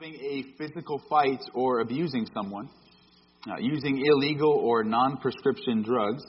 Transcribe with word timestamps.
having 0.00 0.14
a 0.14 0.44
physical 0.56 1.00
fight 1.10 1.40
or 1.52 1.80
abusing 1.80 2.26
someone, 2.32 2.68
uh, 3.46 3.56
using 3.58 4.02
illegal 4.02 4.50
or 4.50 4.82
non 4.82 5.18
prescription 5.18 5.82
drugs, 5.82 6.22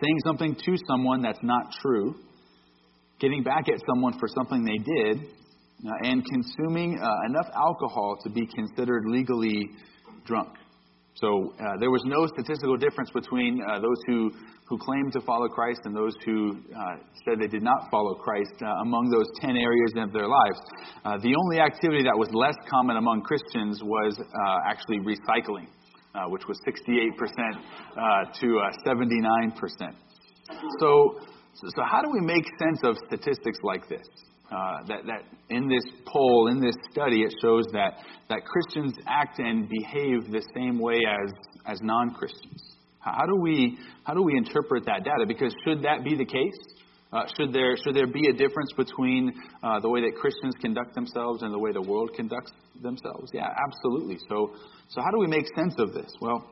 saying 0.00 0.18
something 0.24 0.56
to 0.56 0.76
someone 0.88 1.22
that's 1.22 1.38
not 1.42 1.72
true, 1.80 2.16
getting 3.20 3.44
back 3.44 3.68
at 3.68 3.80
someone 3.86 4.18
for 4.18 4.26
something 4.34 4.64
they 4.64 4.78
did, 4.78 5.24
uh, 5.86 6.08
and 6.08 6.24
consuming 6.24 6.98
uh, 6.98 7.08
enough 7.28 7.46
alcohol 7.54 8.16
to 8.24 8.30
be 8.30 8.44
considered 8.46 9.04
legally 9.06 9.68
drunk. 10.24 10.48
So 11.16 11.54
uh, 11.54 11.78
there 11.78 11.90
was 11.90 12.02
no 12.04 12.26
statistical 12.26 12.76
difference 12.76 13.10
between 13.10 13.62
uh, 13.62 13.78
those 13.78 13.98
who, 14.06 14.32
who 14.66 14.78
claimed 14.78 15.12
to 15.12 15.20
follow 15.20 15.46
Christ 15.46 15.80
and 15.84 15.94
those 15.94 16.14
who 16.24 16.58
uh, 16.74 16.96
said 17.24 17.38
they 17.38 17.46
did 17.46 17.62
not 17.62 17.88
follow 17.88 18.14
Christ 18.14 18.54
uh, 18.62 18.82
among 18.82 19.10
those 19.10 19.26
10 19.40 19.56
areas 19.56 19.92
of 19.96 20.12
their 20.12 20.26
lives. 20.26 20.60
Uh, 21.04 21.18
the 21.18 21.36
only 21.38 21.60
activity 21.60 22.02
that 22.02 22.18
was 22.18 22.28
less 22.34 22.56
common 22.68 22.96
among 22.96 23.22
Christians 23.22 23.80
was 23.84 24.18
uh, 24.18 24.58
actually 24.66 24.98
recycling, 25.06 25.68
which 26.30 26.42
was 26.48 26.58
68% 26.66 27.14
to 28.40 28.60
79%. 28.84 29.94
So, 30.80 31.20
so, 31.54 31.82
how 31.86 32.02
do 32.02 32.10
we 32.12 32.20
make 32.20 32.44
sense 32.58 32.80
of 32.82 32.96
statistics 33.06 33.58
like 33.62 33.88
this? 33.88 34.02
Uh, 34.54 34.86
that, 34.86 35.00
that 35.06 35.22
in 35.50 35.68
this 35.68 35.82
poll, 36.06 36.48
in 36.48 36.60
this 36.60 36.76
study, 36.92 37.22
it 37.22 37.34
shows 37.42 37.64
that, 37.72 37.94
that 38.28 38.38
Christians 38.44 38.94
act 39.08 39.40
and 39.40 39.68
behave 39.68 40.30
the 40.30 40.42
same 40.54 40.78
way 40.78 41.00
as, 41.08 41.32
as 41.66 41.80
non 41.82 42.14
Christians. 42.14 42.62
How 43.00 43.26
do, 43.26 43.36
we, 43.40 43.76
how 44.04 44.14
do 44.14 44.22
we 44.22 44.36
interpret 44.36 44.84
that 44.86 45.02
data? 45.02 45.24
Because 45.26 45.52
should 45.66 45.82
that 45.82 46.04
be 46.04 46.14
the 46.16 46.24
case? 46.24 46.74
Uh, 47.12 47.24
should, 47.36 47.52
there, 47.52 47.76
should 47.76 47.96
there 47.96 48.06
be 48.06 48.28
a 48.28 48.32
difference 48.32 48.72
between 48.76 49.32
uh, 49.62 49.80
the 49.80 49.88
way 49.88 50.00
that 50.00 50.14
Christians 50.20 50.54
conduct 50.60 50.94
themselves 50.94 51.42
and 51.42 51.52
the 51.52 51.58
way 51.58 51.72
the 51.72 51.82
world 51.82 52.10
conducts 52.14 52.52
themselves? 52.80 53.30
Yeah, 53.34 53.48
absolutely. 53.66 54.18
So, 54.28 54.52
so 54.88 55.00
how 55.00 55.10
do 55.10 55.18
we 55.18 55.26
make 55.26 55.46
sense 55.56 55.74
of 55.78 55.92
this? 55.94 56.12
Well, 56.20 56.48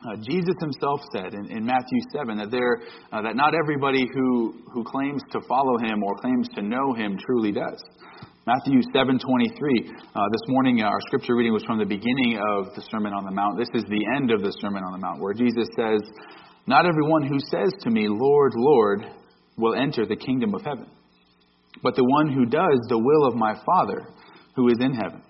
uh, 0.00 0.16
Jesus 0.16 0.54
himself 0.60 1.00
said 1.14 1.34
in, 1.34 1.50
in 1.50 1.64
Matthew 1.64 2.00
7 2.16 2.38
that, 2.38 2.50
there, 2.50 2.80
uh, 3.12 3.22
that 3.22 3.36
not 3.36 3.54
everybody 3.54 4.06
who, 4.14 4.54
who 4.72 4.84
claims 4.84 5.22
to 5.32 5.40
follow 5.46 5.76
him 5.78 6.02
or 6.02 6.16
claims 6.16 6.48
to 6.54 6.62
know 6.62 6.94
him 6.94 7.18
truly 7.18 7.52
does. 7.52 7.82
Matthew 8.46 8.80
7:23. 8.94 9.20
Uh, 9.20 10.26
this 10.32 10.40
morning, 10.48 10.80
uh, 10.80 10.86
our 10.86 11.00
scripture 11.02 11.36
reading 11.36 11.52
was 11.52 11.62
from 11.64 11.78
the 11.78 11.84
beginning 11.84 12.40
of 12.56 12.74
the 12.74 12.82
Sermon 12.90 13.12
on 13.12 13.24
the 13.24 13.30
Mount. 13.30 13.58
This 13.58 13.68
is 13.74 13.84
the 13.84 14.02
end 14.16 14.32
of 14.32 14.40
the 14.40 14.50
Sermon 14.60 14.82
on 14.82 14.92
the 14.92 14.98
Mount, 14.98 15.20
where 15.20 15.34
Jesus 15.34 15.68
says, 15.76 16.00
"Not 16.66 16.86
everyone 16.86 17.22
who 17.26 17.38
says 17.38 17.70
to 17.82 17.90
me, 17.90 18.08
Lord, 18.08 18.54
Lord, 18.56 19.04
will 19.58 19.74
enter 19.74 20.06
the 20.06 20.16
kingdom 20.16 20.54
of 20.54 20.62
heaven, 20.62 20.86
but 21.82 21.94
the 21.94 22.04
one 22.04 22.32
who 22.32 22.46
does 22.46 22.80
the 22.88 22.98
will 22.98 23.26
of 23.26 23.36
my 23.36 23.54
Father 23.66 24.08
who 24.56 24.68
is 24.68 24.78
in 24.80 24.94
heaven." 24.94 25.22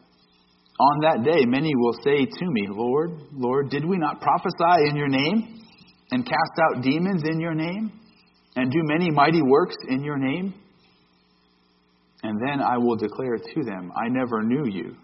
On 0.80 1.00
that 1.02 1.22
day, 1.22 1.44
many 1.44 1.74
will 1.76 1.92
say 2.02 2.24
to 2.24 2.46
me, 2.46 2.66
Lord, 2.70 3.10
Lord, 3.34 3.68
did 3.68 3.84
we 3.84 3.98
not 3.98 4.22
prophesy 4.22 4.88
in 4.88 4.96
your 4.96 5.08
name, 5.08 5.60
and 6.10 6.24
cast 6.24 6.58
out 6.58 6.82
demons 6.82 7.22
in 7.30 7.38
your 7.38 7.54
name, 7.54 7.92
and 8.56 8.72
do 8.72 8.78
many 8.84 9.10
mighty 9.10 9.42
works 9.42 9.76
in 9.88 10.02
your 10.02 10.16
name? 10.16 10.54
And 12.22 12.40
then 12.40 12.62
I 12.62 12.78
will 12.78 12.96
declare 12.96 13.36
to 13.36 13.62
them, 13.62 13.92
I 13.94 14.08
never 14.08 14.42
knew 14.42 14.64
you. 14.72 14.96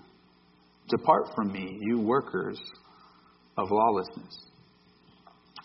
Depart 0.89 1.29
from 1.35 1.53
me, 1.53 1.79
you 1.83 2.01
workers 2.01 2.59
of 3.59 3.69
lawlessness. 3.71 4.35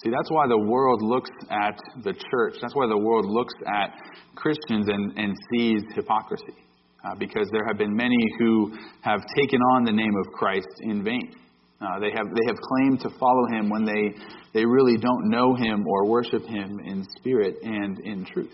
See, 0.04 0.10
that's 0.10 0.30
why 0.30 0.46
the 0.50 0.58
world 0.58 1.02
looks 1.02 1.30
at 1.50 1.80
the 2.04 2.12
church. 2.12 2.56
That's 2.62 2.76
why 2.76 2.88
the 2.88 2.98
world 2.98 3.26
looks 3.28 3.54
at 3.66 3.94
Christians 4.36 4.90
and, 4.90 5.18
and 5.18 5.38
sees 5.54 5.84
hypocrisy 5.96 6.58
uh, 7.04 7.16
because 7.18 7.48
there 7.52 7.66
have 7.68 7.78
been 7.78 7.96
many 7.96 8.18
who 8.40 8.78
have 9.02 9.20
taken 9.38 9.60
on 9.76 9.84
the 9.84 9.92
name 9.92 10.14
of 10.26 10.32
Christ 10.34 10.68
in 10.82 11.04
vain. 11.04 11.34
Uh, 11.82 12.00
they 12.00 12.12
have 12.12 12.28
they 12.28 12.46
have 12.48 12.58
claimed 12.58 13.00
to 13.02 13.10
follow 13.20 13.48
him 13.52 13.70
when 13.70 13.84
they 13.84 14.14
they 14.54 14.66
really 14.66 14.98
don't 14.98 15.30
know 15.30 15.56
him 15.56 15.86
or 15.88 16.08
worship 16.08 16.46
him 16.46 16.80
in 16.86 17.04
spirit 17.18 17.56
and 17.64 18.00
in 18.02 18.26
truth. 18.26 18.54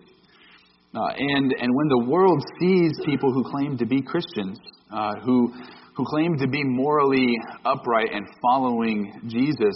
Uh, 0.95 1.09
and 1.17 1.53
and 1.59 1.75
when 1.75 1.87
the 1.89 2.05
world 2.09 2.41
sees 2.59 2.93
people 3.05 3.33
who 3.33 3.43
claim 3.51 3.77
to 3.77 3.85
be 3.85 4.01
Christians, 4.01 4.57
uh, 4.93 5.11
who 5.25 5.53
who 5.95 6.05
claim 6.05 6.37
to 6.37 6.47
be 6.47 6.63
morally 6.63 7.35
upright 7.65 8.13
and 8.13 8.25
following 8.41 9.11
Jesus, 9.27 9.75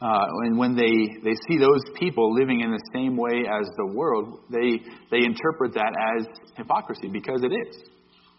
uh, 0.00 0.24
and 0.44 0.56
when 0.56 0.76
they, 0.76 1.20
they 1.24 1.34
see 1.48 1.58
those 1.58 1.82
people 1.98 2.32
living 2.32 2.60
in 2.60 2.70
the 2.70 2.82
same 2.94 3.16
way 3.16 3.44
as 3.46 3.68
the 3.76 3.92
world, 3.94 4.40
they 4.48 4.80
they 5.10 5.24
interpret 5.24 5.74
that 5.74 5.92
as 6.18 6.26
hypocrisy 6.56 7.08
because 7.08 7.42
it 7.42 7.52
is. 7.52 7.88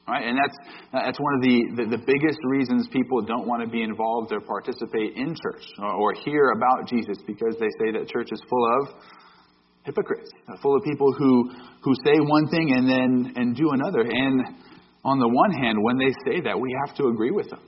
Right? 0.10 0.26
And 0.26 0.38
that's, 0.38 0.58
that's 0.92 1.20
one 1.20 1.34
of 1.36 1.42
the, 1.42 1.58
the, 1.78 1.98
the, 1.98 2.02
biggest 2.02 2.40
reasons 2.44 2.88
people 2.92 3.22
don't 3.22 3.46
want 3.46 3.62
to 3.62 3.70
be 3.70 3.84
involved 3.84 4.34
or 4.34 4.42
participate 4.42 5.14
in 5.16 5.36
church 5.38 5.66
or, 5.78 5.94
or 5.94 6.14
hear 6.26 6.50
about 6.58 6.90
Jesus 6.90 7.18
because 7.28 7.56
they 7.60 7.70
say 7.78 7.92
that 7.94 8.10
church 8.10 8.30
is 8.32 8.42
full 8.50 8.66
of 8.82 8.90
hypocrites, 9.84 10.30
uh, 10.50 10.58
full 10.62 10.76
of 10.76 10.84
people 10.84 11.14
who, 11.14 11.52
who 11.84 11.94
say 12.04 12.18
one 12.18 12.48
thing 12.50 12.74
and 12.74 12.90
then 12.90 13.34
and 13.36 13.56
do 13.56 13.70
another. 13.70 14.02
And 14.02 14.58
on 15.06 15.20
the 15.20 15.28
one 15.28 15.52
hand, 15.52 15.78
when 15.82 15.98
they 15.98 16.12
say 16.26 16.42
that, 16.42 16.60
we 16.60 16.76
have 16.86 16.96
to 16.98 17.08
agree 17.08 17.32
with 17.32 17.50
them. 17.50 17.62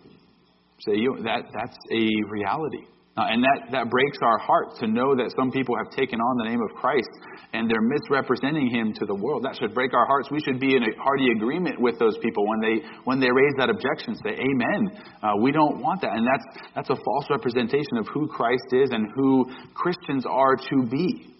Say, 0.79 0.93
you, 0.95 1.17
that, 1.23 1.45
that's 1.53 1.77
a 1.91 2.03
reality. 2.29 2.85
Uh, 3.17 3.27
and 3.27 3.43
that, 3.43 3.67
that 3.75 3.89
breaks 3.91 4.17
our 4.23 4.39
heart 4.39 4.79
to 4.79 4.87
know 4.87 5.11
that 5.19 5.33
some 5.35 5.51
people 5.51 5.75
have 5.75 5.91
taken 5.91 6.15
on 6.21 6.37
the 6.39 6.47
name 6.47 6.61
of 6.63 6.71
Christ 6.79 7.11
and 7.51 7.69
they're 7.69 7.83
misrepresenting 7.83 8.71
him 8.71 8.93
to 8.93 9.05
the 9.05 9.13
world. 9.13 9.43
That 9.43 9.59
should 9.59 9.75
break 9.75 9.93
our 9.93 10.05
hearts. 10.07 10.31
We 10.31 10.39
should 10.39 10.61
be 10.61 10.77
in 10.77 10.83
a 10.83 10.95
hearty 10.95 11.27
agreement 11.35 11.75
with 11.75 11.99
those 11.99 12.15
people 12.23 12.47
when 12.47 12.61
they 12.61 12.87
when 13.03 13.19
they 13.19 13.27
raise 13.27 13.55
that 13.59 13.69
objection. 13.69 14.15
Say, 14.23 14.39
Amen. 14.39 14.95
Uh, 15.21 15.35
we 15.43 15.51
don't 15.51 15.83
want 15.83 15.99
that. 16.07 16.15
And 16.15 16.23
that's 16.23 16.47
that's 16.73 16.89
a 16.89 16.95
false 17.03 17.27
representation 17.29 17.99
of 17.99 18.07
who 18.13 18.29
Christ 18.29 18.71
is 18.71 18.91
and 18.91 19.11
who 19.13 19.43
Christians 19.75 20.23
are 20.25 20.55
to 20.55 20.87
be. 20.87 21.35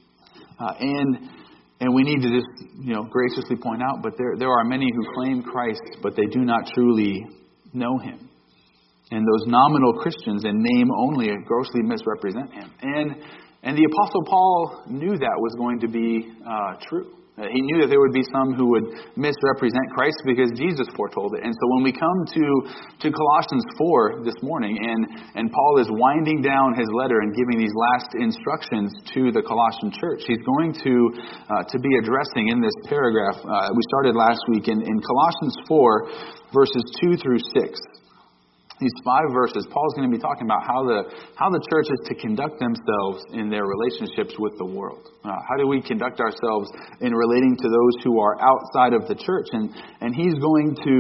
Uh, 0.59 0.73
and 0.77 1.29
and 1.79 1.95
we 1.95 2.03
need 2.03 2.19
to 2.19 2.29
just 2.35 2.67
you 2.83 2.93
know 2.93 3.07
graciously 3.07 3.55
point 3.55 3.81
out, 3.81 4.03
but 4.03 4.17
there 4.17 4.35
there 4.37 4.51
are 4.51 4.65
many 4.65 4.91
who 4.91 5.05
claim 5.15 5.41
Christ, 5.41 6.03
but 6.03 6.17
they 6.17 6.25
do 6.25 6.43
not 6.43 6.67
truly 6.75 7.23
know 7.71 7.97
him 7.97 8.27
and 9.11 9.27
those 9.27 9.45
nominal 9.47 9.93
Christians 9.99 10.45
in 10.45 10.55
name 10.55 10.89
only 10.97 11.29
grossly 11.45 11.83
misrepresent 11.83 12.51
him. 12.53 12.71
And, 12.81 13.15
and 13.63 13.77
the 13.77 13.83
Apostle 13.83 14.23
Paul 14.25 14.83
knew 14.87 15.17
that 15.19 15.37
was 15.37 15.53
going 15.59 15.79
to 15.81 15.87
be 15.87 16.31
uh, 16.47 16.79
true. 16.87 17.21
Uh, 17.39 17.47
he 17.47 17.63
knew 17.63 17.79
that 17.79 17.87
there 17.87 18.03
would 18.03 18.11
be 18.11 18.27
some 18.27 18.53
who 18.59 18.67
would 18.75 18.91
misrepresent 19.15 19.87
Christ 19.95 20.19
because 20.27 20.51
Jesus 20.51 20.83
foretold 20.99 21.31
it. 21.39 21.47
And 21.47 21.55
so 21.55 21.63
when 21.79 21.83
we 21.87 21.95
come 21.95 22.19
to, 22.27 22.45
to 23.01 23.07
Colossians 23.07 23.63
4 23.79 24.27
this 24.27 24.35
morning, 24.43 24.75
and, 24.75 25.07
and 25.39 25.47
Paul 25.47 25.79
is 25.79 25.87
winding 25.89 26.43
down 26.43 26.75
his 26.75 26.91
letter 26.91 27.23
and 27.23 27.31
giving 27.31 27.55
these 27.55 27.71
last 27.71 28.11
instructions 28.19 28.91
to 29.15 29.31
the 29.31 29.39
Colossian 29.41 29.95
church, 29.95 30.27
he's 30.27 30.43
going 30.43 30.75
to, 30.83 30.93
uh, 31.47 31.63
to 31.71 31.77
be 31.79 31.91
addressing 32.03 32.51
in 32.51 32.59
this 32.59 32.75
paragraph. 32.91 33.39
Uh, 33.39 33.71
we 33.75 33.83
started 33.87 34.11
last 34.11 34.43
week 34.51 34.67
in, 34.67 34.83
in 34.83 34.97
Colossians 34.99 35.55
4, 35.71 36.51
verses 36.51 36.83
2 36.99 37.15
through 37.15 37.39
6 37.39 37.79
these 38.81 38.97
five 39.05 39.29
verses, 39.31 39.69
Paul's 39.69 39.93
going 39.93 40.09
to 40.09 40.15
be 40.15 40.19
talking 40.19 40.49
about 40.49 40.65
how 40.65 40.81
the, 40.83 41.05
how 41.37 41.53
the 41.53 41.61
church 41.69 41.87
is 41.93 42.01
to 42.09 42.15
conduct 42.17 42.57
themselves 42.57 43.21
in 43.31 43.53
their 43.53 43.63
relationships 43.63 44.33
with 44.41 44.57
the 44.57 44.65
world. 44.65 45.13
Uh, 45.23 45.29
how 45.29 45.55
do 45.55 45.69
we 45.69 45.79
conduct 45.85 46.19
ourselves 46.19 46.67
in 46.99 47.13
relating 47.13 47.55
to 47.55 47.67
those 47.69 47.95
who 48.03 48.19
are 48.19 48.41
outside 48.41 48.97
of 48.97 49.07
the 49.07 49.13
church? 49.13 49.47
And, 49.53 49.69
and 50.01 50.17
he's 50.17 50.33
going 50.41 50.73
to, 50.73 50.97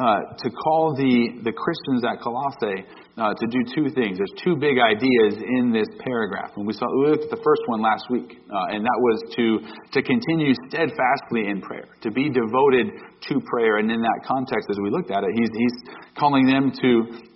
uh, 0.00 0.20
to 0.40 0.48
call 0.48 0.96
the, 0.96 1.44
the 1.44 1.52
Christians 1.52 2.02
at 2.08 2.24
Colossae 2.24 2.88
uh, 3.18 3.34
to 3.34 3.46
do 3.50 3.66
two 3.74 3.90
things. 3.90 4.14
There's 4.14 4.38
two 4.38 4.54
big 4.54 4.78
ideas 4.78 5.42
in 5.42 5.74
this 5.74 5.90
paragraph. 5.98 6.54
And 6.54 6.62
we, 6.62 6.72
saw, 6.72 6.86
we 7.02 7.10
looked 7.10 7.26
at 7.26 7.34
the 7.34 7.42
first 7.42 7.62
one 7.66 7.82
last 7.82 8.06
week, 8.08 8.38
uh, 8.46 8.70
and 8.70 8.86
that 8.86 8.98
was 9.02 9.18
to, 9.34 9.46
to 9.98 10.00
continue 10.06 10.54
steadfastly 10.70 11.50
in 11.50 11.60
prayer, 11.60 11.90
to 12.06 12.10
be 12.14 12.30
devoted 12.30 12.94
to 13.26 13.34
prayer. 13.50 13.82
And 13.82 13.90
in 13.90 13.98
that 13.98 14.22
context, 14.22 14.70
as 14.70 14.78
we 14.78 14.90
looked 14.94 15.10
at 15.10 15.26
it, 15.26 15.30
he's, 15.34 15.50
he's 15.50 15.76
calling 16.14 16.46
them 16.46 16.70
to, 16.70 16.90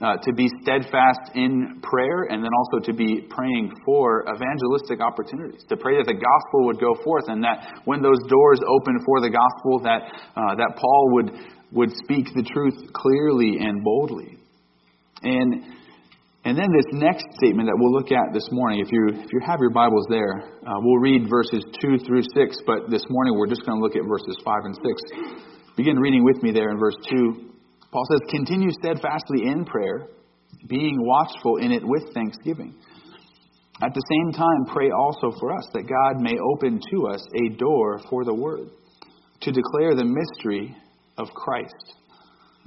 uh, 0.06 0.16
to 0.22 0.30
be 0.32 0.46
steadfast 0.62 1.34
in 1.34 1.82
prayer 1.82 2.30
and 2.30 2.46
then 2.46 2.50
also 2.54 2.86
to 2.86 2.94
be 2.94 3.26
praying 3.26 3.74
for 3.84 4.22
evangelistic 4.30 5.02
opportunities, 5.02 5.66
to 5.66 5.76
pray 5.76 5.98
that 5.98 6.06
the 6.06 6.14
gospel 6.14 6.70
would 6.70 6.78
go 6.78 6.94
forth 7.02 7.26
and 7.26 7.42
that 7.42 7.82
when 7.90 8.00
those 8.00 8.22
doors 8.30 8.60
open 8.70 9.02
for 9.02 9.20
the 9.20 9.30
gospel, 9.34 9.82
that, 9.82 10.06
uh, 10.38 10.54
that 10.54 10.78
Paul 10.78 11.10
would, 11.18 11.30
would 11.72 11.90
speak 12.06 12.30
the 12.38 12.46
truth 12.46 12.78
clearly 12.94 13.58
and 13.58 13.82
boldly. 13.82 14.38
And 15.22 15.81
and 16.44 16.58
then 16.58 16.66
this 16.74 16.90
next 16.92 17.24
statement 17.38 17.68
that 17.68 17.76
we'll 17.78 17.92
look 17.92 18.10
at 18.10 18.34
this 18.34 18.48
morning, 18.50 18.80
if 18.80 18.90
you 18.90 19.14
if 19.14 19.30
you 19.32 19.40
have 19.46 19.60
your 19.60 19.70
Bibles 19.70 20.06
there, 20.10 20.42
uh, 20.66 20.78
we'll 20.82 20.98
read 20.98 21.30
verses 21.30 21.64
two 21.80 21.98
through 22.04 22.22
six. 22.34 22.58
But 22.66 22.90
this 22.90 23.04
morning 23.08 23.38
we're 23.38 23.46
just 23.46 23.64
going 23.64 23.78
to 23.78 23.82
look 23.82 23.94
at 23.94 24.02
verses 24.08 24.36
five 24.44 24.64
and 24.64 24.74
six. 24.74 24.98
Begin 25.76 25.96
reading 25.98 26.24
with 26.24 26.42
me 26.42 26.50
there 26.50 26.70
in 26.70 26.78
verse 26.78 26.96
two. 27.08 27.52
Paul 27.92 28.02
says, 28.10 28.20
"Continue 28.30 28.70
steadfastly 28.82 29.46
in 29.46 29.64
prayer, 29.64 30.08
being 30.66 30.98
watchful 31.06 31.58
in 31.58 31.70
it 31.70 31.82
with 31.84 32.12
thanksgiving." 32.12 32.74
At 33.80 33.94
the 33.94 34.02
same 34.10 34.32
time, 34.32 34.74
pray 34.74 34.90
also 34.90 35.30
for 35.38 35.56
us 35.56 35.66
that 35.74 35.82
God 35.82 36.20
may 36.20 36.34
open 36.54 36.80
to 36.90 37.08
us 37.08 37.26
a 37.34 37.56
door 37.56 38.00
for 38.10 38.24
the 38.24 38.34
word, 38.34 38.68
to 39.40 39.50
declare 39.52 39.94
the 39.94 40.04
mystery 40.04 40.76
of 41.18 41.28
Christ 41.34 41.94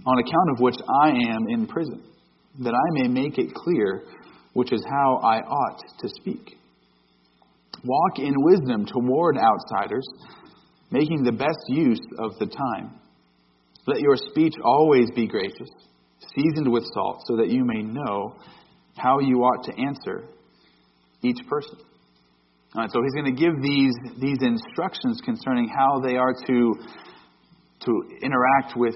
on 0.06 0.20
account 0.20 0.50
of 0.54 0.60
which 0.60 0.76
I 1.04 1.10
am 1.10 1.48
in 1.50 1.68
prison, 1.68 2.04
that 2.60 2.74
I 2.74 3.02
may 3.02 3.08
make 3.08 3.38
it 3.38 3.54
clear 3.54 4.04
which 4.56 4.72
is 4.72 4.84
how 4.90 5.20
I 5.22 5.40
ought 5.40 5.84
to 6.00 6.10
speak. 6.10 6.58
Walk 7.84 8.20
in 8.20 8.34
wisdom 8.38 8.86
toward 8.86 9.38
outsiders, 9.38 10.08
making 10.92 11.24
the 11.24 11.34
best 11.34 11.60
use 11.68 12.00
of 12.18 12.40
the 12.40 12.48
time. 12.48 13.00
Let 13.86 14.00
your 14.00 14.16
speech 14.16 14.54
always 14.64 15.12
be 15.14 15.28
gracious, 15.28 15.70
seasoned 16.36 16.72
with 16.72 16.86
salt, 16.94 17.24
so 17.26 17.36
that 17.36 17.50
you 17.50 17.66
may 17.66 17.82
know 17.82 18.38
how 18.96 19.20
you 19.20 19.40
ought 19.40 19.66
to 19.66 19.74
answer 19.78 20.24
each 21.22 21.46
person. 21.50 21.78
so 22.76 23.02
he's 23.04 23.14
going 23.14 23.36
to 23.36 23.40
give 23.40 23.62
these, 23.62 23.94
these 24.22 24.38
instructions 24.42 25.20
concerning 25.26 25.68
how 25.68 26.00
they 26.00 26.16
are 26.16 26.34
to, 26.48 26.74
to 27.86 28.18
interact 28.22 28.76
with 28.76 28.96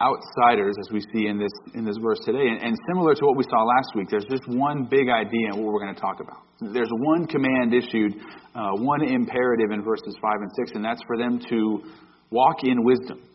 outsiders, 0.00 0.76
as 0.78 0.92
we 0.92 1.00
see 1.12 1.26
in 1.26 1.38
this, 1.38 1.50
in 1.74 1.84
this 1.84 1.96
verse 2.00 2.18
today. 2.24 2.46
And, 2.46 2.62
and 2.62 2.78
similar 2.88 3.14
to 3.14 3.24
what 3.26 3.36
we 3.36 3.44
saw 3.50 3.64
last 3.64 3.94
week, 3.96 4.08
there's 4.10 4.26
just 4.30 4.46
one 4.46 4.86
big 4.88 5.08
idea 5.10 5.52
in 5.52 5.58
what 5.58 5.72
we're 5.72 5.82
going 5.82 5.94
to 5.94 6.00
talk 6.00 6.20
about. 6.20 6.46
There's 6.60 6.90
one 6.90 7.26
command 7.26 7.74
issued, 7.74 8.14
uh, 8.54 8.78
one 8.78 9.02
imperative 9.02 9.70
in 9.72 9.82
verses 9.82 10.14
5 10.22 10.32
and 10.40 10.50
6, 10.54 10.72
and 10.74 10.84
that's 10.84 11.02
for 11.06 11.18
them 11.18 11.40
to 11.50 11.82
walk 12.30 12.62
in 12.62 12.84
wisdom 12.84 13.27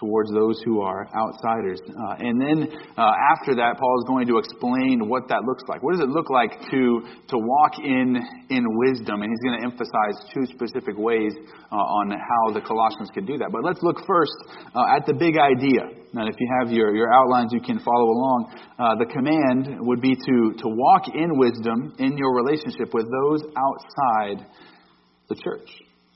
towards 0.00 0.32
those 0.32 0.60
who 0.64 0.80
are 0.80 1.06
outsiders. 1.12 1.78
Uh, 1.84 2.16
and 2.18 2.40
then 2.40 2.72
uh, 2.96 3.12
after 3.36 3.54
that, 3.54 3.76
Paul 3.76 3.94
is 4.00 4.06
going 4.08 4.26
to 4.26 4.38
explain 4.38 5.06
what 5.06 5.28
that 5.28 5.44
looks 5.44 5.62
like. 5.68 5.82
What 5.84 5.92
does 5.92 6.00
it 6.00 6.08
look 6.08 6.30
like 6.30 6.56
to, 6.72 6.82
to 7.28 7.36
walk 7.36 7.76
in, 7.78 8.16
in 8.48 8.64
wisdom? 8.88 9.20
And 9.20 9.28
he's 9.28 9.44
going 9.44 9.60
to 9.60 9.64
emphasize 9.68 10.16
two 10.32 10.48
specific 10.48 10.96
ways 10.96 11.36
uh, 11.70 11.76
on 11.76 12.10
how 12.10 12.56
the 12.56 12.64
Colossians 12.64 13.10
could 13.12 13.26
do 13.26 13.36
that. 13.36 13.52
But 13.52 13.62
let's 13.62 13.82
look 13.82 14.00
first 14.06 14.32
uh, 14.74 14.96
at 14.96 15.04
the 15.04 15.12
big 15.12 15.36
idea. 15.36 16.00
Now, 16.12 16.26
if 16.26 16.34
you 16.40 16.48
have 16.58 16.72
your, 16.72 16.96
your 16.96 17.12
outlines, 17.12 17.52
you 17.52 17.60
can 17.60 17.78
follow 17.78 18.08
along. 18.08 18.56
Uh, 18.80 18.96
the 18.96 19.06
command 19.06 19.86
would 19.86 20.00
be 20.00 20.16
to, 20.16 20.36
to 20.58 20.66
walk 20.66 21.12
in 21.14 21.38
wisdom 21.38 21.94
in 21.98 22.16
your 22.16 22.34
relationship 22.34 22.94
with 22.94 23.06
those 23.06 23.42
outside 23.52 24.48
the 25.28 25.36
church. 25.36 25.68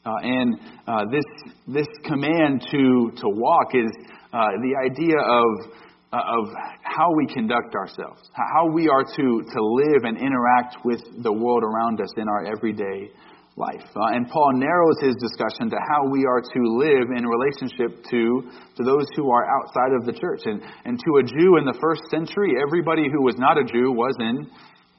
Uh, 0.04 0.10
and 0.22 0.60
uh, 0.86 1.04
this 1.10 1.24
this 1.66 1.88
command 2.04 2.60
to 2.70 3.10
to 3.16 3.24
walk 3.24 3.74
is 3.74 3.90
uh, 4.34 4.48
the 4.60 4.76
idea 4.84 5.16
of 5.16 5.72
uh, 6.12 6.20
of 6.20 6.44
how 6.82 7.08
we 7.16 7.26
conduct 7.32 7.74
ourselves, 7.74 8.20
how 8.34 8.68
we 8.70 8.86
are 8.86 9.02
to 9.02 9.26
to 9.40 9.60
live 9.64 10.04
and 10.04 10.18
interact 10.18 10.76
with 10.84 11.00
the 11.22 11.32
world 11.32 11.62
around 11.64 12.00
us 12.02 12.12
in 12.18 12.28
our 12.28 12.44
everyday 12.44 13.08
life. 13.56 13.86
Uh, 13.96 14.12
and 14.12 14.28
Paul 14.28 14.52
narrows 14.60 15.00
his 15.00 15.14
discussion 15.16 15.70
to 15.70 15.78
how 15.88 16.10
we 16.10 16.26
are 16.26 16.42
to 16.42 16.60
live 16.76 17.08
in 17.16 17.24
relationship 17.24 18.04
to 18.10 18.50
to 18.76 18.84
those 18.84 19.06
who 19.16 19.30
are 19.30 19.46
outside 19.56 19.96
of 19.96 20.04
the 20.04 20.12
church. 20.12 20.42
And 20.44 20.60
and 20.84 21.00
to 21.00 21.10
a 21.16 21.22
Jew 21.24 21.56
in 21.56 21.64
the 21.64 21.78
first 21.80 22.02
century, 22.10 22.60
everybody 22.60 23.08
who 23.08 23.22
was 23.22 23.38
not 23.38 23.56
a 23.56 23.64
Jew 23.64 23.90
was 23.90 24.14
in 24.20 24.50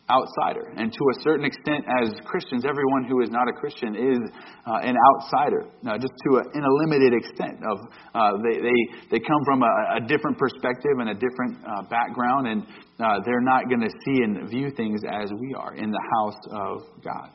outsider. 0.10 0.70
And 0.78 0.94
to 0.94 1.04
a 1.18 1.22
certain 1.24 1.46
extent, 1.46 1.84
as 2.02 2.14
Christians, 2.26 2.64
everyone 2.66 3.06
who 3.10 3.22
is 3.22 3.30
not 3.30 3.50
a 3.50 3.54
Christian 3.54 3.96
is 3.96 4.20
uh, 4.68 4.86
an 4.86 4.94
outsider, 4.94 5.66
uh, 5.90 5.98
just 5.98 6.14
to 6.14 6.30
a, 6.38 6.42
in 6.54 6.64
a 6.64 6.74
limited 6.86 7.14
extent. 7.14 7.58
Of 7.66 7.78
uh, 8.14 8.38
they, 8.46 8.62
they 8.62 8.80
they 9.12 9.20
come 9.20 9.42
from 9.46 9.64
a, 9.64 9.74
a 9.98 10.02
different 10.08 10.38
perspective 10.38 10.94
and 11.00 11.10
a 11.10 11.18
different 11.18 11.58
uh, 11.66 11.82
background, 11.90 12.48
and 12.48 12.62
uh, 13.00 13.20
they're 13.26 13.42
not 13.42 13.66
going 13.68 13.82
to 13.82 13.90
see 14.06 14.22
and 14.22 14.50
view 14.50 14.70
things 14.78 15.02
as 15.10 15.32
we 15.40 15.56
are 15.58 15.76
in 15.76 15.90
the 15.90 16.04
house 16.20 16.42
of 16.52 17.04
God. 17.04 17.30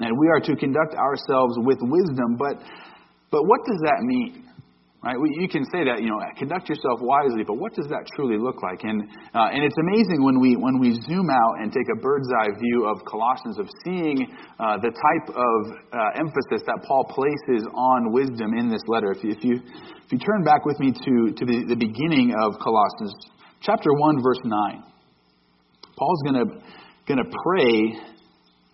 And 0.00 0.10
we 0.18 0.28
are 0.28 0.40
to 0.40 0.56
conduct 0.56 0.94
ourselves 0.94 1.54
with 1.66 1.78
wisdom, 1.82 2.36
but 2.38 2.62
but 3.30 3.42
what 3.42 3.60
does 3.66 3.80
that 3.82 3.98
mean? 4.02 4.46
Right? 5.04 5.20
You 5.20 5.48
can 5.52 5.68
say 5.68 5.84
that, 5.84 6.00
you 6.00 6.08
know, 6.08 6.16
conduct 6.40 6.64
yourself 6.72 6.96
wisely, 7.04 7.44
but 7.44 7.60
what 7.60 7.76
does 7.76 7.84
that 7.92 8.08
truly 8.16 8.40
look 8.40 8.64
like? 8.64 8.88
And, 8.88 9.04
uh, 9.36 9.52
and 9.52 9.60
it's 9.60 9.76
amazing 9.76 10.24
when 10.24 10.40
we, 10.40 10.56
when 10.56 10.80
we 10.80 10.96
zoom 11.04 11.28
out 11.28 11.60
and 11.60 11.68
take 11.68 11.84
a 11.92 12.00
bird's 12.00 12.32
eye 12.32 12.48
view 12.56 12.88
of 12.88 13.04
Colossians, 13.04 13.60
of 13.60 13.68
seeing 13.84 14.24
uh, 14.56 14.80
the 14.80 14.88
type 14.88 15.28
of 15.28 15.60
uh, 15.92 16.16
emphasis 16.16 16.64
that 16.64 16.80
Paul 16.88 17.04
places 17.12 17.68
on 17.76 18.16
wisdom 18.16 18.56
in 18.56 18.72
this 18.72 18.80
letter. 18.88 19.12
If 19.12 19.20
you, 19.20 19.30
if 19.36 19.44
you, 19.44 19.60
if 19.60 20.08
you 20.08 20.16
turn 20.16 20.40
back 20.40 20.64
with 20.64 20.80
me 20.80 20.96
to, 20.96 21.36
to 21.36 21.44
the, 21.44 21.68
the 21.68 21.76
beginning 21.76 22.32
of 22.40 22.56
Colossians, 22.64 23.12
chapter 23.60 23.92
1, 23.92 24.22
verse 24.24 24.40
9, 24.40 24.84
Paul's 26.00 26.22
going 26.24 27.20
to 27.20 27.28
pray 27.44 27.92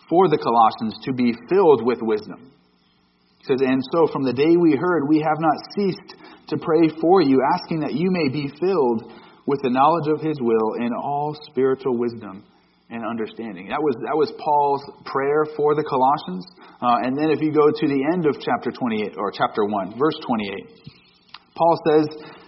for 0.06 0.31
the 0.31 0.38
Colossians 0.38 0.94
to 1.03 1.12
be 1.12 1.35
filled 1.50 1.85
with 1.85 1.99
wisdom. 2.03 2.53
Says, 3.47 3.61
And 3.61 3.83
so 3.93 4.07
from 4.13 4.25
the 4.25 4.33
day 4.33 4.57
we 4.57 4.77
heard, 4.77 5.09
we 5.09 5.21
have 5.21 5.41
not 5.41 5.57
ceased 5.77 6.15
to 6.49 6.59
pray 6.59 6.89
for 7.01 7.23
you, 7.23 7.41
asking 7.55 7.81
that 7.81 7.95
you 7.95 8.11
may 8.11 8.29
be 8.29 8.53
filled 8.61 9.13
with 9.47 9.61
the 9.63 9.71
knowledge 9.71 10.09
of 10.09 10.21
his 10.21 10.37
will 10.41 10.75
in 10.79 10.93
all 10.93 11.37
spiritual 11.51 11.97
wisdom 11.97 12.45
and 12.91 13.07
understanding. 13.07 13.69
That 13.69 13.81
was, 13.81 13.97
that 14.03 14.17
was 14.19 14.31
Paul's 14.37 14.83
prayer 15.07 15.47
for 15.57 15.75
the 15.75 15.87
Colossians. 15.87 16.45
Uh, 16.83 17.07
and 17.07 17.17
then 17.17 17.31
if 17.31 17.41
you 17.41 17.53
go 17.55 17.71
to 17.71 17.87
the 17.87 18.03
end 18.13 18.27
of 18.27 18.37
chapter 18.43 18.71
28, 18.71 19.15
or 19.17 19.31
chapter 19.31 19.65
1, 19.65 19.99
verse 19.99 20.19
28, 20.27 20.91
Paul 21.55 21.79
says, 21.87 22.07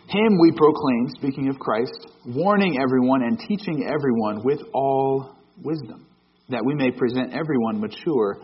Him 0.08 0.38
we 0.40 0.52
proclaim, 0.52 1.08
speaking 1.16 1.48
of 1.48 1.58
Christ, 1.58 1.94
warning 2.26 2.78
everyone 2.82 3.22
and 3.22 3.38
teaching 3.38 3.86
everyone 3.86 4.44
with 4.44 4.60
all 4.74 5.36
wisdom, 5.62 6.06
that 6.50 6.64
we 6.64 6.74
may 6.74 6.90
present 6.90 7.32
everyone 7.32 7.80
mature 7.80 8.38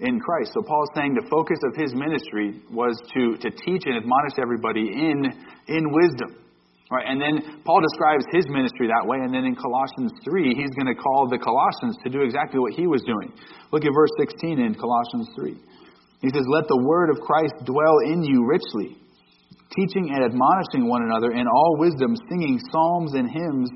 in 0.00 0.18
Christ. 0.18 0.52
So 0.54 0.62
Paul 0.62 0.82
is 0.84 0.92
saying 0.94 1.14
the 1.14 1.28
focus 1.30 1.58
of 1.62 1.76
his 1.76 1.94
ministry 1.94 2.60
was 2.70 2.98
to, 3.14 3.36
to 3.38 3.48
teach 3.50 3.86
and 3.86 3.94
admonish 3.94 4.36
everybody 4.42 4.90
in, 4.90 5.22
in 5.68 5.84
wisdom. 5.92 6.40
Right? 6.90 7.06
And 7.08 7.18
then 7.18 7.62
Paul 7.64 7.80
describes 7.80 8.26
his 8.30 8.46
ministry 8.50 8.86
that 8.92 9.06
way, 9.08 9.18
and 9.18 9.32
then 9.32 9.48
in 9.48 9.56
Colossians 9.56 10.12
3, 10.22 10.54
he's 10.54 10.74
going 10.76 10.90
to 10.90 10.98
call 10.98 11.26
the 11.30 11.40
Colossians 11.40 11.96
to 12.04 12.08
do 12.10 12.22
exactly 12.22 12.60
what 12.60 12.74
he 12.74 12.86
was 12.86 13.02
doing. 13.02 13.32
Look 13.72 13.84
at 13.84 13.92
verse 13.94 14.12
16 14.20 14.60
in 14.60 14.74
Colossians 14.74 15.30
3. 15.34 15.56
He 16.20 16.30
says, 16.30 16.44
Let 16.48 16.68
the 16.68 16.80
word 16.84 17.10
of 17.10 17.18
Christ 17.24 17.54
dwell 17.64 17.98
in 18.04 18.22
you 18.22 18.44
richly, 18.46 19.00
teaching 19.74 20.12
and 20.12 20.24
admonishing 20.24 20.88
one 20.88 21.02
another 21.02 21.32
in 21.32 21.48
all 21.48 21.76
wisdom, 21.78 22.14
singing 22.28 22.60
psalms 22.70 23.14
and 23.14 23.30
hymns 23.30 23.70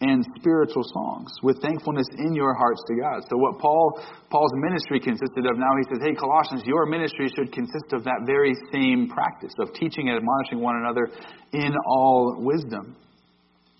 and 0.00 0.24
spiritual 0.40 0.82
songs 0.82 1.30
with 1.42 1.60
thankfulness 1.60 2.06
in 2.18 2.34
your 2.34 2.54
hearts 2.54 2.80
to 2.88 2.94
God. 2.96 3.20
So 3.28 3.36
what 3.36 3.58
Paul 3.58 4.00
Paul's 4.30 4.52
ministry 4.56 4.98
consisted 4.98 5.44
of 5.44 5.58
now 5.58 5.76
he 5.76 5.84
says, 5.92 6.02
"Hey 6.02 6.14
Colossians, 6.14 6.64
your 6.64 6.86
ministry 6.86 7.28
should 7.28 7.52
consist 7.52 7.92
of 7.92 8.04
that 8.04 8.24
very 8.24 8.54
same 8.72 9.08
practice 9.08 9.52
of 9.60 9.72
teaching 9.74 10.08
and 10.08 10.16
admonishing 10.16 10.60
one 10.60 10.76
another 10.76 11.10
in 11.52 11.74
all 11.86 12.36
wisdom." 12.38 12.96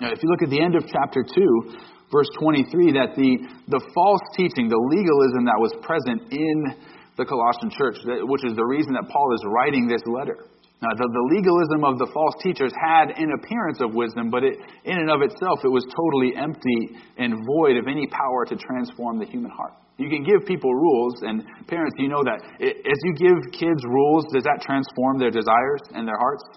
Now, 0.00 0.10
if 0.12 0.22
you 0.22 0.28
look 0.28 0.42
at 0.42 0.50
the 0.50 0.60
end 0.60 0.76
of 0.76 0.86
chapter 0.86 1.22
2, 1.22 1.76
verse 2.12 2.28
23, 2.38 2.92
that 2.92 3.14
the 3.16 3.38
the 3.68 3.80
false 3.94 4.22
teaching, 4.36 4.68
the 4.68 4.76
legalism 4.76 5.44
that 5.44 5.58
was 5.58 5.72
present 5.80 6.20
in 6.32 6.74
the 7.16 7.24
Colossian 7.24 7.70
church, 7.70 7.96
which 8.04 8.44
is 8.44 8.56
the 8.56 8.64
reason 8.64 8.92
that 8.92 9.08
Paul 9.08 9.34
is 9.34 9.42
writing 9.46 9.88
this 9.88 10.02
letter. 10.06 10.44
Now, 10.80 10.96
the, 10.96 11.04
the, 11.04 11.24
legalism 11.28 11.84
of 11.84 12.00
the 12.00 12.08
false 12.08 12.32
teachers 12.40 12.72
had 12.72 13.12
an 13.12 13.36
appearance 13.36 13.84
of 13.84 13.92
wisdom, 13.92 14.32
but 14.32 14.40
it, 14.40 14.56
in 14.88 14.96
and 14.96 15.12
of 15.12 15.20
itself, 15.20 15.60
it 15.60 15.68
was 15.68 15.84
totally 15.92 16.32
empty 16.32 16.96
and 17.20 17.36
void 17.44 17.76
of 17.76 17.84
any 17.84 18.08
power 18.08 18.48
to 18.48 18.56
transform 18.56 19.20
the 19.20 19.28
human 19.28 19.52
heart. 19.52 19.76
You 20.00 20.08
can 20.08 20.24
give 20.24 20.48
people 20.48 20.72
rules, 20.72 21.20
and 21.20 21.44
parents, 21.68 21.92
you 22.00 22.08
know 22.08 22.24
that. 22.24 22.40
It, 22.64 22.80
as 22.80 22.98
you 23.04 23.12
give 23.12 23.52
kids 23.52 23.84
rules, 23.84 24.24
does 24.32 24.48
that 24.48 24.64
transform 24.64 25.20
their 25.20 25.28
desires 25.28 25.84
and 25.92 26.08
their 26.08 26.16
hearts? 26.16 26.48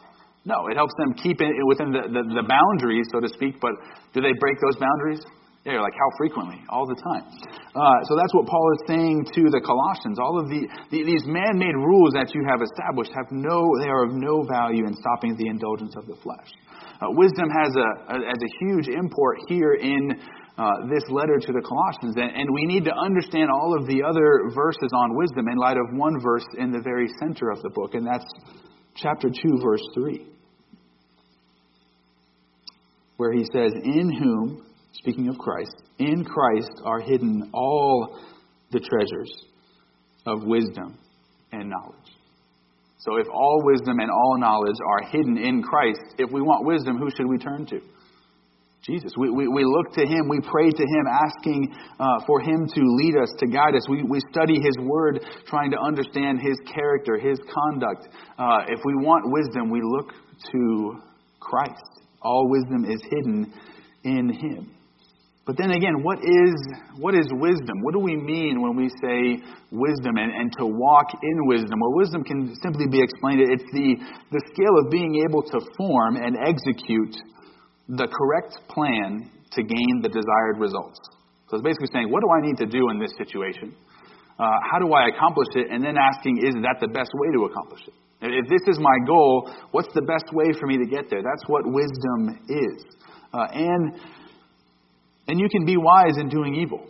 No, 0.48 0.72
it 0.72 0.80
helps 0.80 0.96
them 0.96 1.20
keep 1.20 1.44
it 1.44 1.52
within 1.68 1.92
the, 1.92 2.08
the, 2.08 2.24
the 2.24 2.48
boundaries, 2.48 3.04
so 3.12 3.20
to 3.20 3.28
speak, 3.28 3.60
but 3.60 3.76
do 4.16 4.24
they 4.24 4.32
break 4.40 4.56
those 4.64 4.80
boundaries? 4.80 5.20
Yeah, 5.64 5.80
like 5.80 5.96
how 5.96 6.12
frequently? 6.18 6.60
All 6.68 6.84
the 6.84 7.00
time. 7.00 7.24
Uh, 7.72 7.98
so 8.04 8.20
that's 8.20 8.36
what 8.36 8.46
Paul 8.52 8.68
is 8.76 8.84
saying 8.86 9.32
to 9.32 9.48
the 9.48 9.64
Colossians. 9.64 10.20
All 10.20 10.36
of 10.36 10.52
the, 10.52 10.68
the 10.92 11.08
these 11.08 11.24
man-made 11.24 11.80
rules 11.80 12.12
that 12.20 12.36
you 12.36 12.44
have 12.52 12.60
established 12.60 13.16
have 13.16 13.32
no, 13.32 13.64
they 13.80 13.88
are 13.88 14.04
of 14.04 14.12
no 14.12 14.44
value 14.44 14.84
in 14.84 14.94
stopping 15.00 15.38
the 15.40 15.48
indulgence 15.48 15.96
of 15.96 16.06
the 16.06 16.20
flesh. 16.20 16.52
Uh, 17.00 17.08
wisdom 17.16 17.48
has 17.48 17.72
a, 17.80 17.90
a, 18.12 18.16
has 18.28 18.42
a 18.44 18.52
huge 18.60 18.92
import 18.92 19.40
here 19.48 19.80
in 19.80 20.12
uh, 20.60 20.84
this 20.92 21.08
letter 21.08 21.40
to 21.40 21.52
the 21.56 21.64
Colossians, 21.64 22.20
and, 22.20 22.36
and 22.36 22.48
we 22.54 22.68
need 22.68 22.84
to 22.84 22.94
understand 23.00 23.48
all 23.48 23.72
of 23.80 23.88
the 23.88 24.04
other 24.04 24.52
verses 24.54 24.92
on 24.92 25.16
wisdom 25.16 25.48
in 25.48 25.56
light 25.56 25.78
of 25.80 25.88
one 25.96 26.20
verse 26.20 26.46
in 26.60 26.72
the 26.76 26.82
very 26.84 27.08
center 27.24 27.50
of 27.50 27.62
the 27.64 27.70
book, 27.70 27.96
and 27.96 28.06
that's 28.06 28.28
chapter 28.96 29.30
two, 29.32 29.64
verse 29.64 29.82
three, 29.96 30.28
where 33.16 33.32
he 33.32 33.46
says, 33.56 33.72
"In 33.86 34.12
whom." 34.12 34.68
Speaking 34.94 35.28
of 35.28 35.38
Christ, 35.38 35.76
in 36.00 36.24
Christ 36.24 36.82
are 36.84 37.00
hidden 37.00 37.50
all 37.54 38.20
the 38.72 38.80
treasures 38.80 39.46
of 40.26 40.44
wisdom 40.44 40.98
and 41.52 41.70
knowledge. 41.70 41.98
So, 43.00 43.18
if 43.18 43.28
all 43.28 43.62
wisdom 43.66 44.00
and 44.00 44.10
all 44.10 44.38
knowledge 44.40 44.78
are 44.88 45.10
hidden 45.10 45.38
in 45.38 45.62
Christ, 45.62 46.00
if 46.18 46.32
we 46.32 46.42
want 46.42 46.66
wisdom, 46.66 46.98
who 46.98 47.10
should 47.10 47.28
we 47.28 47.38
turn 47.38 47.66
to? 47.68 47.82
Jesus. 48.82 49.14
We, 49.18 49.30
we, 49.30 49.48
we 49.48 49.64
look 49.64 49.94
to 49.96 50.06
Him, 50.06 50.28
we 50.30 50.40
pray 50.42 50.70
to 50.70 50.84
Him, 50.84 51.06
asking 51.08 51.74
uh, 52.00 52.20
for 52.28 52.42
Him 52.42 52.68
to 52.68 52.82
lead 52.82 53.16
us, 53.16 53.30
to 53.40 53.48
guide 53.48 53.76
us. 53.76 53.88
We, 53.90 54.04
we 54.04 54.20
study 54.32 54.56
His 54.56 54.76
Word, 54.80 55.26
trying 55.48 55.72
to 55.72 55.78
understand 55.80 56.42
His 56.42 56.58
character, 56.74 57.18
His 57.18 57.40
conduct. 57.48 58.08
Uh, 58.38 58.60
if 58.68 58.80
we 58.84 58.96
want 58.96 59.24
wisdom, 59.32 59.70
we 59.70 59.82
look 59.82 60.12
to 60.52 61.02
Christ. 61.40 62.02
All 62.22 62.50
wisdom 62.50 62.86
is 62.86 63.02
hidden 63.10 63.54
in 64.04 64.34
him. 64.34 64.73
But 65.46 65.58
then 65.58 65.72
again, 65.72 66.04
what 66.04 66.20
is, 66.24 66.56
what 66.96 67.16
is 67.16 67.28
wisdom? 67.34 67.84
What 67.84 67.94
do 67.94 68.00
we 68.00 68.16
mean 68.16 68.62
when 68.62 68.78
we 68.78 68.88
say 69.04 69.44
wisdom 69.72 70.16
and, 70.16 70.32
and 70.32 70.54
to 70.58 70.66
walk 70.66 71.12
in 71.22 71.38
wisdom? 71.48 71.80
Well, 71.82 72.00
wisdom 72.00 72.24
can 72.24 72.56
simply 72.64 72.88
be 72.88 73.04
explained. 73.04 73.42
It's 73.44 73.68
the, 73.76 74.00
the 74.32 74.42
skill 74.54 74.80
of 74.80 74.90
being 74.90 75.20
able 75.28 75.44
to 75.44 75.60
form 75.76 76.16
and 76.16 76.38
execute 76.48 77.16
the 77.90 78.08
correct 78.08 78.56
plan 78.70 79.30
to 79.52 79.64
gain 79.64 80.00
the 80.02 80.08
desired 80.08 80.64
results. 80.64 81.00
So 81.50 81.58
it's 81.58 81.64
basically 81.64 81.92
saying, 81.92 82.10
what 82.10 82.24
do 82.24 82.30
I 82.32 82.40
need 82.40 82.58
to 82.64 82.66
do 82.66 82.90
in 82.90 82.98
this 82.98 83.12
situation? 83.20 83.76
Uh, 84.40 84.48
how 84.72 84.80
do 84.80 84.94
I 84.94 85.12
accomplish 85.12 85.52
it? 85.56 85.68
And 85.70 85.84
then 85.84 86.00
asking, 86.00 86.40
is 86.40 86.56
that 86.64 86.80
the 86.80 86.88
best 86.88 87.12
way 87.14 87.28
to 87.36 87.52
accomplish 87.52 87.82
it? 87.88 87.94
If 88.24 88.48
this 88.48 88.64
is 88.72 88.80
my 88.80 88.96
goal, 89.06 89.52
what's 89.72 89.92
the 89.94 90.02
best 90.02 90.32
way 90.32 90.56
for 90.58 90.68
me 90.68 90.78
to 90.78 90.88
get 90.88 91.12
there? 91.12 91.20
That's 91.20 91.44
what 91.48 91.68
wisdom 91.68 92.40
is. 92.48 92.80
Uh, 93.34 93.48
and 93.52 94.00
and 95.28 95.40
you 95.40 95.48
can 95.50 95.66
be 95.66 95.78
wise 95.78 96.18
in 96.18 96.30
doing 96.30 96.56
evil. 96.56 96.86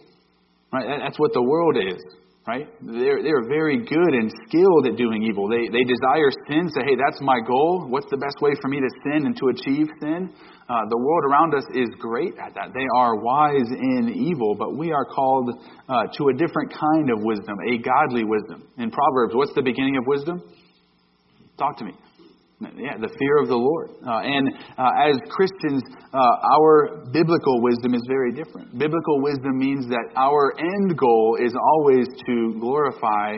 Right? 0.71 0.99
That's 1.01 1.19
what 1.19 1.33
the 1.33 1.41
world 1.43 1.77
is. 1.77 2.01
Right? 2.45 2.67
They're, 2.81 3.23
they're 3.23 3.47
very 3.47 3.85
good 3.85 4.13
and 4.19 4.29
skilled 4.47 4.87
at 4.87 4.97
doing 4.97 5.23
evil. 5.23 5.47
They, 5.47 5.71
they 5.71 5.85
desire 5.87 6.27
sin, 6.49 6.67
say, 6.75 6.81
hey, 6.83 6.97
that's 6.99 7.21
my 7.21 7.39
goal. 7.47 7.87
What's 7.87 8.09
the 8.11 8.17
best 8.17 8.35
way 8.41 8.51
for 8.61 8.67
me 8.67 8.81
to 8.81 8.89
sin 9.05 9.25
and 9.25 9.37
to 9.37 9.47
achieve 9.47 9.87
sin? 10.01 10.29
Uh, 10.67 10.83
the 10.89 10.97
world 10.97 11.23
around 11.31 11.55
us 11.55 11.63
is 11.73 11.87
great 11.99 12.33
at 12.37 12.53
that. 12.55 12.73
They 12.73 12.87
are 12.95 13.15
wise 13.15 13.69
in 13.71 14.11
evil, 14.13 14.55
but 14.59 14.75
we 14.75 14.91
are 14.91 15.05
called 15.05 15.51
uh, 15.87 16.03
to 16.17 16.27
a 16.29 16.33
different 16.33 16.73
kind 16.73 17.11
of 17.11 17.23
wisdom, 17.23 17.55
a 17.71 17.77
godly 17.77 18.25
wisdom. 18.25 18.67
In 18.77 18.91
Proverbs, 18.91 19.35
what's 19.35 19.53
the 19.55 19.61
beginning 19.61 19.95
of 19.95 20.03
wisdom? 20.05 20.43
Talk 21.57 21.77
to 21.77 21.85
me. 21.85 21.93
Yeah, 22.77 22.97
the 22.97 23.13
fear 23.19 23.37
of 23.41 23.47
the 23.47 23.55
Lord. 23.55 23.89
Uh, 24.05 24.21
and 24.23 24.49
uh, 24.77 25.09
as 25.09 25.15
Christians, 25.29 25.83
uh, 26.13 26.17
our 26.17 27.05
biblical 27.11 27.61
wisdom 27.61 27.93
is 27.93 28.01
very 28.07 28.31
different. 28.31 28.77
Biblical 28.77 29.21
wisdom 29.21 29.57
means 29.57 29.87
that 29.87 30.13
our 30.15 30.53
end 30.59 30.97
goal 30.97 31.37
is 31.43 31.53
always 31.55 32.07
to 32.27 32.57
glorify 32.59 33.37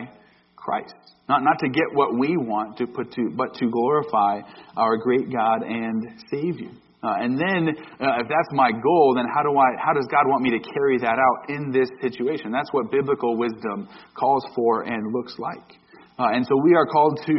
Christ. 0.56 0.94
Not, 1.28 1.42
not 1.42 1.58
to 1.60 1.68
get 1.68 1.84
what 1.92 2.18
we 2.18 2.36
want, 2.36 2.78
to 2.78 2.86
put 2.86 3.12
to, 3.12 3.30
but 3.36 3.54
to 3.54 3.70
glorify 3.70 4.40
our 4.76 4.96
great 4.96 5.32
God 5.32 5.62
and 5.62 6.22
Savior. 6.30 6.70
Uh, 7.02 7.22
and 7.22 7.38
then, 7.38 7.68
uh, 8.00 8.18
if 8.18 8.26
that's 8.28 8.52
my 8.52 8.70
goal, 8.70 9.14
then 9.16 9.26
how 9.34 9.42
do 9.42 9.56
I? 9.56 9.68
How 9.78 9.92
does 9.92 10.06
God 10.10 10.26
want 10.26 10.42
me 10.42 10.50
to 10.50 10.58
carry 10.58 10.98
that 10.98 11.18
out 11.18 11.50
in 11.50 11.70
this 11.70 11.88
situation? 12.00 12.50
That's 12.50 12.72
what 12.72 12.90
biblical 12.90 13.36
wisdom 13.36 13.88
calls 14.18 14.44
for 14.54 14.82
and 14.82 15.12
looks 15.12 15.34
like. 15.38 15.78
Uh, 16.18 16.32
and 16.32 16.46
so 16.48 16.56
we 16.64 16.72
are 16.72 16.86
called 16.88 17.20
to, 17.28 17.36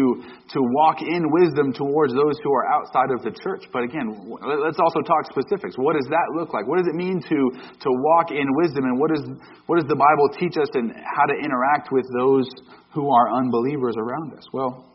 to 0.53 0.59
walk 0.61 1.01
in 1.01 1.25
wisdom 1.33 1.73
towards 1.73 2.13
those 2.13 2.37
who 2.45 2.53
are 2.53 2.69
outside 2.69 3.09
of 3.09 3.25
the 3.25 3.33
church. 3.33 3.65
But 3.73 3.81
again, 3.81 4.37
let's 4.37 4.77
also 4.77 5.01
talk 5.01 5.25
specifics. 5.33 5.73
What 5.81 5.97
does 5.97 6.05
that 6.13 6.29
look 6.37 6.53
like? 6.53 6.69
What 6.69 6.77
does 6.77 6.85
it 6.85 6.93
mean 6.93 7.17
to, 7.17 7.39
to 7.57 7.89
walk 7.89 8.29
in 8.29 8.45
wisdom? 8.61 8.85
And 8.85 8.99
what, 9.01 9.09
is, 9.09 9.25
what 9.65 9.81
does 9.81 9.89
the 9.89 9.97
Bible 9.97 10.29
teach 10.37 10.61
us 10.61 10.69
in 10.77 10.93
how 10.93 11.25
to 11.25 11.35
interact 11.41 11.89
with 11.91 12.05
those 12.13 12.45
who 12.93 13.09
are 13.09 13.33
unbelievers 13.33 13.95
around 13.97 14.37
us? 14.37 14.45
Well, 14.53 14.85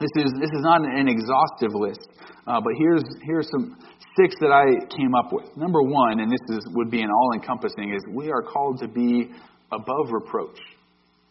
this 0.00 0.10
is, 0.26 0.32
this 0.42 0.50
is 0.50 0.62
not 0.66 0.82
an 0.82 1.06
exhaustive 1.06 1.78
list, 1.78 2.08
uh, 2.48 2.58
but 2.58 2.72
here's, 2.76 3.04
here's 3.22 3.46
some 3.54 3.78
six 4.18 4.34
that 4.40 4.50
I 4.50 4.66
came 4.98 5.14
up 5.14 5.30
with. 5.30 5.46
Number 5.56 5.80
one, 5.80 6.18
and 6.18 6.26
this 6.26 6.42
is, 6.58 6.66
would 6.74 6.90
be 6.90 7.02
an 7.02 7.08
all 7.08 7.30
encompassing, 7.34 7.94
is 7.94 8.02
we 8.10 8.32
are 8.32 8.42
called 8.42 8.80
to 8.80 8.88
be 8.88 9.30
above 9.70 10.10
reproach. 10.10 10.58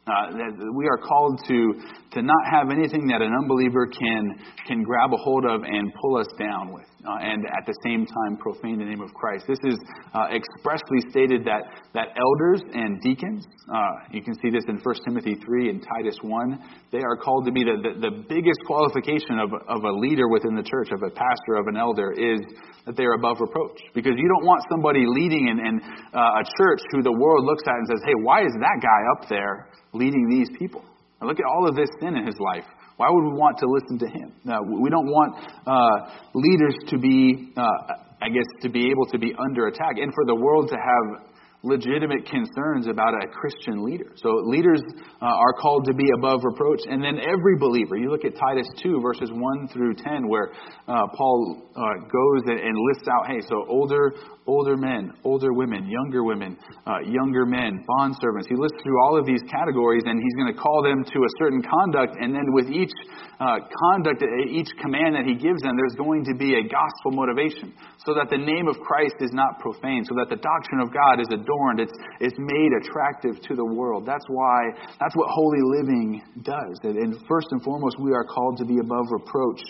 Uh, 0.07 0.31
we 0.73 0.87
are 0.87 0.97
called 0.97 1.39
to, 1.47 1.73
to 2.13 2.21
not 2.21 2.43
have 2.51 2.69
anything 2.69 3.07
that 3.07 3.21
an 3.21 3.33
unbeliever 3.33 3.87
can, 3.87 4.35
can 4.67 4.83
grab 4.83 5.13
a 5.13 5.17
hold 5.17 5.45
of 5.45 5.63
and 5.63 5.93
pull 6.01 6.17
us 6.17 6.27
down 6.37 6.73
with 6.73 6.85
uh, 7.05 7.17
and 7.17 7.45
at 7.45 7.65
the 7.65 7.73
same 7.83 8.05
time 8.05 8.37
profane 8.37 8.77
the 8.77 8.85
name 8.85 9.01
of 9.01 9.13
Christ. 9.13 9.45
This 9.47 9.61
is 9.65 9.77
uh, 10.13 10.27
expressly 10.29 11.01
stated 11.09 11.45
that, 11.45 11.65
that 11.93 12.13
elders 12.13 12.61
and 12.73 13.01
deacons, 13.01 13.45
uh, 13.73 14.11
you 14.11 14.21
can 14.21 14.35
see 14.41 14.49
this 14.49 14.63
in 14.67 14.77
1 14.77 14.95
Timothy 15.05 15.35
3 15.35 15.69
and 15.69 15.81
Titus 15.81 16.17
1, 16.21 16.59
they 16.91 17.01
are 17.01 17.17
called 17.17 17.45
to 17.45 17.51
be 17.51 17.63
the, 17.63 17.81
the, 17.81 18.09
the 18.09 18.13
biggest 18.29 18.59
qualification 18.65 19.39
of, 19.41 19.49
of 19.67 19.83
a 19.83 19.93
leader 19.97 20.27
within 20.29 20.55
the 20.55 20.63
church, 20.63 20.91
of 20.91 21.01
a 21.01 21.09
pastor, 21.09 21.57
of 21.57 21.67
an 21.67 21.77
elder, 21.77 22.11
is 22.13 22.41
that 22.85 22.95
they 22.95 23.03
are 23.03 23.17
above 23.17 23.37
reproach. 23.39 23.81
Because 23.93 24.13
you 24.17 24.27
don't 24.27 24.45
want 24.45 24.61
somebody 24.69 25.05
leading 25.07 25.49
in, 25.49 25.57
in 25.57 25.81
uh, 26.13 26.41
a 26.41 26.45
church 26.57 26.81
who 26.91 27.01
the 27.01 27.13
world 27.13 27.45
looks 27.45 27.63
at 27.65 27.73
and 27.73 27.87
says, 27.87 28.01
hey, 28.05 28.17
why 28.21 28.41
is 28.41 28.53
that 28.59 28.77
guy 28.81 29.01
up 29.17 29.29
there 29.29 29.69
leading 29.93 30.29
these 30.29 30.49
people? 30.57 30.83
And 31.21 31.29
look 31.29 31.39
at 31.39 31.45
all 31.45 31.69
of 31.69 31.75
this 31.75 31.87
sin 32.01 32.17
in 32.17 32.25
his 32.25 32.35
life. 32.39 32.65
Why 32.97 33.07
would 33.09 33.23
we 33.23 33.37
want 33.37 33.57
to 33.59 33.67
listen 33.69 33.97
to 33.99 34.07
him? 34.09 34.33
Uh, 34.45 34.57
we 34.81 34.89
don't 34.89 35.07
want 35.07 35.37
uh, 35.65 36.09
leaders 36.33 36.75
to 36.89 36.97
be, 36.97 37.53
uh, 37.55 37.93
I 38.21 38.29
guess, 38.29 38.45
to 38.61 38.69
be 38.69 38.89
able 38.89 39.05
to 39.11 39.17
be 39.17 39.33
under 39.39 39.67
attack 39.67 39.97
and 39.97 40.11
for 40.13 40.25
the 40.25 40.35
world 40.35 40.69
to 40.69 40.75
have 40.75 41.30
legitimate 41.63 42.25
concerns 42.25 42.87
about 42.87 43.13
a 43.13 43.27
Christian 43.27 43.85
leader. 43.85 44.11
So 44.15 44.41
leaders 44.45 44.81
uh, 45.21 45.25
are 45.25 45.53
called 45.53 45.85
to 45.85 45.93
be 45.93 46.09
above 46.17 46.41
reproach. 46.43 46.81
And 46.89 47.03
then 47.03 47.19
every 47.21 47.57
believer, 47.59 47.97
you 47.97 48.09
look 48.09 48.25
at 48.25 48.33
Titus 48.33 48.67
2, 48.81 48.99
verses 48.99 49.29
1 49.31 49.67
through 49.69 49.93
10, 49.93 50.27
where 50.27 50.49
uh, 50.87 51.05
Paul 51.13 51.69
uh, 51.75 51.81
goes 52.09 52.41
and, 52.47 52.59
and, 52.59 52.75
lists 52.89 53.07
out, 53.07 53.29
hey, 53.29 53.41
so 53.47 53.65
older, 53.69 54.13
older 54.47 54.75
men, 54.75 55.13
older 55.23 55.53
women, 55.53 55.87
younger 55.87 56.23
women, 56.23 56.57
uh, 56.87 56.99
younger 57.05 57.45
men, 57.45 57.85
bond 57.85 58.15
servants. 58.19 58.47
He 58.49 58.55
lists 58.57 58.77
through 58.83 58.97
all 59.05 59.17
of 59.17 59.25
these 59.25 59.41
categories 59.51 60.01
and 60.05 60.17
he's 60.17 60.33
going 60.33 60.53
to 60.53 60.59
call 60.59 60.81
them 60.81 61.05
to 61.05 61.19
a 61.21 61.31
certain 61.37 61.61
conduct. 61.61 62.17
And 62.19 62.33
then 62.33 62.49
with 62.57 62.69
each 62.73 62.91
uh, 63.39 63.61
conduct, 63.69 64.23
each 64.49 64.69
command 64.81 65.13
that 65.13 65.29
he 65.29 65.37
gives 65.37 65.61
them, 65.61 65.77
there's 65.77 65.97
going 65.97 66.25
to 66.25 66.33
be 66.33 66.57
a 66.57 66.63
gospel 66.65 67.13
motivation 67.13 67.73
so 68.05 68.13
that 68.17 68.33
the 68.33 68.37
name 68.37 68.67
of 68.67 68.81
Christ 68.81 69.21
is 69.21 69.29
not 69.31 69.61
profaned, 69.61 70.09
so 70.09 70.17
that 70.17 70.29
the 70.29 70.41
doctrine 70.41 70.81
of 70.81 70.89
God 70.89 71.21
is 71.21 71.29
adorned, 71.51 71.79
it's, 71.79 71.93
it's 72.19 72.37
made 72.39 72.71
attractive 72.79 73.41
to 73.47 73.55
the 73.55 73.65
world. 73.65 74.05
That's 74.05 74.25
why, 74.27 74.59
that's 74.99 75.15
what 75.15 75.27
holy 75.29 75.59
living 75.81 76.21
does. 76.43 76.79
And 76.83 77.15
first 77.27 77.47
and 77.51 77.61
foremost, 77.63 77.99
we 77.99 78.13
are 78.13 78.23
called 78.23 78.57
to 78.57 78.65
be 78.65 78.79
above 78.79 79.05
reproach 79.11 79.61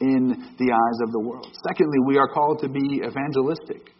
in 0.00 0.28
the 0.58 0.68
eyes 0.72 0.98
of 1.06 1.12
the 1.12 1.20
world. 1.20 1.48
Secondly, 1.66 1.98
we 2.06 2.18
are 2.18 2.28
called 2.28 2.60
to 2.60 2.68
be 2.68 3.00
evangelistic. 3.00 3.90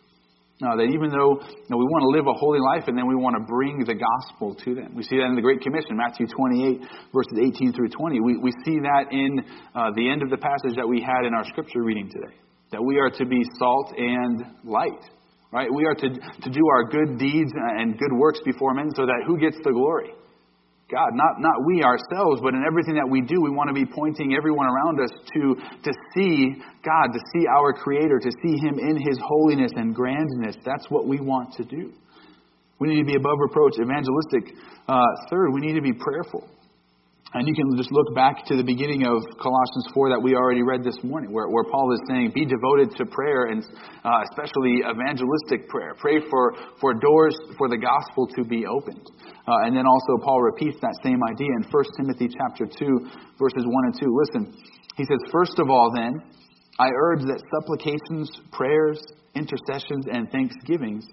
Now, 0.60 0.76
that 0.76 0.94
even 0.94 1.10
though 1.10 1.42
you 1.42 1.70
know, 1.70 1.78
we 1.80 1.88
want 1.90 2.06
to 2.06 2.12
live 2.14 2.26
a 2.30 2.38
holy 2.38 2.60
life 2.60 2.86
and 2.86 2.96
then 2.96 3.08
we 3.08 3.16
want 3.16 3.34
to 3.34 3.42
bring 3.42 3.82
the 3.82 3.98
gospel 3.98 4.54
to 4.62 4.74
them. 4.78 4.94
We 4.94 5.02
see 5.02 5.18
that 5.18 5.26
in 5.26 5.34
the 5.34 5.42
Great 5.42 5.60
Commission, 5.60 5.98
Matthew 5.98 6.30
28, 6.30 7.10
verses 7.10 7.34
18 7.34 7.72
through 7.72 7.90
20. 7.90 8.20
We, 8.20 8.38
we 8.38 8.52
see 8.62 8.78
that 8.78 9.10
in 9.10 9.42
uh, 9.74 9.90
the 9.96 10.06
end 10.06 10.22
of 10.22 10.30
the 10.30 10.38
passage 10.38 10.78
that 10.78 10.86
we 10.86 11.02
had 11.02 11.26
in 11.26 11.34
our 11.34 11.42
scripture 11.50 11.82
reading 11.82 12.06
today 12.06 12.38
that 12.72 12.82
we 12.82 12.98
are 12.98 13.10
to 13.10 13.26
be 13.26 13.42
salt 13.58 13.92
and 13.96 14.44
light. 14.64 15.02
Right? 15.52 15.68
We 15.72 15.84
are 15.84 15.94
to, 15.94 16.08
to 16.08 16.50
do 16.50 16.62
our 16.72 16.84
good 16.84 17.18
deeds 17.18 17.52
and 17.54 17.98
good 17.98 18.12
works 18.12 18.40
before 18.44 18.72
men 18.72 18.90
so 18.96 19.04
that 19.04 19.24
who 19.26 19.38
gets 19.38 19.56
the 19.62 19.70
glory? 19.70 20.10
God, 20.90 21.08
not, 21.12 21.40
not 21.40 21.56
we 21.66 21.82
ourselves, 21.82 22.40
but 22.42 22.52
in 22.52 22.64
everything 22.66 22.94
that 22.96 23.08
we 23.08 23.20
do, 23.20 23.40
we 23.40 23.50
want 23.50 23.68
to 23.68 23.74
be 23.74 23.84
pointing 23.84 24.34
everyone 24.34 24.66
around 24.66 25.00
us 25.00 25.10
to, 25.32 25.56
to 25.84 25.92
see 26.14 26.52
God, 26.84 27.12
to 27.12 27.20
see 27.32 27.46
our 27.46 27.72
Creator, 27.72 28.18
to 28.20 28.30
see 28.42 28.56
Him 28.60 28.78
in 28.78 28.96
His 28.96 29.18
holiness 29.24 29.72
and 29.76 29.94
grandness. 29.94 30.56
That's 30.64 30.84
what 30.90 31.06
we 31.06 31.20
want 31.20 31.54
to 31.56 31.64
do. 31.64 31.92
We 32.78 32.88
need 32.88 33.00
to 33.00 33.06
be 33.06 33.16
above 33.16 33.38
reproach, 33.38 33.74
evangelistic. 33.80 34.56
Uh, 34.88 35.00
third, 35.30 35.52
we 35.54 35.60
need 35.60 35.74
to 35.74 35.82
be 35.82 35.92
prayerful. 35.92 36.48
And 37.34 37.48
you 37.48 37.54
can 37.54 37.74
just 37.78 37.90
look 37.90 38.14
back 38.14 38.44
to 38.52 38.56
the 38.56 38.62
beginning 38.62 39.08
of 39.08 39.24
Colossians 39.40 39.88
4 39.94 40.10
that 40.10 40.20
we 40.20 40.36
already 40.36 40.60
read 40.60 40.84
this 40.84 41.00
morning, 41.02 41.32
where, 41.32 41.48
where 41.48 41.64
Paul 41.64 41.88
is 41.94 42.00
saying, 42.06 42.32
be 42.34 42.44
devoted 42.44 42.94
to 43.00 43.06
prayer 43.06 43.48
and 43.48 43.64
uh, 44.04 44.20
especially 44.28 44.84
evangelistic 44.84 45.66
prayer. 45.72 45.96
Pray 45.96 46.20
for, 46.28 46.52
for 46.78 46.92
doors 46.92 47.32
for 47.56 47.70
the 47.70 47.78
gospel 47.80 48.28
to 48.36 48.44
be 48.44 48.66
opened. 48.66 49.08
Uh, 49.48 49.64
and 49.64 49.74
then 49.74 49.86
also 49.86 50.20
Paul 50.22 50.42
repeats 50.42 50.76
that 50.82 50.92
same 51.02 51.24
idea 51.24 51.48
in 51.56 51.64
1 51.64 51.84
Timothy 51.96 52.28
chapter 52.36 52.66
2, 52.68 53.08
verses 53.40 53.64
1 53.64 53.84
and 53.88 53.96
2. 53.96 54.12
Listen, 54.12 54.52
he 54.96 55.04
says, 55.04 55.32
First 55.32 55.58
of 55.58 55.70
all, 55.70 55.90
then, 55.96 56.20
I 56.78 56.88
urge 56.92 57.20
that 57.20 57.40
supplications, 57.48 58.28
prayers, 58.52 59.00
intercessions, 59.34 60.04
and 60.12 60.30
thanksgivings 60.30 61.06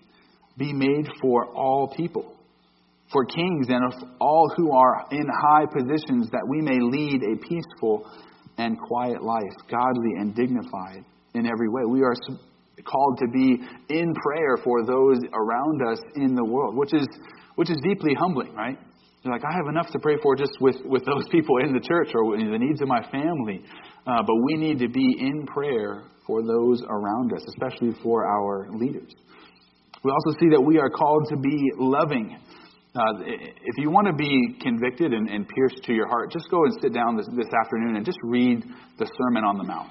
be 0.57 0.73
made 0.73 1.07
for 1.21 1.47
all 1.55 1.93
people 1.95 2.38
for 3.11 3.25
kings 3.25 3.67
and 3.69 3.93
of 3.93 4.09
all 4.19 4.51
who 4.55 4.71
are 4.71 5.05
in 5.11 5.25
high 5.41 5.65
positions, 5.65 6.29
that 6.31 6.45
we 6.47 6.61
may 6.61 6.79
lead 6.79 7.23
a 7.23 7.37
peaceful 7.37 8.09
and 8.57 8.77
quiet 8.79 9.23
life, 9.23 9.55
godly 9.69 10.13
and 10.19 10.35
dignified 10.35 11.03
in 11.33 11.45
every 11.45 11.69
way. 11.69 11.83
We 11.87 12.01
are 12.03 12.13
called 12.85 13.19
to 13.19 13.27
be 13.33 13.57
in 13.89 14.13
prayer 14.13 14.57
for 14.63 14.85
those 14.85 15.19
around 15.33 15.81
us 15.91 15.99
in 16.15 16.35
the 16.35 16.45
world, 16.45 16.75
which 16.75 16.93
is 16.93 17.07
which 17.55 17.69
is 17.69 17.77
deeply 17.83 18.13
humbling, 18.13 18.53
right? 18.53 18.77
You're 19.23 19.33
like, 19.33 19.43
I 19.43 19.53
have 19.53 19.67
enough 19.67 19.91
to 19.91 19.99
pray 19.99 20.15
for 20.23 20.33
just 20.35 20.53
with, 20.61 20.77
with 20.85 21.03
those 21.03 21.27
people 21.31 21.57
in 21.57 21.73
the 21.73 21.81
church 21.81 22.11
or 22.15 22.37
the 22.37 22.57
needs 22.57 22.81
of 22.81 22.87
my 22.87 23.01
family. 23.11 23.61
Uh, 24.07 24.23
but 24.23 24.35
we 24.45 24.55
need 24.55 24.79
to 24.79 24.87
be 24.87 25.17
in 25.19 25.45
prayer 25.45 26.03
for 26.25 26.41
those 26.41 26.81
around 26.87 27.33
us, 27.33 27.43
especially 27.49 27.91
for 28.01 28.25
our 28.25 28.69
leaders. 28.71 29.13
We 30.03 30.11
also 30.11 30.39
see 30.39 30.47
that 30.51 30.61
we 30.61 30.77
are 30.77 30.89
called 30.89 31.27
to 31.31 31.37
be 31.37 31.71
loving 31.77 32.37
uh, 32.95 33.21
if 33.21 33.77
you 33.77 33.91
want 33.91 34.07
to 34.07 34.13
be 34.13 34.57
convicted 34.61 35.13
and, 35.13 35.29
and, 35.29 35.47
pierced 35.47 35.83
to 35.83 35.93
your 35.93 36.07
heart, 36.07 36.31
just 36.31 36.49
go 36.49 36.65
and 36.65 36.73
sit 36.81 36.91
down 36.91 37.15
this, 37.15 37.27
this 37.37 37.49
afternoon 37.63 37.95
and 37.95 38.05
just 38.05 38.17
read 38.23 38.63
the 38.97 39.05
Sermon 39.05 39.43
on 39.43 39.57
the 39.57 39.63
Mount. 39.63 39.89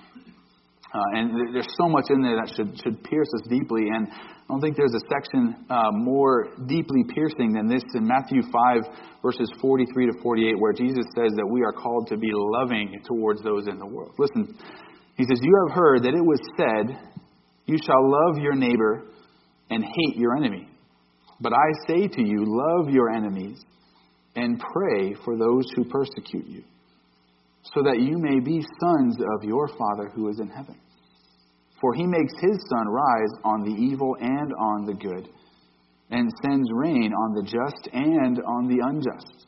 Uh, 0.92 1.18
and 1.20 1.54
there's 1.54 1.68
so 1.76 1.88
much 1.88 2.06
in 2.10 2.22
there 2.22 2.36
that 2.36 2.52
should, 2.56 2.74
should 2.82 3.04
pierce 3.04 3.28
us 3.36 3.46
deeply. 3.48 3.82
And 3.94 4.08
I 4.10 4.46
don't 4.48 4.60
think 4.60 4.76
there's 4.76 4.94
a 4.94 5.04
section 5.06 5.54
uh, 5.70 5.92
more 5.92 6.48
deeply 6.66 7.04
piercing 7.14 7.52
than 7.52 7.68
this 7.68 7.84
in 7.94 8.06
Matthew 8.06 8.42
5, 8.42 9.22
verses 9.22 9.52
43 9.60 10.06
to 10.06 10.12
48, 10.22 10.58
where 10.58 10.72
Jesus 10.72 11.04
says 11.14 11.36
that 11.36 11.46
we 11.46 11.62
are 11.62 11.72
called 11.72 12.08
to 12.08 12.16
be 12.16 12.30
loving 12.32 12.98
towards 13.06 13.42
those 13.42 13.68
in 13.68 13.78
the 13.78 13.86
world. 13.86 14.14
Listen, 14.18 14.56
he 15.16 15.24
says, 15.28 15.38
You 15.42 15.54
have 15.68 15.76
heard 15.76 16.02
that 16.04 16.14
it 16.14 16.24
was 16.24 16.40
said, 16.56 16.98
You 17.66 17.76
shall 17.84 18.02
love 18.02 18.38
your 18.42 18.54
neighbor 18.54 19.04
and 19.70 19.84
hate 19.84 20.16
your 20.16 20.36
enemy. 20.36 20.68
But 21.40 21.52
I 21.52 21.86
say 21.86 22.08
to 22.08 22.22
you, 22.22 22.44
love 22.46 22.90
your 22.90 23.10
enemies 23.10 23.58
and 24.34 24.60
pray 24.60 25.14
for 25.24 25.36
those 25.36 25.70
who 25.76 25.84
persecute 25.84 26.46
you 26.46 26.64
so 27.74 27.82
that 27.82 28.00
you 28.00 28.18
may 28.18 28.40
be 28.40 28.64
sons 28.80 29.16
of 29.34 29.44
your 29.44 29.68
Father 29.68 30.10
who 30.14 30.28
is 30.28 30.40
in 30.40 30.48
heaven. 30.48 30.76
For 31.80 31.94
he 31.94 32.06
makes 32.06 32.32
his 32.40 32.58
sun 32.68 32.88
rise 32.88 33.32
on 33.44 33.62
the 33.62 33.74
evil 33.74 34.16
and 34.20 34.52
on 34.52 34.86
the 34.86 34.94
good, 34.94 35.28
and 36.10 36.30
sends 36.42 36.68
rain 36.72 37.12
on 37.12 37.34
the 37.34 37.42
just 37.42 37.88
and 37.92 38.40
on 38.40 38.68
the 38.68 38.82
unjust. 38.84 39.46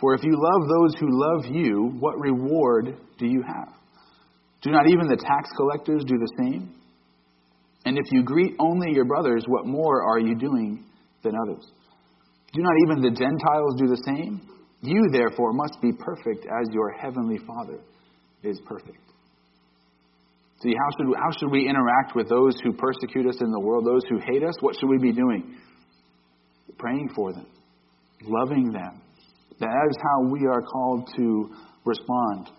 For 0.00 0.14
if 0.14 0.22
you 0.22 0.32
love 0.32 0.68
those 0.68 0.94
who 1.00 1.08
love 1.10 1.46
you, 1.46 1.96
what 1.98 2.18
reward 2.20 2.96
do 3.18 3.26
you 3.26 3.42
have? 3.42 3.72
Do 4.62 4.70
not 4.70 4.88
even 4.88 5.06
the 5.06 5.16
tax 5.16 5.50
collectors 5.56 6.04
do 6.04 6.18
the 6.18 6.32
same? 6.38 6.74
And 7.84 7.98
if 7.98 8.04
you 8.10 8.22
greet 8.22 8.54
only 8.58 8.92
your 8.92 9.04
brothers, 9.04 9.44
what 9.46 9.66
more 9.66 10.02
are 10.02 10.18
you 10.18 10.34
doing 10.34 10.84
than 11.22 11.34
others? 11.46 11.64
Do 12.52 12.62
not 12.62 12.72
even 12.84 13.02
the 13.02 13.10
Gentiles 13.10 13.74
do 13.78 13.86
the 13.88 14.02
same? 14.06 14.40
You, 14.80 15.08
therefore, 15.12 15.52
must 15.52 15.80
be 15.82 15.92
perfect 15.92 16.46
as 16.46 16.68
your 16.72 16.92
heavenly 16.92 17.38
Father 17.46 17.80
is 18.42 18.60
perfect. 18.66 18.98
See, 20.62 20.72
how 20.78 20.96
should, 20.96 21.14
how 21.16 21.30
should 21.38 21.50
we 21.50 21.68
interact 21.68 22.14
with 22.14 22.28
those 22.28 22.54
who 22.62 22.72
persecute 22.72 23.26
us 23.26 23.40
in 23.40 23.50
the 23.50 23.60
world, 23.60 23.84
those 23.86 24.02
who 24.08 24.18
hate 24.18 24.42
us? 24.42 24.54
What 24.60 24.76
should 24.78 24.88
we 24.88 24.98
be 24.98 25.12
doing? 25.12 25.56
Praying 26.78 27.10
for 27.14 27.32
them, 27.32 27.46
loving 28.22 28.70
them. 28.72 29.00
That 29.60 29.86
is 29.90 29.96
how 30.02 30.30
we 30.30 30.46
are 30.46 30.62
called 30.62 31.08
to 31.16 31.50
respond. 31.84 32.50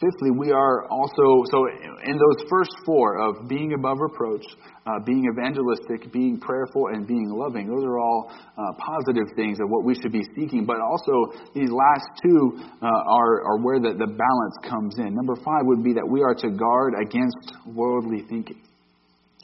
Fifthly, 0.00 0.30
we 0.30 0.50
are 0.50 0.88
also, 0.88 1.44
so 1.52 1.68
in 1.68 2.16
those 2.16 2.48
first 2.48 2.70
four 2.86 3.20
of 3.20 3.46
being 3.48 3.74
above 3.74 3.98
reproach, 4.00 4.46
uh, 4.86 4.92
being 5.04 5.28
evangelistic, 5.30 6.10
being 6.10 6.40
prayerful, 6.40 6.86
and 6.94 7.06
being 7.06 7.28
loving, 7.28 7.68
those 7.68 7.84
are 7.84 7.98
all 7.98 8.32
uh, 8.32 8.62
positive 8.80 9.28
things 9.36 9.58
of 9.60 9.68
what 9.68 9.84
we 9.84 9.94
should 9.94 10.10
be 10.10 10.24
seeking. 10.34 10.64
But 10.64 10.80
also, 10.80 11.36
these 11.54 11.68
last 11.68 12.08
two 12.24 12.64
uh, 12.80 12.86
are, 12.88 13.44
are 13.44 13.58
where 13.60 13.78
the, 13.78 13.92
the 13.92 14.08
balance 14.08 14.56
comes 14.64 14.96
in. 14.96 15.14
Number 15.14 15.36
five 15.36 15.68
would 15.68 15.84
be 15.84 15.92
that 15.92 16.08
we 16.08 16.22
are 16.22 16.34
to 16.34 16.48
guard 16.48 16.94
against 16.96 17.52
worldly 17.66 18.24
thinking. 18.26 18.62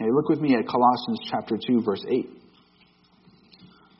Look 0.01 0.31
with 0.31 0.41
me 0.41 0.55
at 0.55 0.67
Colossians 0.67 1.21
chapter 1.31 1.59
2, 1.61 1.83
verse 1.83 2.05
8. 2.09 2.31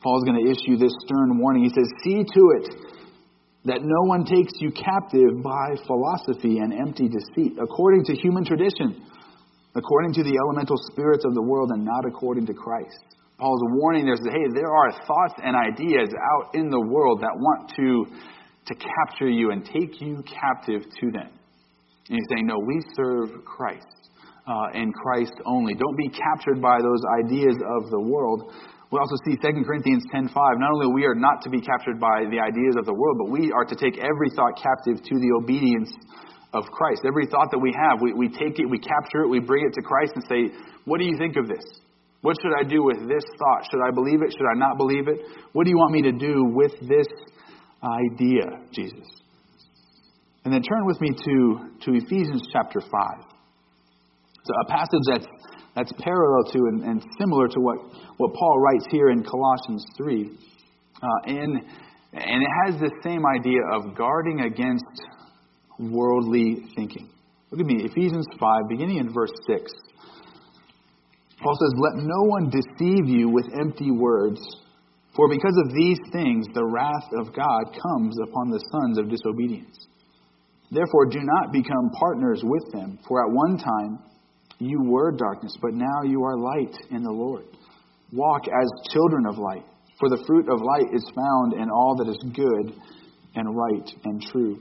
Paul's 0.03 0.25
going 0.25 0.43
to 0.43 0.51
issue 0.51 0.79
this 0.79 0.93
stern 1.05 1.39
warning. 1.39 1.65
He 1.65 1.71
says, 1.71 1.89
See 2.05 2.25
to 2.25 2.43
it 2.61 2.86
that 3.67 3.83
no 3.83 4.03
one 4.07 4.25
takes 4.25 4.53
you 4.63 4.71
captive 4.71 5.43
by 5.43 5.75
philosophy 5.87 6.59
and 6.59 6.73
empty 6.73 7.09
deceit, 7.11 7.59
according 7.61 8.05
to 8.05 8.15
human 8.15 8.45
tradition, 8.45 9.03
according 9.75 10.15
to 10.15 10.23
the 10.23 10.39
elemental 10.39 10.77
spirits 10.91 11.25
of 11.25 11.35
the 11.35 11.43
world, 11.43 11.71
and 11.75 11.85
not 11.85 12.07
according 12.07 12.47
to 12.47 12.55
Christ. 12.55 13.03
Paul's 13.39 13.61
warning 13.75 14.07
there 14.07 14.17
says, 14.17 14.33
hey, 14.33 14.47
there 14.55 14.73
are 14.73 14.93
thoughts 15.05 15.35
and 15.43 15.55
ideas 15.55 16.09
out 16.09 16.55
in 16.55 16.71
the 16.71 16.81
world 16.81 17.21
that 17.21 17.35
want 17.37 17.71
to, 17.77 18.07
to 18.67 18.75
capture 18.75 19.29
you 19.29 19.51
and 19.51 19.65
take 19.67 20.01
you 20.01 20.23
captive 20.25 20.83
to 21.01 21.11
them. 21.11 21.29
And 22.09 22.17
he's 22.17 22.27
saying, 22.31 22.47
no, 22.47 22.57
we 22.65 22.81
serve 22.97 23.45
Christ 23.45 23.85
uh, 24.47 24.73
and 24.73 24.95
Christ 24.95 25.35
only. 25.45 25.75
Don't 25.75 25.97
be 25.97 26.09
captured 26.09 26.63
by 26.63 26.79
those 26.81 27.03
ideas 27.25 27.57
of 27.77 27.91
the 27.91 28.01
world, 28.01 28.53
we 28.93 28.99
also 28.99 29.17
see 29.27 29.35
2 29.35 29.65
Corinthians 29.67 30.05
10.5, 30.15 30.31
not 30.33 30.71
only 30.73 30.87
we 30.87 31.05
are 31.07 31.15
not 31.15 31.43
to 31.43 31.51
be 31.51 31.61
captured 31.61 31.99
by 31.99 32.23
the 32.31 32.39
ideas 32.39 32.77
of 32.79 32.87
the 32.87 32.95
world, 32.95 33.19
but 33.19 33.31
we 33.31 33.51
are 33.51 33.65
to 33.65 33.75
take 33.75 33.99
every 33.99 34.31
thought 34.31 34.55
captive 34.55 35.03
to 35.03 35.15
the 35.19 35.31
obedience 35.43 35.91
of 36.55 36.65
Christ. 36.71 37.03
Every 37.05 37.27
thought 37.27 37.51
that 37.51 37.59
we 37.59 37.75
have, 37.75 38.01
we, 38.01 38.13
we 38.15 38.29
take 38.29 38.59
it, 38.59 38.71
we 38.71 38.79
capture 38.79 39.27
it, 39.27 39.29
we 39.29 39.41
bring 39.41 39.67
it 39.67 39.75
to 39.75 39.83
Christ 39.83 40.13
and 40.15 40.25
say, 40.29 40.55
what 40.85 41.01
do 41.01 41.07
you 41.07 41.19
think 41.19 41.37
of 41.37 41.49
this? 41.49 41.65
What 42.23 42.37
should 42.41 42.55
I 42.59 42.63
do 42.63 42.83
with 42.83 43.09
this 43.09 43.25
thought? 43.39 43.67
Should 43.71 43.83
I 43.83 43.91
believe 43.91 44.23
it? 44.23 44.31
Should 44.31 44.47
I 44.47 44.59
not 44.59 44.79
believe 44.79 45.09
it? 45.09 45.19
What 45.53 45.65
do 45.65 45.71
you 45.71 45.77
want 45.77 45.93
me 45.93 46.03
to 46.03 46.13
do 46.13 46.47
with 46.55 46.73
this 46.89 47.07
idea, 47.83 48.63
Jesus? 48.73 49.07
And 50.45 50.55
then 50.55 50.63
turn 50.63 50.87
with 50.87 51.01
me 51.01 51.11
to, 51.11 51.59
to 51.83 51.91
Ephesians 51.95 52.47
chapter 52.53 52.81
5. 52.81 52.91
So 54.47 54.53
a 54.63 54.71
passage 54.71 55.03
that's 55.11 55.27
that's 55.77 55.93
parallel 56.01 56.51
to 56.53 56.59
and, 56.59 56.83
and 56.85 57.05
similar 57.21 57.49
to 57.49 57.61
what, 57.61 57.77
what 58.17 58.33
Paul 58.33 58.61
writes 58.61 58.87
here 58.91 59.11
in 59.11 59.23
Colossians 59.23 59.85
3. 59.99 60.31
Uh, 61.03 61.07
and, 61.27 61.57
and 62.15 62.43
it 62.43 62.51
has 62.65 62.81
the 62.81 62.91
same 63.05 63.25
idea 63.27 63.61
of 63.75 63.95
guarding 63.95 64.41
against 64.41 64.85
worldly 65.79 66.65
thinking. 66.75 67.11
Look 67.51 67.61
at 67.61 67.67
me, 67.67 67.85
Ephesians 67.85 68.27
5, 68.41 68.63
beginning 68.71 68.97
in 68.97 69.13
verse 69.13 69.33
6. 69.47 69.71
Paul 71.43 71.55
says, 71.61 71.75
Let 71.79 72.03
no 72.03 72.23
one 72.23 72.51
deceive 72.51 73.07
you 73.07 73.29
with 73.29 73.47
empty 73.61 73.91
words, 73.91 74.41
for 75.15 75.29
because 75.29 75.57
of 75.63 75.75
these 75.75 75.99
things 76.11 76.47
the 76.55 76.65
wrath 76.65 77.09
of 77.21 77.35
God 77.35 77.77
comes 77.77 78.17
upon 78.27 78.51
the 78.51 78.65
sons 78.73 78.99
of 78.99 79.11
disobedience. 79.11 79.77
Therefore, 80.71 81.07
do 81.07 81.21
not 81.21 81.53
become 81.53 81.91
partners 82.01 82.41
with 82.43 82.73
them, 82.73 82.99
for 83.07 83.23
at 83.23 83.31
one 83.31 83.59
time 83.59 83.99
you 84.59 84.83
were 84.83 85.13
darkness, 85.13 85.57
but 85.61 85.75
now 85.75 86.03
you 86.05 86.23
are 86.25 86.39
light 86.39 86.75
in 86.91 87.03
the 87.03 87.11
Lord. 87.11 87.45
Walk 88.13 88.43
as 88.47 88.93
children 88.93 89.27
of 89.27 89.39
light, 89.39 89.65
for 89.99 90.09
the 90.09 90.23
fruit 90.27 90.49
of 90.49 90.61
light 90.61 90.95
is 90.95 91.05
found 91.15 91.55
in 91.55 91.71
all 91.71 91.97
that 91.97 92.09
is 92.09 92.19
good 92.35 92.75
and 93.35 93.57
right 93.57 93.91
and 94.05 94.23
true. 94.23 94.59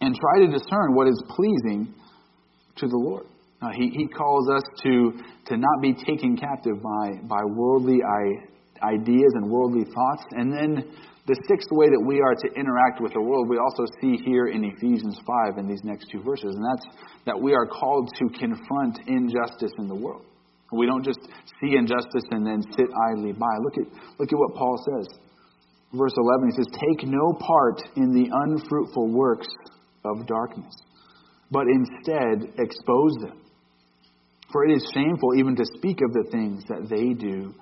And 0.00 0.14
try 0.14 0.44
to 0.44 0.52
discern 0.52 0.94
what 0.94 1.08
is 1.08 1.22
pleasing 1.28 1.94
to 2.76 2.86
the 2.86 2.96
Lord. 2.96 3.26
Uh, 3.62 3.68
he, 3.74 3.90
he 3.90 4.08
calls 4.08 4.50
us 4.50 4.62
to, 4.82 5.12
to 5.46 5.56
not 5.56 5.80
be 5.80 5.94
taken 5.94 6.36
captive 6.36 6.82
by, 6.82 7.12
by 7.22 7.42
worldly 7.44 8.00
ideas 8.82 9.32
and 9.34 9.48
worldly 9.48 9.84
thoughts. 9.84 10.24
And 10.32 10.52
then 10.52 10.92
the 11.26 11.38
sixth 11.46 11.70
way 11.70 11.86
that 11.86 12.02
we 12.02 12.20
are 12.20 12.34
to 12.34 12.48
interact 12.58 13.00
with 13.00 13.12
the 13.12 13.20
world, 13.20 13.48
we 13.48 13.58
also 13.58 13.86
see 14.00 14.18
here 14.24 14.48
in 14.48 14.64
Ephesians 14.64 15.20
5 15.24 15.58
in 15.58 15.68
these 15.68 15.84
next 15.84 16.10
two 16.10 16.20
verses, 16.22 16.56
and 16.56 16.64
that's 16.64 16.86
that 17.26 17.38
we 17.38 17.54
are 17.54 17.66
called 17.66 18.10
to 18.18 18.26
confront 18.38 18.98
injustice 19.06 19.70
in 19.78 19.86
the 19.86 19.94
world. 19.94 20.24
We 20.72 20.86
don't 20.86 21.04
just 21.04 21.20
see 21.60 21.76
injustice 21.76 22.26
and 22.30 22.46
then 22.46 22.62
sit 22.74 22.88
idly 23.12 23.32
by. 23.32 23.54
Look 23.62 23.78
at, 23.78 23.86
look 24.18 24.32
at 24.32 24.38
what 24.38 24.54
Paul 24.54 24.76
says. 24.82 25.14
Verse 25.92 26.14
11, 26.16 26.50
he 26.50 26.56
says, 26.56 26.66
Take 26.72 27.06
no 27.06 27.34
part 27.38 27.82
in 27.96 28.10
the 28.10 28.26
unfruitful 28.32 29.12
works 29.12 29.48
of 30.04 30.26
darkness, 30.26 30.74
but 31.50 31.66
instead 31.68 32.50
expose 32.58 33.14
them. 33.20 33.38
For 34.50 34.64
it 34.66 34.74
is 34.74 34.90
shameful 34.92 35.34
even 35.36 35.54
to 35.56 35.64
speak 35.76 36.00
of 36.02 36.12
the 36.12 36.28
things 36.32 36.64
that 36.68 36.88
they 36.88 37.14
do 37.14 37.54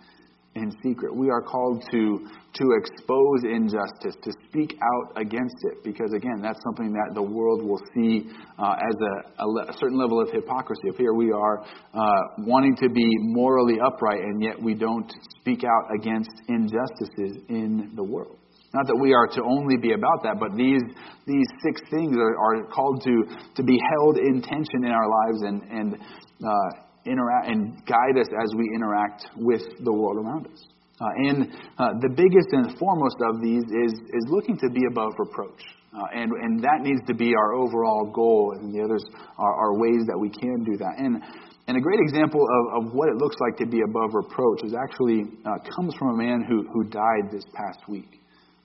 in 0.61 0.71
secret. 0.83 1.15
We 1.15 1.31
are 1.31 1.43
called 1.43 1.83
to, 1.91 2.29
to 2.55 2.65
expose 2.79 3.45
injustice, 3.45 4.17
to 4.23 4.33
speak 4.49 4.79
out 4.81 5.21
against 5.21 5.57
it, 5.73 5.83
because 5.83 6.13
again, 6.15 6.41
that's 6.43 6.61
something 6.63 6.93
that 6.93 7.15
the 7.15 7.23
world 7.23 7.63
will 7.63 7.81
see 7.95 8.31
uh, 8.59 8.75
as 8.77 8.97
a, 9.01 9.43
a, 9.43 9.73
a, 9.73 9.77
certain 9.79 9.99
level 9.99 10.21
of 10.21 10.31
hypocrisy. 10.31 10.83
If 10.85 10.97
here 10.97 11.15
we 11.15 11.33
are 11.33 11.61
uh, 11.61 12.23
wanting 12.39 12.77
to 12.77 12.89
be 12.89 13.09
morally 13.33 13.79
upright, 13.85 14.21
and 14.21 14.43
yet 14.43 14.61
we 14.61 14.75
don't 14.75 15.11
speak 15.41 15.65
out 15.65 15.95
against 15.99 16.31
injustices 16.49 17.43
in 17.49 17.93
the 17.97 18.05
world. 18.05 18.37
Not 18.73 18.87
that 18.87 18.99
we 19.03 19.13
are 19.15 19.27
to 19.27 19.43
only 19.43 19.77
be 19.83 19.95
about 19.95 20.23
that, 20.23 20.39
but 20.39 20.55
these 20.57 20.83
these 21.27 21.47
six 21.67 21.81
things 21.91 22.17
are, 22.17 22.39
are 22.39 22.65
called 22.71 23.03
to 23.03 23.25
to 23.57 23.63
be 23.65 23.81
held 23.99 24.17
in 24.19 24.41
tension 24.43 24.85
in 24.85 24.93
our 24.93 25.09
lives 25.09 25.43
and 25.43 25.63
and 25.71 25.95
uh, 25.95 26.90
interact 27.07 27.49
and 27.49 27.85
guide 27.87 28.19
us 28.21 28.29
as 28.43 28.55
we 28.57 28.71
interact 28.75 29.27
with 29.37 29.63
the 29.85 29.93
world 29.93 30.19
around 30.19 30.47
us. 30.47 30.65
Uh, 31.01 31.07
and 31.17 31.49
uh, 31.79 31.97
the 32.01 32.13
biggest 32.13 32.49
and 32.53 32.77
foremost 32.79 33.17
of 33.33 33.41
these 33.41 33.65
is, 33.65 33.93
is 33.93 34.25
looking 34.29 34.57
to 34.59 34.69
be 34.69 34.83
above 34.91 35.13
reproach. 35.19 35.63
Uh, 35.97 36.05
and, 36.15 36.31
and 36.31 36.63
that 36.63 36.81
needs 36.83 37.01
to 37.07 37.15
be 37.15 37.35
our 37.35 37.55
overall 37.55 38.13
goal, 38.15 38.55
and 38.61 38.73
the 38.73 38.81
others 38.85 39.03
are, 39.39 39.55
are 39.55 39.79
ways 39.81 40.05
that 40.07 40.17
we 40.17 40.29
can 40.29 40.63
do 40.63 40.77
that. 40.77 40.95
And, 40.99 41.23
and 41.67 41.77
a 41.77 41.81
great 41.81 41.99
example 42.01 42.45
of, 42.45 42.85
of 42.85 42.93
what 42.95 43.09
it 43.09 43.17
looks 43.17 43.37
like 43.41 43.57
to 43.59 43.67
be 43.67 43.81
above 43.81 44.11
reproach 44.15 44.63
is 44.63 44.75
actually 44.75 45.25
uh, 45.45 45.59
comes 45.75 45.95
from 45.99 46.15
a 46.15 46.17
man 46.17 46.45
who, 46.47 46.69
who 46.73 46.85
died 46.85 47.33
this 47.33 47.45
past 47.55 47.81
week, 47.89 48.21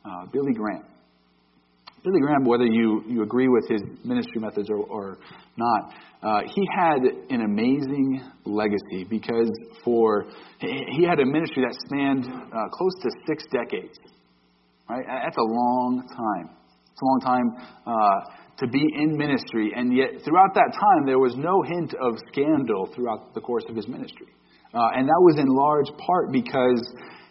uh, 0.05 0.25
Billy 0.31 0.53
Graham. 0.53 0.83
Billy 2.05 2.19
Graham, 2.21 2.45
whether 2.45 2.67
you, 2.67 3.03
you 3.07 3.23
agree 3.23 3.47
with 3.47 3.67
his 3.67 3.81
ministry 4.03 4.39
methods 4.39 4.69
or, 4.69 4.77
or 4.77 5.17
not, 5.57 5.91
uh, 6.21 6.41
he 6.45 6.61
had 6.77 6.99
an 7.31 7.41
amazing 7.41 8.21
legacy 8.45 9.05
because 9.09 9.49
for 9.83 10.25
he 10.59 11.03
had 11.03 11.19
a 11.19 11.25
ministry 11.25 11.63
that 11.67 11.75
spanned 11.87 12.25
uh, 12.25 12.69
close 12.71 12.93
to 13.01 13.09
six 13.27 13.43
decades. 13.51 13.97
Right, 14.87 15.03
that's 15.07 15.37
a 15.37 15.41
long 15.41 16.05
time. 16.07 16.55
It's 16.91 17.01
a 17.01 17.05
long 17.05 17.21
time 17.25 17.47
uh, 17.87 18.55
to 18.59 18.67
be 18.67 18.85
in 19.01 19.17
ministry, 19.17 19.73
and 19.75 19.91
yet 19.91 20.23
throughout 20.23 20.53
that 20.53 20.77
time 20.79 21.07
there 21.07 21.17
was 21.17 21.33
no 21.35 21.63
hint 21.63 21.95
of 21.95 22.13
scandal 22.31 22.87
throughout 22.93 23.33
the 23.33 23.41
course 23.41 23.63
of 23.67 23.75
his 23.75 23.87
ministry. 23.87 24.27
Uh, 24.75 24.89
and 24.93 25.07
that 25.07 25.21
was 25.21 25.39
in 25.39 25.47
large 25.47 25.89
part 26.05 26.31
because 26.31 26.85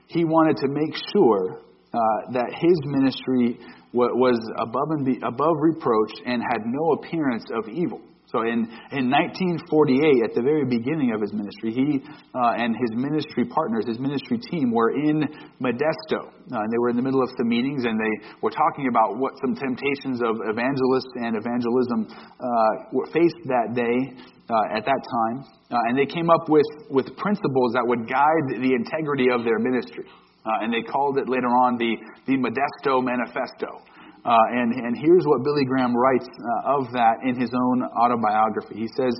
he 0.08 0.24
wanted 0.24 0.56
to 0.56 0.68
make 0.68 0.96
sure 1.14 1.60
uh, 1.94 1.98
that 2.32 2.50
his 2.58 2.80
ministry 2.86 3.56
was 3.94 4.38
above, 4.58 4.90
and 4.90 5.04
be, 5.06 5.16
above 5.22 5.56
reproach 5.60 6.12
and 6.26 6.42
had 6.42 6.66
no 6.66 6.92
appearance 6.92 7.44
of 7.54 7.68
evil. 7.68 8.00
So 8.34 8.42
in, 8.42 8.66
in 8.90 9.14
1948, 9.14 10.26
at 10.26 10.34
the 10.34 10.42
very 10.42 10.66
beginning 10.66 11.14
of 11.14 11.22
his 11.22 11.30
ministry, 11.30 11.70
he 11.70 12.02
uh, 12.34 12.58
and 12.58 12.74
his 12.74 12.90
ministry 12.98 13.46
partners, 13.46 13.86
his 13.86 14.02
ministry 14.02 14.42
team, 14.50 14.74
were 14.74 14.90
in 14.90 15.22
Modesto. 15.62 16.34
Uh, 16.50 16.58
and 16.58 16.68
they 16.72 16.80
were 16.82 16.90
in 16.90 16.96
the 16.96 17.06
middle 17.06 17.22
of 17.22 17.30
some 17.38 17.46
meetings, 17.46 17.86
and 17.86 17.94
they 17.94 18.14
were 18.42 18.50
talking 18.50 18.90
about 18.90 19.22
what 19.22 19.38
some 19.38 19.54
temptations 19.54 20.18
of 20.18 20.34
evangelists 20.50 21.14
and 21.22 21.38
evangelism 21.38 22.10
uh, 22.10 23.06
faced 23.14 23.38
that 23.46 23.70
day 23.78 24.18
uh, 24.50 24.76
at 24.76 24.82
that 24.82 25.02
time. 25.06 25.46
Uh, 25.70 25.86
and 25.86 25.94
they 25.94 26.06
came 26.06 26.26
up 26.28 26.48
with, 26.48 26.66
with 26.90 27.06
principles 27.14 27.70
that 27.78 27.86
would 27.86 28.10
guide 28.10 28.46
the 28.58 28.74
integrity 28.74 29.30
of 29.30 29.44
their 29.44 29.62
ministry. 29.62 30.10
Uh, 30.44 30.60
and 30.60 30.72
they 30.72 30.82
called 30.82 31.16
it 31.18 31.28
later 31.28 31.48
on 31.48 31.78
the, 31.78 31.96
the 32.26 32.36
Modesto 32.36 33.02
Manifesto. 33.02 33.80
Uh, 34.24 34.32
and, 34.52 34.72
and 34.72 34.96
here's 34.96 35.24
what 35.24 35.44
Billy 35.44 35.64
Graham 35.64 35.96
writes 35.96 36.28
uh, 36.28 36.80
of 36.80 36.92
that 36.92 37.20
in 37.24 37.38
his 37.38 37.50
own 37.52 37.84
autobiography. 37.84 38.76
He 38.76 38.88
says, 38.96 39.12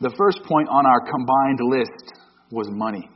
The 0.00 0.14
first 0.18 0.42
point 0.46 0.68
on 0.70 0.86
our 0.86 1.02
combined 1.02 1.60
list 1.66 2.14
was 2.50 2.70
money. 2.70 3.10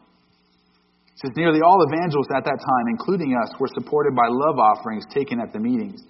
He 1.07 1.19
says, 1.23 1.31
Nearly 1.37 1.63
all 1.63 1.87
evangelists 1.87 2.35
at 2.35 2.43
that 2.45 2.59
time, 2.59 2.87
including 2.91 3.39
us, 3.39 3.55
were 3.59 3.71
supported 3.75 4.15
by 4.15 4.27
love 4.27 4.59
offerings 4.59 5.07
taken 5.15 5.39
at 5.39 5.53
the 5.53 5.61
meetings. 5.61 6.03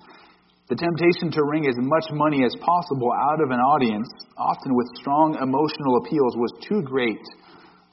The 0.70 0.76
temptation 0.76 1.33
to 1.33 1.42
wring 1.44 1.66
as 1.66 1.74
much 1.76 2.07
money 2.12 2.44
as 2.44 2.55
possible 2.62 3.11
out 3.12 3.42
of 3.42 3.50
an 3.50 3.59
audience, 3.59 4.09
often 4.38 4.72
with 4.72 4.87
strong 4.94 5.35
emotional 5.37 6.00
appeals, 6.00 6.37
was 6.37 6.53
too 6.62 6.81
great 6.81 7.20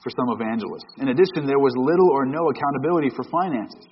for 0.04 0.10
some 0.12 0.30
evangelists. 0.30 0.90
In 0.98 1.10
addition, 1.10 1.46
there 1.46 1.60
was 1.60 1.74
little 1.76 2.10
or 2.12 2.26
no 2.26 2.50
accountability 2.50 3.10
for 3.16 3.24
finances. 3.28 3.86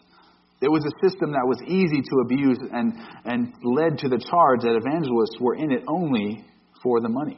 It 0.62 0.72
was 0.72 0.86
a 0.86 0.94
system 1.04 1.32
that 1.32 1.46
was 1.46 1.60
easy 1.68 2.02
to 2.02 2.16
abuse 2.24 2.60
and, 2.72 2.94
and 3.26 3.54
led 3.64 4.00
to 4.00 4.08
the 4.08 4.18
charge 4.18 4.62
that 4.62 4.74
evangelists 4.74 5.38
were 5.40 5.56
in 5.56 5.72
it 5.72 5.84
only 5.88 6.46
for 6.82 7.02
the 7.02 7.10
money. 7.10 7.38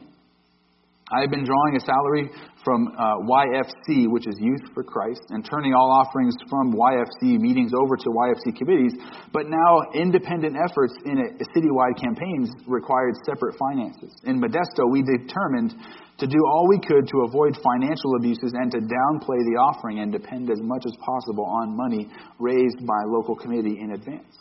I 1.10 1.22
have 1.22 1.30
been 1.30 1.44
drawing 1.44 1.74
a 1.74 1.80
salary 1.80 2.28
from 2.62 2.88
uh, 2.92 3.24
YFC, 3.24 4.12
which 4.12 4.28
is 4.28 4.36
Youth 4.38 4.60
for 4.74 4.84
Christ, 4.84 5.24
and 5.30 5.42
turning 5.42 5.72
all 5.72 5.90
offerings 5.90 6.36
from 6.50 6.74
YFC 6.74 7.40
meetings 7.40 7.72
over 7.72 7.96
to 7.96 8.08
YFC 8.10 8.54
committees. 8.54 8.92
But 9.32 9.48
now, 9.48 9.80
independent 9.94 10.54
efforts 10.56 10.92
in 11.06 11.16
a, 11.16 11.28
a 11.40 11.46
citywide 11.56 11.96
campaigns 11.96 12.50
required 12.66 13.14
separate 13.24 13.56
finances. 13.56 14.12
In 14.24 14.38
Modesto, 14.38 14.84
we 14.90 15.00
determined 15.00 15.74
to 16.18 16.26
do 16.26 16.38
all 16.50 16.66
we 16.68 16.78
could 16.80 17.06
to 17.06 17.22
avoid 17.26 17.56
financial 17.62 18.16
abuses 18.18 18.52
and 18.54 18.70
to 18.72 18.78
downplay 18.78 19.38
the 19.46 19.56
offering 19.62 20.00
and 20.00 20.10
depend 20.10 20.50
as 20.50 20.58
much 20.60 20.82
as 20.84 20.92
possible 20.98 21.46
on 21.46 21.76
money 21.76 22.10
raised 22.38 22.84
by 22.86 22.98
local 23.06 23.36
committee 23.36 23.78
in 23.80 23.92
advance. 23.92 24.34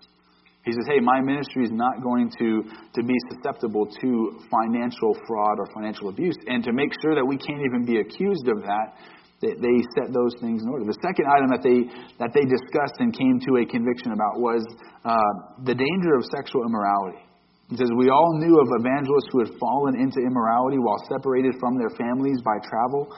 He 0.66 0.74
says, 0.74 0.84
hey, 0.90 1.00
my 1.00 1.22
ministry 1.22 1.64
is 1.64 1.72
not 1.72 2.04
going 2.04 2.30
to, 2.40 2.64
to 2.92 3.02
be 3.02 3.16
susceptible 3.32 3.88
to 4.02 4.40
financial 4.52 5.16
fraud 5.26 5.60
or 5.60 5.68
financial 5.74 6.10
abuse. 6.10 6.36
And 6.48 6.62
to 6.66 6.74
make 6.74 6.92
sure 7.02 7.16
that 7.16 7.24
we 7.24 7.38
can't 7.38 7.62
even 7.64 7.86
be 7.86 8.02
accused 8.02 8.50
of 8.50 8.60
that, 8.68 9.00
they, 9.40 9.54
they 9.54 9.78
set 9.96 10.12
those 10.12 10.34
things 10.42 10.64
in 10.64 10.68
order. 10.68 10.84
The 10.84 11.00
second 11.00 11.24
item 11.30 11.48
that 11.56 11.64
they, 11.64 11.88
that 12.20 12.34
they 12.34 12.44
discussed 12.44 13.00
and 13.00 13.16
came 13.16 13.40
to 13.48 13.62
a 13.62 13.66
conviction 13.70 14.12
about 14.12 14.42
was 14.42 14.66
uh, 15.06 15.64
the 15.64 15.78
danger 15.78 16.18
of 16.18 16.26
sexual 16.36 16.66
immorality. 16.66 17.24
He 17.70 17.76
says, 17.76 17.90
We 17.98 18.10
all 18.10 18.40
knew 18.40 18.60
of 18.60 18.68
evangelists 18.80 19.28
who 19.32 19.44
had 19.44 19.60
fallen 19.60 20.00
into 20.00 20.24
immorality 20.24 20.78
while 20.80 21.04
separated 21.12 21.56
from 21.60 21.78
their 21.78 21.92
families 22.00 22.40
by 22.42 22.56
travel, 22.64 23.12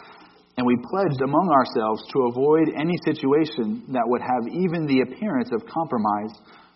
and 0.57 0.65
we 0.65 0.75
pledged 0.89 1.21
among 1.21 1.47
ourselves 1.53 2.01
to 2.11 2.27
avoid 2.33 2.73
any 2.75 2.97
situation 3.05 3.85
that 3.93 4.03
would 4.05 4.21
have 4.21 4.49
even 4.49 4.87
the 4.87 5.01
appearance 5.01 5.49
of 5.53 5.65
compromise 5.69 6.33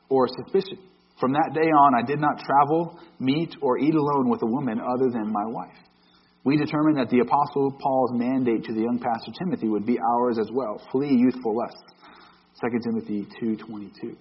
or 0.09 0.27
suspicion. 0.27 0.77
From 1.19 1.33
that 1.33 1.51
day 1.53 1.67
on, 1.67 1.95
I 1.97 2.05
did 2.05 2.19
not 2.19 2.39
travel, 2.39 2.99
meet, 3.19 3.55
or 3.61 3.79
eat 3.79 3.95
alone 3.95 4.29
with 4.29 4.41
a 4.43 4.47
woman 4.47 4.79
other 4.79 5.09
than 5.09 5.31
my 5.31 5.45
wife. 5.45 5.77
We 6.43 6.57
determined 6.57 6.97
that 6.97 7.09
the 7.09 7.19
Apostle 7.19 7.71
Paul's 7.79 8.11
mandate 8.13 8.65
to 8.65 8.73
the 8.73 8.81
young 8.81 8.99
pastor 8.99 9.31
Timothy 9.39 9.69
would 9.69 9.85
be 9.85 9.97
ours 9.99 10.37
as 10.39 10.49
well. 10.51 10.81
Flee 10.91 11.15
youthful 11.15 11.55
lusts. 11.55 11.93
2 12.61 12.79
Timothy 12.83 13.27
2.22. 13.41 14.15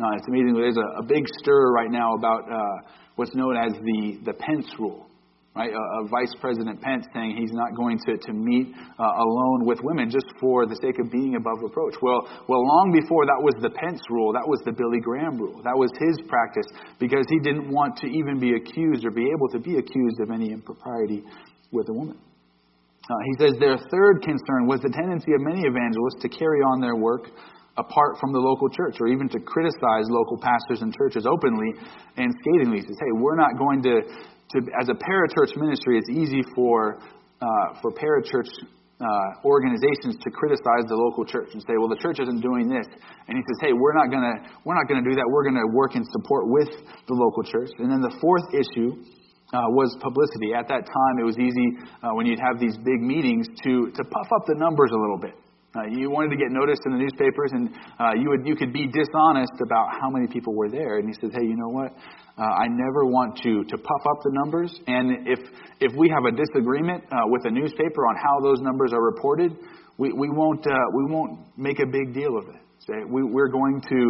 Uh, 0.00 0.16
it's 0.16 0.26
amazing. 0.28 0.54
There's 0.54 0.78
a, 0.78 1.02
a, 1.02 1.04
big 1.04 1.24
stir 1.40 1.72
right 1.72 1.90
now 1.90 2.14
about 2.14 2.48
uh, 2.48 2.88
what's 3.16 3.34
known 3.34 3.54
as 3.54 3.72
the, 3.72 4.18
the 4.24 4.32
Pence 4.32 4.66
rule. 4.78 5.06
Right, 5.52 5.74
a 5.74 6.06
Vice 6.06 6.32
President 6.40 6.80
Pence 6.80 7.04
saying 7.12 7.36
he's 7.36 7.50
not 7.52 7.74
going 7.74 7.98
to, 8.06 8.16
to 8.16 8.32
meet 8.32 8.70
uh, 8.70 9.02
alone 9.02 9.66
with 9.66 9.80
women 9.82 10.08
just 10.08 10.30
for 10.38 10.64
the 10.64 10.78
sake 10.80 10.94
of 11.02 11.10
being 11.10 11.34
above 11.34 11.58
reproach. 11.60 11.96
Well, 12.00 12.22
well, 12.46 12.62
long 12.62 12.94
before 12.94 13.26
that 13.26 13.42
was 13.42 13.52
the 13.60 13.68
Pence 13.68 14.00
rule, 14.08 14.32
that 14.32 14.46
was 14.46 14.62
the 14.64 14.70
Billy 14.70 15.02
Graham 15.02 15.36
rule. 15.36 15.60
That 15.66 15.74
was 15.74 15.90
his 15.98 16.22
practice 16.30 16.70
because 17.00 17.26
he 17.28 17.40
didn't 17.42 17.68
want 17.68 17.98
to 17.98 18.06
even 18.06 18.38
be 18.38 18.54
accused 18.54 19.04
or 19.04 19.10
be 19.10 19.26
able 19.26 19.50
to 19.50 19.58
be 19.58 19.76
accused 19.76 20.22
of 20.22 20.30
any 20.30 20.54
impropriety 20.54 21.26
with 21.72 21.90
a 21.90 21.92
woman. 21.92 22.16
Uh, 23.10 23.20
he 23.26 23.34
says 23.42 23.58
their 23.58 23.76
third 23.90 24.22
concern 24.22 24.70
was 24.70 24.78
the 24.86 24.94
tendency 24.94 25.34
of 25.34 25.42
many 25.42 25.66
evangelists 25.66 26.22
to 26.22 26.30
carry 26.30 26.62
on 26.62 26.80
their 26.80 26.94
work 26.94 27.26
apart 27.76 28.18
from 28.18 28.32
the 28.32 28.38
local 28.38 28.68
church 28.68 28.96
or 29.00 29.08
even 29.08 29.28
to 29.28 29.38
criticize 29.40 30.06
local 30.08 30.38
pastors 30.38 30.82
and 30.82 30.94
churches 30.94 31.26
openly 31.26 31.70
and 32.16 32.34
scathingly. 32.42 32.80
Says, 32.82 32.98
hey, 32.98 33.12
we're 33.14 33.38
not 33.38 33.58
going 33.58 33.82
to, 33.82 34.02
to 34.02 34.56
as 34.80 34.88
a 34.88 34.96
parachurch 34.98 35.54
ministry, 35.56 35.98
it's 35.98 36.10
easy 36.10 36.42
for, 36.54 36.98
uh, 37.40 37.80
for 37.80 37.92
parachurch 37.92 38.50
uh, 39.00 39.48
organizations 39.48 40.20
to 40.20 40.28
criticize 40.28 40.84
the 40.88 40.94
local 40.94 41.24
church 41.24 41.48
and 41.56 41.62
say, 41.64 41.72
well, 41.80 41.88
the 41.88 41.96
church 41.96 42.20
isn't 42.20 42.40
doing 42.44 42.68
this. 42.68 42.84
And 43.28 43.32
he 43.38 43.42
says, 43.48 43.58
hey, 43.64 43.72
we're 43.72 43.96
not 43.96 44.12
going 44.12 44.20
to 44.20 44.36
we're 44.64 44.76
not 44.76 44.84
to 44.88 45.00
do 45.00 45.16
that. 45.16 45.24
We're 45.24 45.44
going 45.48 45.56
to 45.56 45.70
work 45.72 45.96
in 45.96 46.04
support 46.12 46.52
with 46.52 46.68
the 47.08 47.16
local 47.16 47.42
church. 47.42 47.72
And 47.80 47.88
then 47.88 48.04
the 48.04 48.12
fourth 48.20 48.44
issue 48.52 49.00
uh, 49.56 49.72
was 49.72 49.96
publicity. 50.04 50.52
At 50.52 50.68
that 50.68 50.84
time, 50.84 51.14
it 51.18 51.24
was 51.24 51.38
easy 51.40 51.80
uh, 52.04 52.12
when 52.12 52.26
you'd 52.26 52.44
have 52.44 52.60
these 52.60 52.76
big 52.76 53.00
meetings 53.00 53.48
to 53.64 53.88
to 53.96 54.02
puff 54.04 54.28
up 54.36 54.44
the 54.46 54.54
numbers 54.60 54.90
a 54.92 55.00
little 55.00 55.18
bit. 55.18 55.34
Uh, 55.70 55.86
you 55.86 56.10
wanted 56.10 56.34
to 56.34 56.36
get 56.36 56.50
noticed 56.50 56.82
in 56.82 56.90
the 56.90 56.98
newspapers, 56.98 57.54
and 57.54 57.70
uh, 58.02 58.10
you 58.18 58.26
would 58.26 58.42
you 58.42 58.58
could 58.58 58.72
be 58.74 58.90
dishonest 58.90 59.54
about 59.62 59.94
how 60.02 60.10
many 60.10 60.26
people 60.26 60.50
were 60.50 60.68
there. 60.68 60.98
And 60.98 61.06
he 61.06 61.14
says, 61.22 61.30
"Hey, 61.30 61.46
you 61.46 61.54
know 61.54 61.70
what? 61.70 61.94
Uh, 62.34 62.42
I 62.42 62.66
never 62.66 63.06
want 63.06 63.38
to 63.46 63.62
to 63.62 63.76
puff 63.78 64.02
up 64.10 64.18
the 64.26 64.34
numbers. 64.34 64.74
And 64.90 65.30
if 65.30 65.38
if 65.78 65.94
we 65.94 66.10
have 66.10 66.26
a 66.26 66.34
disagreement 66.34 67.06
uh, 67.14 67.22
with 67.30 67.46
a 67.46 67.52
newspaper 67.54 68.02
on 68.02 68.18
how 68.18 68.42
those 68.42 68.58
numbers 68.66 68.90
are 68.92 69.02
reported, 69.02 69.54
we 69.94 70.10
we 70.10 70.26
won't 70.34 70.66
uh, 70.66 70.74
we 70.98 71.06
won't 71.06 71.38
make 71.56 71.78
a 71.78 71.86
big 71.86 72.14
deal 72.14 72.34
of 72.34 72.50
it. 72.50 72.58
We, 73.06 73.22
we're 73.22 73.52
going 73.54 73.78
to 73.78 74.00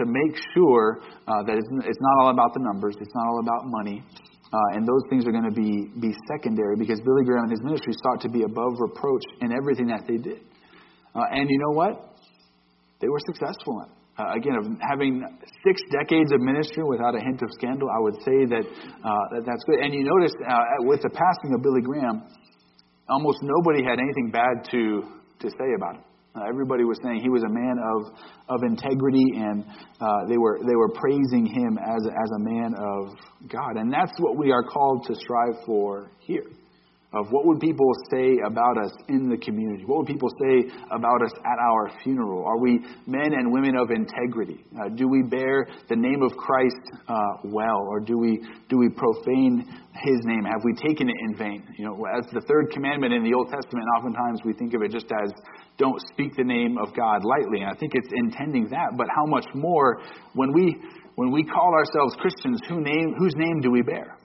to 0.00 0.02
make 0.08 0.40
sure 0.56 1.04
uh, 1.28 1.44
that 1.44 1.52
it's, 1.60 1.68
it's 1.84 2.00
not 2.00 2.24
all 2.24 2.30
about 2.30 2.54
the 2.56 2.64
numbers. 2.64 2.96
It's 2.96 3.12
not 3.14 3.26
all 3.28 3.40
about 3.44 3.68
money." 3.68 4.02
Uh, 4.52 4.74
and 4.74 4.82
those 4.82 5.04
things 5.10 5.26
are 5.28 5.30
going 5.30 5.46
to 5.46 5.54
be, 5.54 5.86
be 6.00 6.12
secondary 6.26 6.74
because 6.74 6.98
Billy 7.06 7.22
Graham 7.22 7.44
and 7.44 7.52
his 7.52 7.62
ministry 7.62 7.94
sought 8.02 8.20
to 8.22 8.28
be 8.28 8.42
above 8.42 8.74
reproach 8.80 9.22
in 9.42 9.52
everything 9.52 9.86
that 9.86 10.02
they 10.08 10.16
did. 10.16 10.42
Uh, 11.14 11.22
and 11.32 11.48
you 11.48 11.58
know 11.58 11.74
what? 11.74 12.16
They 13.00 13.08
were 13.08 13.20
successful 13.26 13.82
in. 13.86 14.00
Uh, 14.18 14.36
again, 14.36 14.52
of 14.60 14.66
having 14.84 15.24
six 15.64 15.80
decades 15.90 16.30
of 16.32 16.40
ministry 16.40 16.84
without 16.84 17.14
a 17.14 17.20
hint 17.20 17.40
of 17.40 17.48
scandal, 17.52 17.88
I 17.88 18.00
would 18.00 18.16
say 18.20 18.44
that, 18.52 18.64
uh, 18.68 19.24
that 19.32 19.42
that's 19.46 19.64
good. 19.64 19.80
And 19.80 19.94
you 19.94 20.04
notice 20.04 20.32
uh, 20.44 20.84
with 20.84 21.00
the 21.00 21.08
passing 21.08 21.54
of 21.54 21.62
Billy 21.62 21.80
Graham, 21.80 22.28
almost 23.08 23.38
nobody 23.40 23.82
had 23.82 23.98
anything 23.98 24.30
bad 24.30 24.68
to, 24.72 25.02
to 25.40 25.48
say 25.48 25.68
about 25.76 25.96
him. 25.96 26.04
Uh, 26.36 26.48
everybody 26.48 26.84
was 26.84 26.98
saying 27.02 27.20
he 27.22 27.30
was 27.30 27.42
a 27.42 27.48
man 27.48 27.76
of, 27.80 28.12
of 28.48 28.62
integrity, 28.62 29.24
and 29.34 29.64
uh, 30.00 30.28
they, 30.28 30.36
were, 30.36 30.60
they 30.68 30.76
were 30.76 30.90
praising 30.90 31.46
him 31.46 31.78
as, 31.78 32.04
as 32.06 32.30
a 32.36 32.38
man 32.38 32.74
of 32.76 33.08
God. 33.48 33.76
And 33.76 33.90
that's 33.90 34.12
what 34.18 34.36
we 34.36 34.52
are 34.52 34.62
called 34.62 35.06
to 35.06 35.14
strive 35.14 35.64
for 35.64 36.10
here 36.20 36.46
of 37.12 37.26
what 37.30 37.44
would 37.44 37.58
people 37.58 37.90
say 38.10 38.38
about 38.46 38.78
us 38.78 38.92
in 39.08 39.28
the 39.28 39.36
community? 39.36 39.82
What 39.84 39.98
would 39.98 40.06
people 40.06 40.30
say 40.46 40.70
about 40.92 41.22
us 41.22 41.32
at 41.44 41.58
our 41.58 41.90
funeral? 42.04 42.44
Are 42.44 42.58
we 42.58 42.78
men 43.06 43.34
and 43.34 43.52
women 43.52 43.74
of 43.76 43.90
integrity? 43.90 44.62
Uh, 44.78 44.90
do 44.94 45.08
we 45.08 45.22
bear 45.22 45.66
the 45.88 45.96
name 45.96 46.22
of 46.22 46.30
Christ 46.36 46.78
uh, 47.08 47.14
well, 47.44 47.82
or 47.90 47.98
do 47.98 48.16
we 48.16 48.38
do 48.68 48.78
we 48.78 48.88
profane 48.90 49.66
His 50.04 50.20
name? 50.22 50.44
Have 50.44 50.62
we 50.64 50.72
taken 50.74 51.08
it 51.08 51.16
in 51.26 51.36
vain? 51.36 51.66
You 51.76 51.86
know, 51.86 52.06
as 52.16 52.30
the 52.32 52.42
third 52.42 52.70
commandment 52.70 53.12
in 53.12 53.24
the 53.24 53.34
Old 53.34 53.50
Testament, 53.50 53.86
oftentimes 53.98 54.40
we 54.44 54.52
think 54.52 54.74
of 54.74 54.82
it 54.82 54.92
just 54.92 55.10
as 55.10 55.32
don't 55.78 56.00
speak 56.12 56.36
the 56.36 56.44
name 56.44 56.78
of 56.78 56.94
God 56.94 57.24
lightly, 57.24 57.62
and 57.62 57.70
I 57.70 57.74
think 57.74 57.92
it's 57.94 58.12
intending 58.14 58.68
that. 58.70 58.96
But 58.96 59.08
how 59.14 59.26
much 59.26 59.46
more 59.54 60.00
when 60.34 60.52
we 60.52 60.76
when 61.16 61.32
we 61.32 61.42
call 61.42 61.74
ourselves 61.74 62.14
Christians, 62.20 62.60
who 62.68 62.80
name 62.80 63.14
whose 63.18 63.34
name 63.34 63.60
do 63.62 63.72
we 63.72 63.82
bear? 63.82 64.19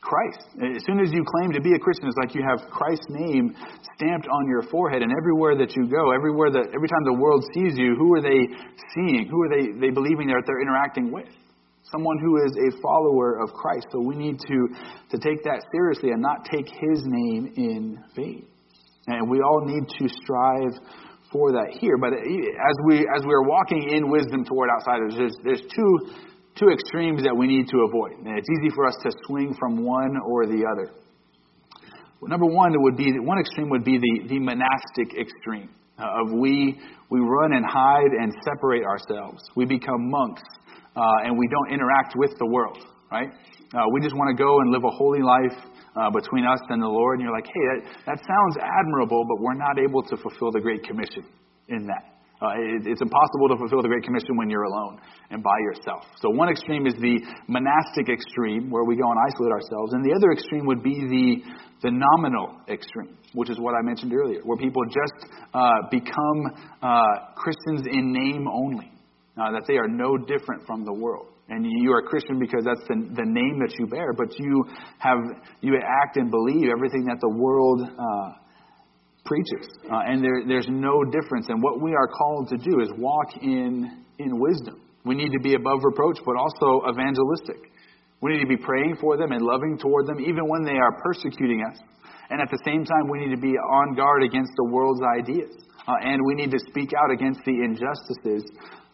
Christ. 0.00 0.40
As 0.76 0.84
soon 0.84 1.00
as 1.00 1.12
you 1.12 1.24
claim 1.24 1.52
to 1.52 1.60
be 1.60 1.74
a 1.74 1.78
Christian, 1.78 2.08
it's 2.08 2.16
like 2.16 2.34
you 2.34 2.42
have 2.42 2.70
Christ's 2.70 3.06
name 3.08 3.54
stamped 3.96 4.26
on 4.26 4.48
your 4.48 4.62
forehead, 4.70 5.02
and 5.02 5.12
everywhere 5.12 5.56
that 5.56 5.76
you 5.76 5.88
go, 5.88 6.12
everywhere 6.12 6.50
that 6.50 6.72
every 6.72 6.88
time 6.88 7.04
the 7.04 7.18
world 7.20 7.44
sees 7.52 7.76
you, 7.76 7.94
who 7.96 8.14
are 8.14 8.22
they 8.22 8.48
seeing? 8.94 9.28
Who 9.28 9.42
are 9.44 9.50
they 9.52 9.64
they 9.78 9.90
believing 9.90 10.28
that 10.28 10.42
they're 10.46 10.62
interacting 10.62 11.12
with? 11.12 11.28
someone 11.90 12.18
who 12.18 12.36
is 12.44 12.52
a 12.56 12.80
follower 12.82 13.42
of 13.42 13.52
Christ. 13.52 13.86
So 13.90 14.00
we 14.00 14.14
need 14.14 14.38
to, 14.38 14.68
to 15.10 15.18
take 15.18 15.42
that 15.44 15.64
seriously 15.72 16.10
and 16.10 16.22
not 16.22 16.44
take 16.44 16.68
his 16.68 17.02
name 17.04 17.52
in 17.56 17.98
vain. 18.14 18.46
And 19.06 19.28
we 19.28 19.40
all 19.40 19.64
need 19.64 19.88
to 19.98 20.08
strive 20.22 20.78
for 21.32 21.52
that 21.52 21.76
here. 21.80 21.96
But 21.98 22.12
eh, 22.12 22.18
as 22.18 22.76
we 22.86 22.98
as 23.16 23.24
we 23.24 23.32
are 23.32 23.42
walking 23.42 23.90
in 23.90 24.10
wisdom 24.10 24.44
toward 24.44 24.68
outsiders, 24.70 25.14
there's 25.16 25.36
there's 25.44 25.62
two 25.74 25.98
two 26.60 26.68
extremes 26.68 27.22
that 27.24 27.34
we 27.34 27.46
need 27.46 27.66
to 27.68 27.78
avoid. 27.88 28.12
And 28.20 28.38
it's 28.38 28.48
easy 28.60 28.70
for 28.74 28.86
us 28.86 28.94
to 29.02 29.10
swing 29.26 29.56
from 29.58 29.82
one 29.82 30.16
or 30.28 30.46
the 30.46 30.62
other. 30.70 30.92
Well, 32.20 32.28
number 32.28 32.46
one 32.46 32.72
would 32.76 32.96
be 32.96 33.18
one 33.18 33.38
extreme 33.40 33.70
would 33.70 33.84
be 33.84 33.96
the, 33.96 34.28
the 34.28 34.38
monastic 34.38 35.16
extreme 35.18 35.70
uh, 35.98 36.20
of 36.20 36.38
we 36.38 36.78
we 37.08 37.18
run 37.18 37.54
and 37.54 37.64
hide 37.64 38.12
and 38.12 38.32
separate 38.44 38.84
ourselves. 38.84 39.40
We 39.56 39.64
become 39.64 40.10
monks 40.10 40.42
uh, 40.94 41.24
and 41.24 41.38
we 41.38 41.48
don't 41.48 41.72
interact 41.72 42.14
with 42.16 42.30
the 42.38 42.46
world, 42.46 42.78
right? 43.10 43.30
Uh, 43.72 43.84
we 43.94 44.00
just 44.02 44.14
want 44.14 44.36
to 44.36 44.42
go 44.42 44.60
and 44.60 44.70
live 44.70 44.84
a 44.84 44.90
holy 44.90 45.22
life 45.22 45.56
uh, 45.96 46.10
between 46.10 46.44
us 46.44 46.60
and 46.68 46.82
the 46.82 46.86
Lord. 46.86 47.18
And 47.18 47.24
you're 47.24 47.34
like, 47.34 47.46
hey, 47.46 47.64
that, 47.72 47.80
that 48.06 48.18
sounds 48.18 48.56
admirable, 48.60 49.24
but 49.24 49.40
we're 49.40 49.54
not 49.54 49.78
able 49.78 50.02
to 50.02 50.16
fulfill 50.16 50.52
the 50.52 50.60
Great 50.60 50.84
Commission 50.84 51.24
in 51.68 51.86
that. 51.86 52.19
Uh, 52.40 52.56
it, 52.56 52.88
it's 52.88 53.02
impossible 53.02 53.48
to 53.52 53.56
fulfill 53.60 53.82
the 53.82 53.88
Great 53.88 54.02
Commission 54.02 54.36
when 54.36 54.48
you're 54.48 54.64
alone 54.64 54.98
and 55.30 55.42
by 55.42 55.58
yourself. 55.68 56.08
So 56.24 56.30
one 56.30 56.48
extreme 56.48 56.86
is 56.86 56.94
the 56.94 57.20
monastic 57.48 58.08
extreme, 58.08 58.70
where 58.70 58.84
we 58.84 58.96
go 58.96 59.04
and 59.04 59.20
isolate 59.28 59.52
ourselves, 59.52 59.92
and 59.92 60.04
the 60.04 60.16
other 60.16 60.32
extreme 60.32 60.64
would 60.66 60.82
be 60.82 60.94
the 60.94 61.44
the 61.82 61.90
nominal 61.90 62.60
extreme, 62.68 63.16
which 63.32 63.48
is 63.48 63.58
what 63.58 63.74
I 63.74 63.82
mentioned 63.82 64.12
earlier, 64.12 64.40
where 64.44 64.58
people 64.58 64.82
just 64.84 65.32
uh, 65.54 65.88
become 65.90 66.40
uh, 66.82 67.32
Christians 67.36 67.86
in 67.90 68.12
name 68.12 68.46
only, 68.48 68.92
uh, 69.36 69.50
that 69.52 69.64
they 69.66 69.76
are 69.76 69.88
no 69.88 70.18
different 70.18 70.66
from 70.66 70.84
the 70.84 70.92
world. 70.92 71.28
And 71.48 71.64
you 71.64 71.92
are 71.92 71.98
a 71.98 72.06
Christian 72.06 72.38
because 72.38 72.64
that's 72.64 72.86
the, 72.86 72.94
the 73.16 73.26
name 73.26 73.58
that 73.58 73.74
you 73.78 73.86
bear, 73.86 74.12
but 74.12 74.38
you 74.38 74.64
have 74.98 75.18
you 75.60 75.74
act 75.76 76.16
and 76.16 76.30
believe 76.30 76.68
everything 76.70 77.04
that 77.06 77.18
the 77.20 77.32
world 77.32 77.80
uh, 77.82 78.32
preaches, 79.24 79.68
uh, 79.90 80.00
and 80.06 80.24
there, 80.24 80.42
there's 80.46 80.68
no 80.68 81.04
difference. 81.04 81.46
And 81.48 81.62
what 81.62 81.80
we 81.80 81.94
are 81.94 82.08
called 82.08 82.48
to 82.48 82.56
do 82.56 82.80
is 82.80 82.88
walk 82.96 83.36
in 83.42 84.04
in 84.18 84.38
wisdom. 84.38 84.80
We 85.04 85.14
need 85.14 85.32
to 85.32 85.40
be 85.40 85.54
above 85.54 85.80
reproach, 85.82 86.18
but 86.24 86.36
also 86.36 86.82
evangelistic. 86.88 87.70
We 88.20 88.32
need 88.32 88.40
to 88.40 88.48
be 88.48 88.58
praying 88.58 88.96
for 89.00 89.16
them 89.16 89.32
and 89.32 89.40
loving 89.40 89.78
toward 89.78 90.06
them, 90.06 90.20
even 90.20 90.46
when 90.46 90.62
they 90.62 90.76
are 90.76 91.00
persecuting 91.02 91.64
us. 91.70 91.78
And 92.28 92.40
at 92.40 92.50
the 92.50 92.60
same 92.64 92.84
time, 92.84 93.08
we 93.10 93.18
need 93.24 93.34
to 93.34 93.40
be 93.40 93.56
on 93.56 93.94
guard 93.94 94.22
against 94.22 94.52
the 94.56 94.64
world's 94.64 95.00
ideas. 95.18 95.50
Uh, 95.88 95.94
and 96.02 96.20
we 96.24 96.34
need 96.34 96.50
to 96.50 96.58
speak 96.68 96.90
out 96.92 97.10
against 97.10 97.40
the 97.44 97.64
injustices 97.64 98.44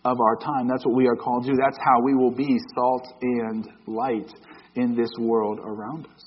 of 0.05 0.21
our 0.21 0.37
time. 0.37 0.69
That's 0.69 0.87
what 0.87 0.95
we 0.95 1.09
are 1.09 1.17
called 1.17 1.45
to. 1.47 1.53
That's 1.61 1.77
how 1.85 2.01
we 2.03 2.15
will 2.15 2.31
be 2.31 2.57
salt 2.75 3.07
and 3.21 3.69
light 3.87 4.31
in 4.77 4.95
this 4.95 5.11
world 5.19 5.59
around 5.59 6.07
us. 6.07 6.26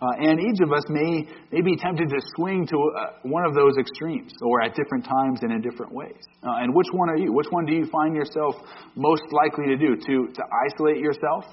Uh, 0.00 0.06
and 0.18 0.40
each 0.40 0.60
of 0.64 0.72
us 0.72 0.82
may, 0.88 1.28
may 1.52 1.60
be 1.60 1.76
tempted 1.76 2.08
to 2.08 2.16
swing 2.34 2.66
to 2.66 2.76
uh, 2.76 3.20
one 3.22 3.44
of 3.44 3.54
those 3.54 3.76
extremes 3.78 4.32
or 4.40 4.62
at 4.62 4.74
different 4.74 5.04
times 5.04 5.40
and 5.42 5.52
in 5.52 5.60
different 5.60 5.92
ways. 5.92 6.16
Uh, 6.42 6.64
and 6.64 6.74
which 6.74 6.88
one 6.92 7.10
are 7.10 7.18
you? 7.18 7.32
Which 7.32 7.48
one 7.50 7.66
do 7.66 7.74
you 7.74 7.84
find 7.92 8.14
yourself 8.14 8.54
most 8.96 9.24
likely 9.30 9.66
to 9.66 9.76
do? 9.76 9.96
To, 9.96 10.32
to 10.32 10.42
isolate 10.72 10.98
yourself? 10.98 11.44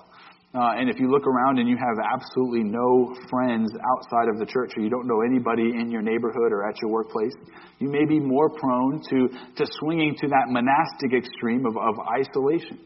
Uh, 0.55 0.79
and 0.79 0.89
if 0.89 0.97
you 0.97 1.11
look 1.11 1.27
around 1.27 1.59
and 1.59 1.67
you 1.67 1.75
have 1.75 1.97
absolutely 1.99 2.63
no 2.63 3.13
friends 3.29 3.69
outside 3.93 4.29
of 4.31 4.39
the 4.39 4.45
church, 4.45 4.71
or 4.77 4.81
you 4.81 4.89
don't 4.89 5.05
know 5.05 5.21
anybody 5.21 5.75
in 5.75 5.91
your 5.91 6.01
neighborhood 6.01 6.53
or 6.53 6.67
at 6.67 6.81
your 6.81 6.89
workplace, 6.89 7.33
you 7.79 7.89
may 7.89 8.05
be 8.05 8.17
more 8.17 8.49
prone 8.49 9.01
to, 9.09 9.27
to 9.57 9.65
swinging 9.79 10.15
to 10.15 10.27
that 10.27 10.45
monastic 10.47 11.11
extreme 11.13 11.65
of, 11.65 11.75
of 11.75 11.95
isolation. 12.15 12.79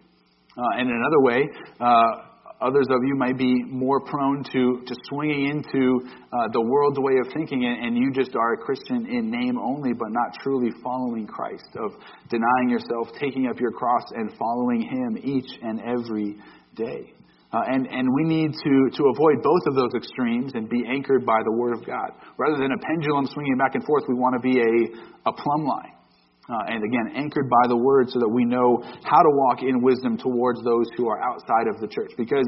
Uh, 0.58 0.80
and 0.80 0.90
another 0.90 1.22
way, 1.22 1.48
uh, 1.80 2.31
others 2.62 2.88
of 2.90 3.02
you 3.04 3.16
might 3.16 3.38
be 3.38 3.64
more 3.64 4.00
prone 4.00 4.44
to, 4.44 4.82
to 4.86 4.96
swinging 5.10 5.50
into 5.50 6.00
uh, 6.32 6.48
the 6.54 6.62
world's 6.62 7.00
way 7.00 7.14
of 7.26 7.34
thinking, 7.34 7.66
and, 7.66 7.86
and, 7.86 7.98
you 7.98 8.12
just 8.14 8.36
are 8.36 8.54
a 8.54 8.58
Christian 8.58 9.08
in 9.10 9.32
name 9.32 9.58
only, 9.58 9.94
but 9.94 10.10
not 10.10 10.38
truly 10.42 10.70
following 10.84 11.28
Christ, 11.28 11.68
of 11.76 11.92
denying 12.30 12.70
yourself, 12.70 13.10
taking 13.20 13.48
up 13.48 13.60
your 13.60 13.72
cross, 13.72 14.04
and 14.12 14.32
following 14.38 14.82
Him 14.82 15.18
each 15.24 15.50
and 15.62 15.82
every 15.82 16.38
day. 16.76 17.14
Uh, 17.54 17.60
and, 17.68 17.86
and 17.88 18.08
we 18.16 18.24
need 18.24 18.54
to, 18.54 18.74
to 18.96 19.04
avoid 19.14 19.44
both 19.44 19.62
of 19.68 19.76
those 19.76 19.92
extremes 19.96 20.54
and 20.56 20.70
be 20.70 20.84
anchored 20.88 21.26
by 21.26 21.40
the 21.44 21.52
Word 21.52 21.74
of 21.74 21.86
God. 21.86 22.12
Rather 22.38 22.58
than 22.58 22.72
a 22.72 22.78
pendulum 22.78 23.28
swinging 23.28 23.58
back 23.58 23.76
and 23.76 23.84
forth, 23.84 24.04
we 24.08 24.16
want 24.16 24.36
to 24.36 24.40
be 24.40 24.60
a, 24.60 25.30
a 25.30 25.34
plumb 25.34 25.66
line. 25.66 25.92
Uh, 26.50 26.64
and 26.68 26.84
again, 26.84 27.14
anchored 27.16 27.50
by 27.50 27.68
the 27.68 27.78
Word 27.78 28.10
so 28.10 28.20
that 28.20 28.28
we 28.28 28.46
know 28.46 28.82
how 29.04 29.22
to 29.22 29.32
walk 29.46 29.62
in 29.62 29.82
wisdom 29.82 30.18
towards 30.18 30.64
those 30.64 30.86
who 30.98 31.08
are 31.08 31.22
outside 31.22 31.68
of 31.70 31.80
the 31.80 31.88
church. 31.88 32.12
Because 32.18 32.48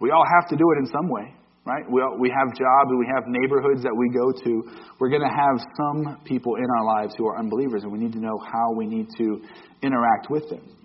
we 0.00 0.10
all 0.10 0.24
have 0.24 0.48
to 0.50 0.56
do 0.56 0.64
it 0.76 0.78
in 0.78 0.86
some 0.86 1.08
way, 1.08 1.34
right? 1.64 1.84
We, 1.90 2.02
all, 2.02 2.18
we 2.20 2.28
have 2.28 2.52
jobs, 2.54 2.90
we 2.92 3.08
have 3.12 3.24
neighborhoods 3.26 3.82
that 3.82 3.96
we 3.96 4.12
go 4.12 4.30
to. 4.30 4.52
We're 5.00 5.08
going 5.08 5.24
to 5.24 5.34
have 5.34 5.56
some 5.76 6.20
people 6.24 6.56
in 6.56 6.66
our 6.78 6.84
lives 6.84 7.14
who 7.16 7.26
are 7.26 7.38
unbelievers, 7.38 7.82
and 7.82 7.90
we 7.90 7.98
need 7.98 8.12
to 8.12 8.20
know 8.20 8.38
how 8.38 8.72
we 8.76 8.86
need 8.86 9.08
to 9.18 9.42
interact 9.82 10.28
with 10.28 10.48
them. 10.50 10.76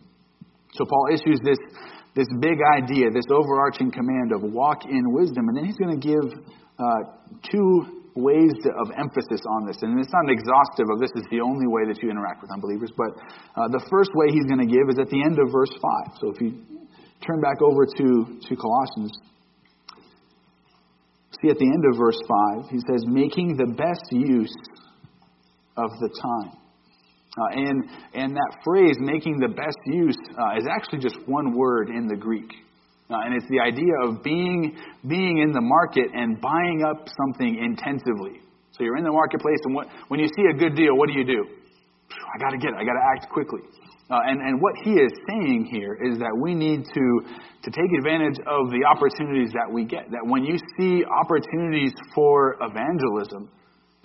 So 0.73 0.85
Paul 0.85 1.07
issues 1.11 1.39
this 1.43 1.59
this 2.15 2.27
big 2.39 2.57
idea, 2.73 3.11
this 3.11 3.25
overarching 3.29 3.91
command 3.91 4.31
of 4.33 4.41
walk 4.41 4.85
in 4.85 5.03
wisdom. 5.11 5.49
And 5.49 5.57
then 5.57 5.65
he's 5.65 5.75
going 5.75 5.99
to 5.99 6.07
give 6.07 6.23
uh, 6.79 7.11
two 7.51 7.94
ways 8.15 8.55
of 8.79 8.87
emphasis 8.95 9.43
on 9.59 9.67
this. 9.67 9.77
And 9.83 9.99
it's 9.99 10.11
not 10.11 10.31
exhaustive 10.31 10.87
of 10.89 10.99
this 10.99 11.11
is 11.15 11.27
the 11.29 11.43
only 11.43 11.67
way 11.67 11.83
that 11.91 12.01
you 12.01 12.09
interact 12.09 12.41
with 12.41 12.51
unbelievers, 12.51 12.91
but 12.95 13.11
uh, 13.59 13.67
the 13.67 13.83
first 13.91 14.11
way 14.15 14.31
he's 14.31 14.47
going 14.47 14.63
to 14.63 14.71
give 14.71 14.87
is 14.87 14.97
at 14.99 15.11
the 15.11 15.19
end 15.19 15.37
of 15.37 15.51
verse 15.51 15.71
5. 15.71 16.23
So 16.23 16.31
if 16.31 16.39
you 16.39 16.63
turn 17.19 17.41
back 17.43 17.59
over 17.61 17.85
to, 17.85 18.39
to 18.39 18.51
Colossians, 18.55 19.11
see 21.43 21.49
at 21.51 21.59
the 21.59 21.67
end 21.67 21.83
of 21.91 21.99
verse 21.99 22.19
5, 22.63 22.71
he 22.71 22.79
says, 22.87 23.03
making 23.05 23.57
the 23.57 23.75
best 23.75 24.07
use 24.11 24.55
of 25.75 25.91
the 25.99 26.09
time. 26.15 26.55
Uh, 27.35 27.51
and, 27.51 27.83
and 28.13 28.35
that 28.35 28.51
phrase, 28.63 28.95
making 28.99 29.39
the 29.39 29.49
best 29.49 29.77
use, 29.85 30.15
uh, 30.39 30.57
is 30.57 30.65
actually 30.71 30.99
just 30.99 31.17
one 31.27 31.53
word 31.53 31.89
in 31.89 32.07
the 32.07 32.15
Greek. 32.15 32.47
Uh, 33.09 33.21
and 33.23 33.35
it's 33.35 33.45
the 33.49 33.59
idea 33.59 33.93
of 34.03 34.23
being, 34.23 34.75
being 35.07 35.37
in 35.37 35.51
the 35.51 35.61
market 35.61 36.09
and 36.13 36.41
buying 36.41 36.83
up 36.89 37.05
something 37.05 37.59
intensively. 37.61 38.41
So 38.71 38.83
you're 38.83 38.97
in 38.97 39.03
the 39.03 39.11
marketplace, 39.11 39.59
and 39.65 39.75
what, 39.75 39.87
when 40.07 40.19
you 40.19 40.27
see 40.35 40.43
a 40.49 40.57
good 40.57 40.75
deal, 40.75 40.97
what 40.97 41.07
do 41.07 41.13
you 41.13 41.23
do? 41.23 41.45
I 42.11 42.37
got 42.39 42.49
to 42.49 42.57
get 42.57 42.69
it. 42.69 42.75
I 42.75 42.83
got 42.83 42.97
to 42.97 43.05
act 43.15 43.31
quickly. 43.31 43.61
Uh, 44.09 44.19
and, 44.25 44.41
and 44.41 44.61
what 44.61 44.73
he 44.83 44.91
is 44.91 45.11
saying 45.29 45.69
here 45.71 45.97
is 46.01 46.19
that 46.19 46.33
we 46.41 46.53
need 46.53 46.85
to, 46.85 47.05
to 47.63 47.71
take 47.71 47.91
advantage 47.97 48.37
of 48.45 48.69
the 48.69 48.85
opportunities 48.85 49.49
that 49.53 49.71
we 49.71 49.85
get. 49.85 50.11
That 50.11 50.21
when 50.25 50.43
you 50.43 50.57
see 50.77 51.03
opportunities 51.05 51.93
for 52.13 52.55
evangelism, 52.61 53.49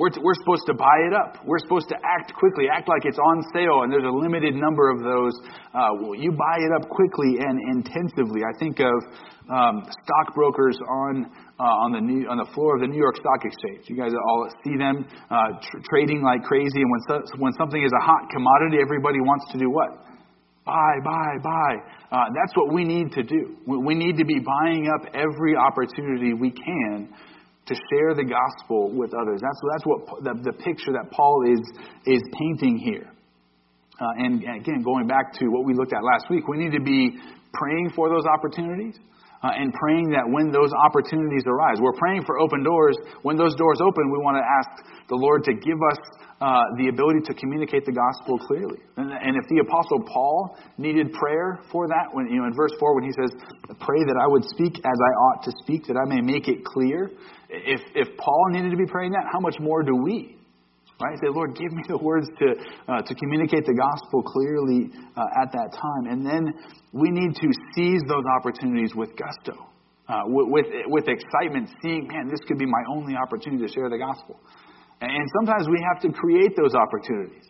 we're, 0.01 0.09
we're 0.25 0.39
supposed 0.41 0.65
to 0.65 0.73
buy 0.73 0.97
it 1.05 1.13
up. 1.13 1.45
We're 1.45 1.61
supposed 1.61 1.93
to 1.93 1.99
act 2.01 2.33
quickly, 2.33 2.73
act 2.73 2.89
like 2.89 3.05
it's 3.05 3.21
on 3.21 3.45
sale, 3.53 3.85
and 3.85 3.93
there's 3.93 4.09
a 4.09 4.17
limited 4.17 4.57
number 4.57 4.89
of 4.89 5.05
those. 5.05 5.37
Uh, 5.77 6.17
you 6.17 6.33
buy 6.33 6.57
it 6.65 6.73
up 6.73 6.89
quickly 6.89 7.37
and 7.37 7.61
intensively. 7.77 8.41
I 8.41 8.57
think 8.57 8.81
of 8.81 8.97
um, 9.53 9.85
stockbrokers 9.85 10.81
on 10.89 11.29
uh, 11.61 11.85
on 11.85 11.93
the 11.93 12.01
new, 12.01 12.25
on 12.33 12.41
the 12.41 12.49
floor 12.57 12.77
of 12.77 12.81
the 12.81 12.89
New 12.89 12.97
York 12.97 13.21
Stock 13.21 13.45
Exchange. 13.45 13.85
You 13.93 14.01
guys 14.01 14.17
all 14.17 14.49
see 14.65 14.81
them 14.81 15.05
uh, 15.29 15.61
tr- 15.61 15.85
trading 15.93 16.25
like 16.25 16.41
crazy, 16.49 16.81
and 16.81 16.89
when 16.89 17.03
so, 17.05 17.21
when 17.37 17.53
something 17.61 17.85
is 17.85 17.93
a 17.93 18.03
hot 18.03 18.25
commodity, 18.33 18.81
everybody 18.81 19.21
wants 19.21 19.53
to 19.53 19.61
do 19.61 19.69
what? 19.69 20.01
Buy, 20.65 20.93
buy, 21.05 21.31
buy. 21.45 21.73
Uh, 22.09 22.25
that's 22.33 22.57
what 22.57 22.73
we 22.73 22.85
need 22.85 23.13
to 23.13 23.23
do. 23.23 23.57
We 23.67 23.95
need 23.95 24.17
to 24.17 24.25
be 24.25 24.41
buying 24.41 24.89
up 24.89 25.13
every 25.13 25.57
opportunity 25.57 26.33
we 26.33 26.53
can 26.53 27.13
to 27.71 27.75
share 27.89 28.19
the 28.19 28.27
gospel 28.27 28.91
with 28.91 29.15
others. 29.15 29.39
That's, 29.39 29.61
that's 29.73 29.87
what 29.87 29.99
the, 30.27 30.35
the 30.51 30.55
picture 30.59 30.91
that 30.93 31.11
Paul 31.15 31.47
is, 31.47 31.63
is 32.05 32.23
painting 32.35 32.83
here. 32.83 33.07
Uh, 34.01 34.25
and, 34.27 34.43
again, 34.43 34.83
going 34.83 35.07
back 35.07 35.33
to 35.39 35.47
what 35.49 35.65
we 35.65 35.75
looked 35.75 35.93
at 35.93 36.03
last 36.03 36.27
week, 36.31 36.49
we 36.49 36.59
need 36.59 36.73
to 36.73 36.83
be 36.83 37.15
praying 37.53 37.93
for 37.95 38.09
those 38.09 38.25
opportunities 38.27 38.99
uh, 39.43 39.53
and 39.57 39.73
praying 39.73 40.11
that 40.11 40.25
when 40.29 40.51
those 40.51 40.73
opportunities 40.73 41.45
arise, 41.47 41.77
we're 41.81 41.97
praying 41.97 42.25
for 42.25 42.41
open 42.41 42.65
doors. 42.65 42.97
When 43.23 43.37
those 43.37 43.55
doors 43.57 43.79
open, 43.81 44.11
we 44.11 44.19
want 44.19 44.37
to 44.37 44.45
ask 44.45 44.85
the 45.09 45.17
Lord 45.17 45.45
to 45.45 45.55
give 45.55 45.81
us 45.81 46.01
uh, 46.41 46.65
the 46.81 46.89
ability 46.89 47.21
to 47.29 47.35
communicate 47.35 47.85
the 47.85 47.93
gospel 47.93 48.39
clearly. 48.49 48.81
And, 48.97 49.13
and, 49.13 49.37
if 49.37 49.45
the 49.49 49.61
apostle 49.61 50.01
Paul 50.09 50.57
needed 50.79 51.13
prayer 51.13 51.61
for 51.71 51.87
that, 51.89 52.09
when 52.13 52.33
you 52.33 52.41
know 52.41 52.47
in 52.49 52.55
verse 52.57 52.73
four 52.81 52.95
when 52.95 53.05
he 53.05 53.13
says, 53.13 53.29
"Pray 53.81 54.01
that 54.09 54.17
I 54.17 54.27
would 54.27 54.45
speak 54.49 54.81
as 54.81 54.99
I 55.05 55.13
ought 55.29 55.45
to 55.45 55.53
speak, 55.61 55.85
that 55.89 56.01
I 56.01 56.09
may 56.09 56.23
make 56.23 56.49
it 56.49 56.65
clear," 56.65 57.11
if 57.51 57.81
if 57.95 58.17
Paul 58.17 58.45
needed 58.51 58.71
to 58.71 58.77
be 58.77 58.87
praying 58.87 59.13
that, 59.13 59.27
how 59.33 59.41
much 59.41 59.57
more 59.61 59.83
do 59.83 59.95
we? 59.95 60.37
Right? 61.03 61.17
Say, 61.23 61.29
Lord, 61.33 61.57
give 61.57 61.73
me 61.73 61.83
the 61.89 61.99
words 61.99 62.29
to 62.39 62.47
uh, 62.89 63.03
to 63.03 63.15
communicate 63.15 63.65
the 63.65 63.75
gospel 63.75 64.23
clearly 64.23 64.91
uh, 65.17 65.43
at 65.43 65.51
that 65.53 65.73
time, 65.73 66.13
and 66.13 66.25
then 66.25 66.53
we 66.93 67.11
need 67.11 67.35
to 67.37 67.49
seize 67.75 68.03
those 68.07 68.25
opportunities 68.39 68.95
with 68.95 69.11
gusto. 69.17 69.67
Uh, 70.11 70.23
with, 70.27 70.67
with 70.87 71.07
excitement, 71.07 71.71
seeing, 71.81 72.09
man, 72.09 72.27
this 72.27 72.41
could 72.49 72.59
be 72.59 72.67
my 72.67 72.83
only 72.91 73.15
opportunity 73.15 73.65
to 73.65 73.73
share 73.73 73.89
the 73.89 73.97
gospel. 73.97 74.41
And 75.01 75.25
sometimes 75.39 75.69
we 75.71 75.79
have 75.87 76.03
to 76.03 76.11
create 76.11 76.57
those 76.57 76.75
opportunities. 76.75 77.47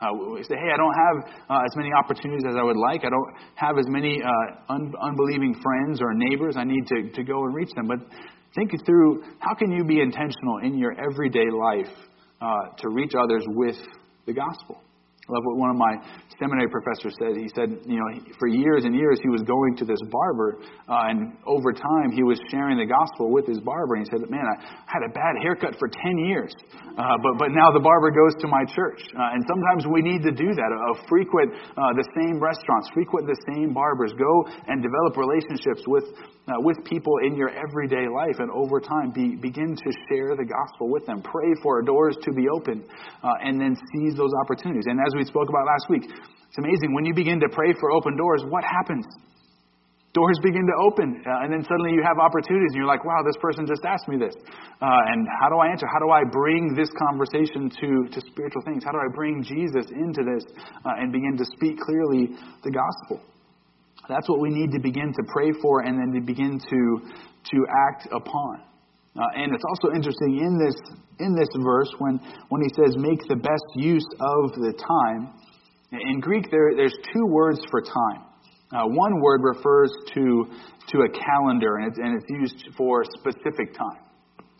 Uh, 0.00 0.14
we 0.14 0.42
say, 0.44 0.54
hey, 0.54 0.70
I 0.72 0.76
don't 0.76 0.94
have 0.94 1.16
uh, 1.50 1.66
as 1.66 1.74
many 1.74 1.90
opportunities 1.92 2.44
as 2.48 2.54
I 2.54 2.62
would 2.62 2.76
like. 2.76 3.02
I 3.04 3.10
don't 3.10 3.34
have 3.56 3.78
as 3.78 3.86
many 3.88 4.22
uh, 4.22 4.72
un- 4.72 4.94
unbelieving 5.02 5.58
friends 5.58 6.00
or 6.00 6.14
neighbors. 6.14 6.54
I 6.56 6.62
need 6.62 6.86
to, 6.86 7.10
to 7.10 7.22
go 7.24 7.46
and 7.46 7.54
reach 7.54 7.70
them. 7.74 7.88
But 7.88 7.98
think 8.54 8.72
through 8.84 9.22
how 9.38 9.54
can 9.54 9.72
you 9.72 9.84
be 9.84 10.00
intentional 10.00 10.58
in 10.58 10.78
your 10.78 10.92
everyday 10.92 11.50
life 11.50 11.92
uh, 12.40 12.76
to 12.78 12.88
reach 12.90 13.12
others 13.18 13.44
with 13.48 13.76
the 14.26 14.32
gospel? 14.32 14.80
I 15.24 15.32
love 15.32 15.44
what 15.48 15.56
one 15.56 15.72
of 15.72 15.80
my 15.80 15.96
seminary 16.36 16.68
professors 16.68 17.16
said. 17.16 17.32
He 17.32 17.48
said, 17.56 17.72
you 17.88 17.96
know, 17.96 18.08
for 18.36 18.44
years 18.44 18.84
and 18.84 18.92
years 18.92 19.16
he 19.24 19.32
was 19.32 19.40
going 19.48 19.72
to 19.80 19.88
this 19.88 20.00
barber, 20.12 20.60
uh, 20.84 21.08
and 21.08 21.32
over 21.48 21.72
time 21.72 22.12
he 22.12 22.20
was 22.20 22.36
sharing 22.52 22.76
the 22.76 22.84
gospel 22.84 23.32
with 23.32 23.48
his 23.48 23.56
barber. 23.64 23.96
And 23.96 24.04
he 24.04 24.08
said, 24.12 24.28
man, 24.28 24.44
I 24.44 24.60
had 24.84 25.00
a 25.00 25.08
bad 25.16 25.40
haircut 25.40 25.80
for 25.80 25.88
10 25.88 26.28
years, 26.28 26.52
uh, 27.00 27.16
but, 27.24 27.40
but 27.40 27.56
now 27.56 27.72
the 27.72 27.80
barber 27.80 28.12
goes 28.12 28.36
to 28.44 28.48
my 28.52 28.68
church. 28.68 29.00
Uh, 29.16 29.32
and 29.32 29.40
sometimes 29.48 29.88
we 29.88 30.04
need 30.04 30.20
to 30.28 30.32
do 30.36 30.52
that, 30.52 30.68
uh, 30.68 31.00
frequent 31.08 31.56
uh, 31.72 31.96
the 31.96 32.04
same 32.20 32.36
restaurants, 32.36 32.92
frequent 32.92 33.24
the 33.24 33.40
same 33.56 33.72
barbers, 33.72 34.12
go 34.20 34.44
and 34.68 34.84
develop 34.84 35.16
relationships 35.16 35.88
with 35.88 36.04
uh, 36.44 36.60
with 36.60 36.76
people 36.84 37.14
in 37.24 37.34
your 37.36 37.48
everyday 37.48 38.04
life, 38.04 38.36
and 38.38 38.50
over 38.52 38.78
time, 38.78 39.10
be, 39.12 39.34
begin 39.36 39.74
to 39.74 39.90
share 40.08 40.36
the 40.36 40.44
gospel 40.44 40.90
with 40.92 41.06
them. 41.06 41.22
Pray 41.22 41.48
for 41.62 41.80
doors 41.80 42.16
to 42.20 42.32
be 42.32 42.44
open, 42.52 42.84
uh, 43.22 43.28
and 43.40 43.58
then 43.58 43.74
seize 43.94 44.14
those 44.14 44.32
opportunities. 44.44 44.84
And 44.86 45.00
as 45.00 45.13
we 45.16 45.24
spoke 45.24 45.48
about 45.48 45.66
last 45.66 45.86
week, 45.88 46.04
it's 46.04 46.58
amazing 46.58 46.94
when 46.94 47.04
you 47.04 47.14
begin 47.14 47.40
to 47.40 47.48
pray 47.50 47.74
for 47.80 47.90
open 47.90 48.16
doors. 48.16 48.42
What 48.48 48.64
happens? 48.64 49.06
Doors 50.14 50.38
begin 50.42 50.62
to 50.62 50.76
open, 50.78 51.24
uh, 51.26 51.42
and 51.42 51.50
then 51.50 51.66
suddenly 51.66 51.90
you 51.90 52.02
have 52.06 52.22
opportunities, 52.22 52.70
and 52.70 52.78
you're 52.78 52.86
like, 52.86 53.04
"Wow, 53.04 53.26
this 53.26 53.36
person 53.42 53.66
just 53.66 53.82
asked 53.84 54.06
me 54.06 54.16
this, 54.16 54.34
uh, 54.38 55.10
and 55.10 55.26
how 55.42 55.50
do 55.50 55.58
I 55.58 55.66
answer? 55.66 55.86
How 55.90 55.98
do 55.98 56.10
I 56.10 56.22
bring 56.22 56.74
this 56.74 56.88
conversation 56.94 57.66
to 57.68 58.06
to 58.14 58.20
spiritual 58.30 58.62
things? 58.62 58.84
How 58.86 58.92
do 58.92 59.02
I 59.02 59.10
bring 59.12 59.42
Jesus 59.42 59.90
into 59.90 60.22
this 60.22 60.46
uh, 60.86 61.02
and 61.02 61.10
begin 61.10 61.36
to 61.36 61.44
speak 61.58 61.80
clearly 61.80 62.30
the 62.62 62.70
gospel?" 62.70 63.26
That's 64.08 64.28
what 64.28 64.40
we 64.40 64.50
need 64.50 64.70
to 64.72 64.80
begin 64.80 65.12
to 65.12 65.22
pray 65.32 65.52
for 65.62 65.80
and 65.80 65.98
then 65.98 66.12
to 66.12 66.20
begin 66.24 66.58
to, 66.58 67.00
to 67.50 67.66
act 67.88 68.08
upon. 68.12 68.62
Uh, 69.16 69.22
and 69.36 69.54
it's 69.54 69.64
also 69.68 69.94
interesting 69.94 70.38
in 70.42 70.58
this, 70.58 70.74
in 71.20 71.34
this 71.34 71.48
verse 71.62 71.90
when, 71.98 72.18
when 72.48 72.62
he 72.62 72.68
says, 72.74 72.96
make 72.98 73.22
the 73.28 73.36
best 73.36 73.68
use 73.76 74.06
of 74.18 74.52
the 74.58 74.74
time. 74.74 75.32
In 75.92 76.20
Greek, 76.20 76.50
there, 76.50 76.74
there's 76.76 76.96
two 77.12 77.26
words 77.26 77.60
for 77.70 77.80
time. 77.80 78.26
Uh, 78.74 78.86
one 78.88 79.20
word 79.20 79.40
refers 79.44 79.92
to, 80.14 80.46
to 80.88 80.98
a 81.06 81.08
calendar, 81.14 81.76
and 81.76 81.86
it's, 81.86 81.98
and 81.98 82.20
it's 82.20 82.28
used 82.28 82.74
for 82.76 83.04
specific 83.04 83.72
time. 83.78 84.02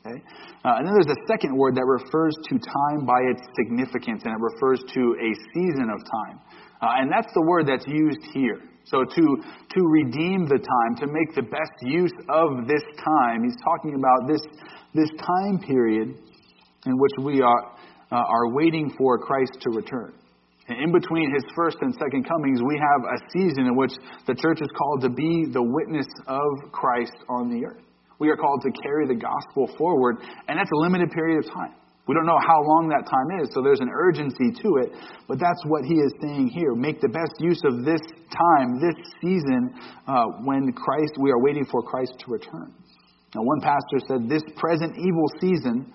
Okay? 0.06 0.22
Uh, 0.64 0.78
and 0.78 0.86
then 0.86 0.94
there's 0.94 1.16
a 1.16 1.22
second 1.26 1.56
word 1.56 1.74
that 1.74 1.84
refers 1.84 2.36
to 2.48 2.58
time 2.58 3.04
by 3.04 3.18
its 3.26 3.42
significance, 3.58 4.22
and 4.24 4.32
it 4.32 4.40
refers 4.40 4.78
to 4.94 5.16
a 5.18 5.30
season 5.52 5.90
of 5.90 5.98
time. 6.04 6.38
Uh, 6.80 7.00
and 7.00 7.10
that's 7.10 7.32
the 7.34 7.42
word 7.42 7.66
that's 7.66 7.86
used 7.88 8.22
here. 8.32 8.62
So 8.84 9.04
to, 9.04 9.24
to 9.74 9.80
redeem 9.80 10.46
the 10.46 10.58
time, 10.58 10.96
to 11.00 11.06
make 11.06 11.34
the 11.34 11.42
best 11.42 11.72
use 11.82 12.12
of 12.28 12.68
this 12.68 12.82
time, 13.02 13.44
he's 13.44 13.56
talking 13.64 13.94
about 13.94 14.28
this, 14.28 14.40
this 14.94 15.10
time 15.18 15.58
period 15.66 16.14
in 16.86 16.98
which 16.98 17.12
we 17.22 17.40
are, 17.40 17.72
uh, 18.12 18.16
are 18.16 18.52
waiting 18.52 18.92
for 18.98 19.18
Christ 19.18 19.52
to 19.62 19.70
return. 19.70 20.12
And 20.68 20.80
in 20.82 20.92
between 20.92 21.32
his 21.34 21.44
first 21.54 21.76
and 21.80 21.94
second 21.94 22.26
comings, 22.28 22.60
we 22.62 22.80
have 22.80 23.04
a 23.04 23.18
season 23.32 23.66
in 23.66 23.76
which 23.76 23.92
the 24.26 24.34
church 24.34 24.60
is 24.60 24.68
called 24.76 25.02
to 25.02 25.10
be 25.10 25.44
the 25.52 25.62
witness 25.62 26.06
of 26.26 26.72
Christ 26.72 27.16
on 27.28 27.50
the 27.50 27.66
earth. 27.66 27.82
We 28.18 28.30
are 28.30 28.36
called 28.36 28.62
to 28.62 28.70
carry 28.82 29.06
the 29.06 29.14
gospel 29.14 29.68
forward, 29.76 30.16
and 30.48 30.58
that's 30.58 30.70
a 30.70 30.80
limited 30.80 31.10
period 31.10 31.44
of 31.44 31.52
time. 31.52 31.74
We 32.06 32.14
don't 32.14 32.26
know 32.26 32.38
how 32.38 32.60
long 32.60 32.92
that 32.92 33.08
time 33.08 33.40
is, 33.40 33.48
so 33.54 33.62
there's 33.62 33.80
an 33.80 33.88
urgency 33.88 34.52
to 34.60 34.68
it, 34.84 34.92
but 35.26 35.40
that's 35.40 35.64
what 35.64 35.84
he 35.84 35.94
is 35.94 36.12
saying 36.20 36.48
here. 36.48 36.74
Make 36.74 37.00
the 37.00 37.08
best 37.08 37.32
use 37.40 37.60
of 37.64 37.84
this 37.84 38.00
time, 38.28 38.76
this 38.76 38.96
season, 39.24 39.72
uh, 40.06 40.44
when 40.44 40.72
Christ, 40.72 41.16
we 41.18 41.30
are 41.30 41.40
waiting 41.40 41.64
for 41.64 41.82
Christ 41.82 42.12
to 42.20 42.26
return. 42.30 42.74
Now, 43.34 43.42
one 43.42 43.60
pastor 43.60 43.98
said, 44.06 44.28
This 44.28 44.42
present 44.56 44.92
evil 44.98 45.26
season 45.40 45.92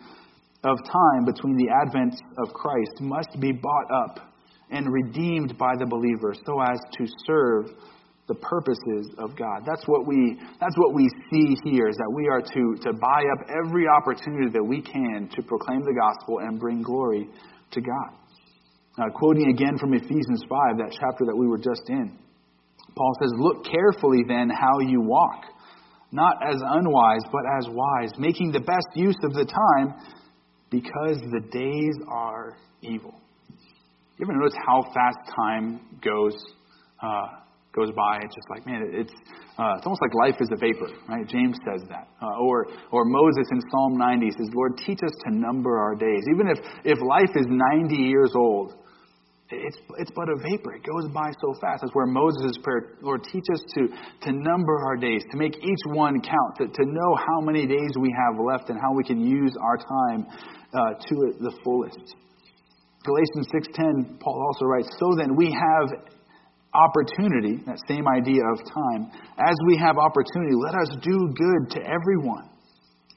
of 0.64 0.78
time 0.84 1.26
between 1.26 1.56
the 1.56 1.70
advent 1.70 2.16
of 2.38 2.54
Christ 2.54 3.02
must 3.02 3.40
be 3.40 3.52
bought 3.52 3.88
up 3.94 4.20
and 4.72 4.92
redeemed 4.92 5.58
by 5.58 5.74
the 5.78 5.86
believer 5.86 6.34
so 6.34 6.60
as 6.62 6.80
to 6.98 7.06
serve 7.26 7.70
the 8.30 8.36
purposes 8.36 9.12
of 9.18 9.36
God. 9.36 9.66
That's 9.66 9.84
what 9.88 10.08
we 10.08 10.40
that's 10.62 10.78
what 10.78 10.94
we 10.94 11.10
see 11.30 11.58
here 11.66 11.90
is 11.90 11.98
that 11.98 12.12
we 12.14 12.30
are 12.30 12.40
to 12.40 12.64
to 12.88 12.94
buy 12.94 13.22
up 13.34 13.50
every 13.66 13.86
opportunity 13.90 14.54
that 14.54 14.64
we 14.64 14.82
can 14.82 15.28
to 15.36 15.42
proclaim 15.42 15.82
the 15.82 15.98
gospel 15.98 16.40
and 16.40 16.60
bring 16.60 16.82
glory 16.82 17.28
to 17.72 17.82
God. 17.82 18.20
Now, 18.98 19.06
quoting 19.14 19.50
again 19.50 19.78
from 19.78 19.94
Ephesians 19.94 20.44
5, 20.50 20.78
that 20.78 20.92
chapter 20.92 21.26
that 21.26 21.36
we 21.36 21.48
were 21.48 21.58
just 21.58 21.84
in, 21.88 22.18
Paul 22.96 23.14
says, 23.22 23.32
Look 23.38 23.66
carefully 23.66 24.24
then 24.28 24.50
how 24.50 24.80
you 24.80 25.02
walk, 25.02 25.46
not 26.12 26.36
as 26.46 26.58
unwise, 26.62 27.22
but 27.32 27.42
as 27.58 27.68
wise, 27.70 28.12
making 28.18 28.52
the 28.52 28.60
best 28.60 28.88
use 28.96 29.18
of 29.24 29.34
the 29.34 29.46
time, 29.46 29.96
because 30.70 31.18
the 31.32 31.42
days 31.52 31.96
are 32.10 32.58
evil. 32.82 33.16
You 34.18 34.26
ever 34.26 34.38
notice 34.38 34.58
how 34.68 34.84
fast 34.94 35.32
time 35.34 35.80
goes? 36.04 36.36
Uh, 37.02 37.39
goes 37.76 37.92
by. 37.96 38.18
It's 38.24 38.36
just 38.36 38.50
like, 38.50 38.66
man, 38.66 38.90
it's 38.94 39.14
uh, 39.58 39.78
it's 39.78 39.86
almost 39.86 40.02
like 40.02 40.14
life 40.16 40.38
is 40.42 40.50
a 40.52 40.58
vapor, 40.58 40.90
right? 41.08 41.28
James 41.28 41.58
says 41.66 41.88
that. 41.90 42.08
Uh, 42.22 42.42
or 42.42 42.68
or 42.92 43.06
Moses 43.06 43.46
in 43.52 43.62
Psalm 43.70 43.98
90 43.98 44.32
says, 44.32 44.50
Lord, 44.54 44.78
teach 44.78 45.00
us 45.04 45.14
to 45.26 45.36
number 45.36 45.78
our 45.78 45.96
days. 45.96 46.24
Even 46.34 46.50
if 46.50 46.58
if 46.86 46.98
life 47.02 47.32
is 47.36 47.46
90 47.48 47.96
years 47.96 48.32
old, 48.36 48.74
it's 49.52 49.78
it's 49.98 50.12
but 50.16 50.30
a 50.30 50.36
vapor. 50.36 50.76
It 50.76 50.84
goes 50.84 51.10
by 51.14 51.32
so 51.42 51.54
fast. 51.62 51.82
That's 51.82 51.94
where 51.94 52.06
Moses' 52.06 52.58
prayer, 52.64 52.98
Lord, 53.02 53.24
teach 53.24 53.46
us 53.54 53.62
to 53.76 53.88
to 54.26 54.32
number 54.32 54.78
our 54.86 54.96
days, 54.96 55.24
to 55.32 55.38
make 55.38 55.56
each 55.58 55.84
one 55.88 56.22
count, 56.22 56.52
to, 56.58 56.68
to 56.68 56.86
know 56.86 57.16
how 57.16 57.42
many 57.42 57.66
days 57.66 57.92
we 58.00 58.14
have 58.14 58.40
left 58.40 58.70
and 58.70 58.80
how 58.80 58.94
we 58.94 59.04
can 59.04 59.20
use 59.22 59.54
our 59.62 59.78
time 59.78 60.26
uh, 60.74 60.94
to 60.98 61.16
the 61.40 61.54
fullest. 61.64 62.16
Galatians 63.04 63.48
6:10, 63.54 64.20
Paul 64.20 64.44
also 64.48 64.66
writes, 64.66 64.90
"So 65.00 65.16
then 65.18 65.36
we 65.36 65.52
have 65.52 66.19
opportunity, 66.74 67.64
that 67.66 67.78
same 67.88 68.08
idea 68.08 68.42
of 68.54 68.60
time, 68.60 69.12
as 69.38 69.56
we 69.68 69.78
have 69.78 69.98
opportunity, 69.98 70.54
let 70.54 70.76
us 70.76 70.90
do 71.02 71.34
good 71.34 71.72
to 71.72 71.80
everyone, 71.82 72.50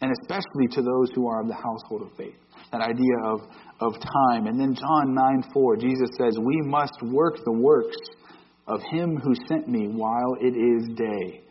and 0.00 0.10
especially 0.22 0.68
to 0.70 0.82
those 0.82 1.10
who 1.14 1.28
are 1.28 1.42
of 1.42 1.48
the 1.48 1.54
household 1.54 2.02
of 2.02 2.16
faith. 2.16 2.34
That 2.72 2.80
idea 2.80 3.16
of, 3.24 3.40
of 3.80 3.92
time. 4.00 4.46
And 4.46 4.58
then 4.58 4.74
John 4.74 5.14
9 5.14 5.44
4, 5.52 5.76
Jesus 5.76 6.08
says, 6.18 6.38
We 6.38 6.60
must 6.62 6.96
work 7.02 7.36
the 7.44 7.52
works 7.52 7.96
of 8.66 8.80
him 8.90 9.18
who 9.18 9.34
sent 9.48 9.68
me 9.68 9.88
while 9.88 10.36
it 10.40 10.54
is 10.56 10.96
day. 10.96 11.42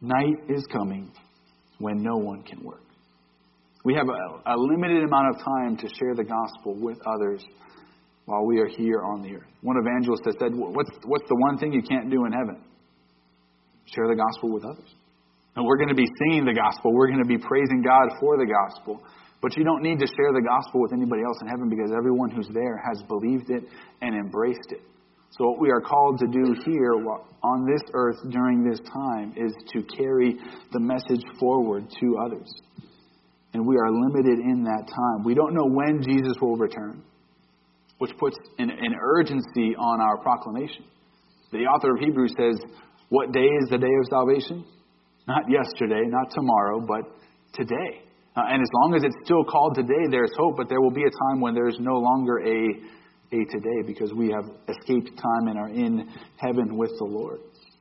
Night 0.00 0.36
is 0.48 0.64
coming 0.72 1.12
when 1.78 2.02
no 2.02 2.16
one 2.16 2.42
can 2.42 2.62
work. 2.62 2.82
We 3.84 3.94
have 3.94 4.08
a, 4.08 4.52
a 4.52 4.56
limited 4.56 5.04
amount 5.04 5.36
of 5.36 5.44
time 5.44 5.76
to 5.76 5.88
share 5.96 6.14
the 6.14 6.24
gospel 6.24 6.74
with 6.74 6.98
others 7.06 7.44
while 8.26 8.44
we 8.44 8.58
are 8.58 8.66
here 8.66 9.02
on 9.02 9.22
the 9.22 9.34
earth. 9.34 9.50
One 9.62 9.76
evangelist 9.78 10.22
has 10.26 10.34
said, 10.38 10.50
what's, 10.52 10.90
what's 11.06 11.26
the 11.28 11.38
one 11.38 11.58
thing 11.58 11.72
you 11.72 11.82
can't 11.82 12.10
do 12.10 12.26
in 12.26 12.32
heaven? 12.32 12.62
Share 13.86 14.06
the 14.08 14.18
gospel 14.18 14.52
with 14.52 14.64
others. 14.64 14.90
And 15.54 15.64
we're 15.64 15.78
going 15.78 15.88
to 15.88 15.96
be 15.96 16.06
singing 16.26 16.44
the 16.44 16.52
gospel. 16.52 16.92
We're 16.92 17.06
going 17.06 17.22
to 17.22 17.28
be 17.28 17.38
praising 17.38 17.82
God 17.82 18.10
for 18.20 18.36
the 18.36 18.44
gospel. 18.44 19.00
But 19.40 19.56
you 19.56 19.64
don't 19.64 19.82
need 19.82 19.98
to 20.00 20.06
share 20.06 20.34
the 20.34 20.42
gospel 20.42 20.82
with 20.82 20.92
anybody 20.92 21.22
else 21.22 21.38
in 21.40 21.48
heaven 21.48 21.70
because 21.70 21.94
everyone 21.96 22.30
who's 22.30 22.48
there 22.52 22.82
has 22.82 23.00
believed 23.06 23.48
it 23.50 23.62
and 24.02 24.14
embraced 24.14 24.74
it. 24.74 24.82
So, 25.30 25.44
what 25.46 25.60
we 25.60 25.70
are 25.70 25.80
called 25.80 26.18
to 26.20 26.26
do 26.26 26.54
here 26.64 26.94
on 27.42 27.66
this 27.66 27.82
earth 27.92 28.16
during 28.30 28.64
this 28.64 28.80
time 28.92 29.34
is 29.36 29.52
to 29.72 29.82
carry 29.96 30.36
the 30.72 30.80
message 30.80 31.22
forward 31.38 31.86
to 32.00 32.16
others. 32.24 32.48
And 33.52 33.66
we 33.66 33.76
are 33.76 33.90
limited 33.90 34.38
in 34.40 34.64
that 34.64 34.88
time. 34.88 35.24
We 35.24 35.34
don't 35.34 35.54
know 35.54 35.66
when 35.66 36.02
Jesus 36.02 36.36
will 36.40 36.56
return 36.56 37.02
which 37.98 38.12
puts 38.18 38.36
an, 38.58 38.70
an 38.70 38.94
urgency 39.00 39.74
on 39.78 40.00
our 40.00 40.18
proclamation. 40.18 40.84
The 41.52 41.64
author 41.64 41.94
of 41.94 42.00
Hebrews 42.00 42.34
says, 42.38 42.60
What 43.08 43.32
day 43.32 43.46
is 43.46 43.70
the 43.70 43.78
day 43.78 43.86
of 43.86 44.06
salvation? 44.10 44.64
Not 45.26 45.44
yesterday, 45.48 46.02
not 46.06 46.30
tomorrow, 46.30 46.80
but 46.80 47.02
today. 47.54 48.02
Uh, 48.36 48.42
and 48.52 48.60
as 48.60 48.68
long 48.82 48.94
as 48.94 49.02
it's 49.02 49.16
still 49.24 49.44
called 49.44 49.74
today, 49.74 50.04
there's 50.10 50.30
hope, 50.36 50.56
but 50.56 50.68
there 50.68 50.80
will 50.80 50.92
be 50.92 51.02
a 51.02 51.14
time 51.28 51.40
when 51.40 51.54
there's 51.54 51.76
no 51.80 51.96
longer 51.96 52.38
a, 52.44 52.68
a 53.32 53.40
today 53.48 53.80
because 53.86 54.12
we 54.12 54.28
have 54.28 54.44
escaped 54.68 55.08
time 55.16 55.48
and 55.48 55.58
are 55.58 55.70
in 55.70 56.06
heaven 56.36 56.76
with 56.76 56.90
the 56.98 57.04
Lord. 57.04 57.40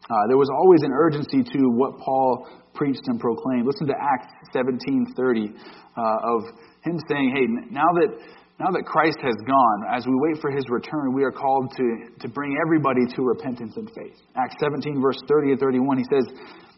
Uh, 0.09 0.15
there 0.29 0.37
was 0.37 0.49
always 0.53 0.81
an 0.83 0.93
urgency 0.93 1.43
to 1.43 1.59
what 1.75 1.97
Paul 1.99 2.47
preached 2.73 3.01
and 3.07 3.19
proclaimed. 3.19 3.65
Listen 3.65 3.87
to 3.87 3.95
Acts 3.99 4.31
17:30 4.55 5.49
uh, 5.97 6.01
of 6.23 6.43
him 6.83 6.99
saying, 7.09 7.33
"Hey, 7.35 7.47
now 7.73 7.89
that 7.99 8.13
now 8.59 8.71
that 8.71 8.87
Christ 8.87 9.19
has 9.19 9.35
gone, 9.43 9.79
as 9.91 10.07
we 10.07 10.15
wait 10.15 10.39
for 10.39 10.49
his 10.49 10.63
return, 10.69 11.13
we 11.13 11.23
are 11.23 11.31
called 11.31 11.75
to, 11.75 11.85
to 12.21 12.27
bring 12.29 12.55
everybody 12.65 13.03
to 13.15 13.21
repentance 13.21 13.75
and 13.75 13.89
faith. 13.91 14.15
Acts 14.35 14.55
17, 14.63 15.01
verse 15.01 15.19
30 15.27 15.51
and 15.51 15.59
31, 15.59 15.97
he 15.97 16.05
says, 16.07 16.25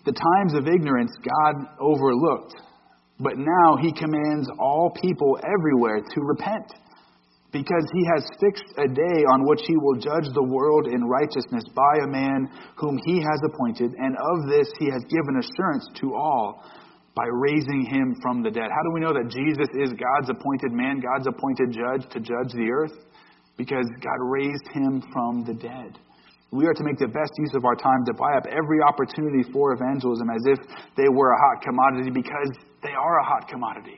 The 0.05 0.17
times 0.17 0.57
of 0.57 0.67
ignorance 0.67 1.11
God 1.21 1.69
overlooked, 1.79 2.55
but 3.19 3.37
now 3.37 3.77
he 3.77 3.93
commands 3.93 4.49
all 4.57 4.89
people 4.99 5.37
everywhere 5.45 6.01
to 6.01 6.19
repent 6.21 6.65
because 7.53 7.85
he 7.93 8.03
has 8.13 8.25
fixed 8.41 8.73
a 8.77 8.87
day 8.87 9.19
on 9.29 9.45
which 9.45 9.61
he 9.65 9.77
will 9.77 10.01
judge 10.01 10.33
the 10.33 10.43
world 10.43 10.87
in 10.87 11.05
righteousness 11.05 11.63
by 11.73 12.03
a 12.03 12.07
man 12.07 12.49
whom 12.75 12.97
he 13.05 13.21
has 13.21 13.39
appointed, 13.53 13.93
and 13.97 14.17
of 14.17 14.49
this 14.49 14.67
he 14.79 14.89
has 14.89 15.05
given 15.13 15.37
assurance 15.37 15.87
to 16.01 16.13
all 16.15 16.65
by 17.17 17.25
raising 17.33 17.81
him 17.89 18.13
from 18.21 18.45
the 18.45 18.53
dead. 18.53 18.69
How 18.69 18.83
do 18.85 18.93
we 18.93 19.01
know 19.01 19.09
that 19.09 19.25
Jesus 19.33 19.65
is 19.73 19.89
God's 19.97 20.29
appointed 20.29 20.69
man, 20.69 21.01
God's 21.01 21.25
appointed 21.25 21.73
judge 21.73 22.05
to 22.13 22.21
judge 22.21 22.53
the 22.53 22.69
earth? 22.69 22.93
Because 23.57 23.89
God 24.05 24.21
raised 24.21 24.69
him 24.69 25.01
from 25.09 25.41
the 25.41 25.57
dead. 25.57 25.97
We 26.53 26.69
are 26.69 26.77
to 26.77 26.85
make 26.85 27.01
the 27.01 27.09
best 27.09 27.33
use 27.41 27.57
of 27.57 27.65
our 27.65 27.73
time 27.73 28.05
to 28.05 28.13
buy 28.13 28.37
up 28.37 28.45
every 28.45 28.85
opportunity 28.85 29.49
for 29.49 29.73
evangelism 29.73 30.29
as 30.29 30.45
if 30.45 30.59
they 30.93 31.09
were 31.09 31.33
a 31.33 31.39
hot 31.41 31.65
commodity 31.65 32.13
because 32.13 32.53
they 32.85 32.93
are 32.93 33.19
a 33.19 33.25
hot 33.25 33.49
commodity. 33.49 33.97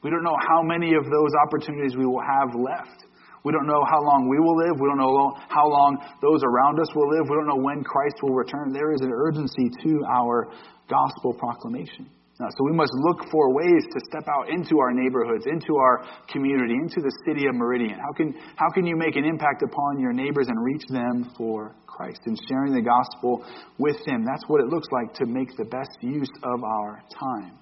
We 0.00 0.08
don't 0.08 0.24
know 0.24 0.40
how 0.48 0.64
many 0.64 0.96
of 0.96 1.04
those 1.04 1.32
opportunities 1.44 1.92
we 1.92 2.08
will 2.08 2.24
have 2.24 2.56
left. 2.56 3.04
We 3.44 3.52
don't 3.52 3.68
know 3.68 3.84
how 3.84 4.00
long 4.00 4.32
we 4.32 4.40
will 4.40 4.56
live. 4.56 4.80
We 4.80 4.88
don't 4.88 4.98
know 4.98 5.36
how 5.52 5.68
long 5.68 6.00
those 6.24 6.40
around 6.42 6.80
us 6.80 6.88
will 6.96 7.06
live. 7.12 7.28
We 7.28 7.36
don't 7.36 7.46
know 7.46 7.62
when 7.62 7.84
Christ 7.84 8.16
will 8.24 8.34
return. 8.34 8.72
There 8.72 8.90
is 8.96 9.04
an 9.04 9.12
urgency 9.12 9.70
to 9.84 10.02
our 10.08 10.48
gospel 10.88 11.36
proclamation. 11.36 12.10
Uh, 12.38 12.44
so 12.50 12.64
we 12.64 12.72
must 12.72 12.92
look 12.92 13.30
for 13.30 13.54
ways 13.54 13.82
to 13.90 13.98
step 14.10 14.28
out 14.28 14.50
into 14.50 14.78
our 14.78 14.92
neighborhoods, 14.92 15.46
into 15.46 15.76
our 15.76 16.04
community, 16.28 16.74
into 16.74 17.00
the 17.00 17.12
city 17.24 17.46
of 17.46 17.54
Meridian. 17.54 17.98
How 17.98 18.12
can, 18.12 18.34
how 18.56 18.68
can 18.74 18.84
you 18.84 18.94
make 18.94 19.16
an 19.16 19.24
impact 19.24 19.62
upon 19.62 19.98
your 19.98 20.12
neighbors 20.12 20.46
and 20.48 20.62
reach 20.62 20.84
them 20.90 21.32
for 21.38 21.74
Christ 21.86 22.20
and 22.26 22.38
sharing 22.46 22.74
the 22.74 22.82
gospel 22.82 23.42
with 23.78 23.96
them? 24.04 24.26
That's 24.26 24.44
what 24.48 24.60
it 24.60 24.66
looks 24.66 24.88
like 24.92 25.14
to 25.14 25.24
make 25.24 25.56
the 25.56 25.64
best 25.64 25.96
use 26.02 26.30
of 26.42 26.62
our 26.62 27.02
time. 27.18 27.56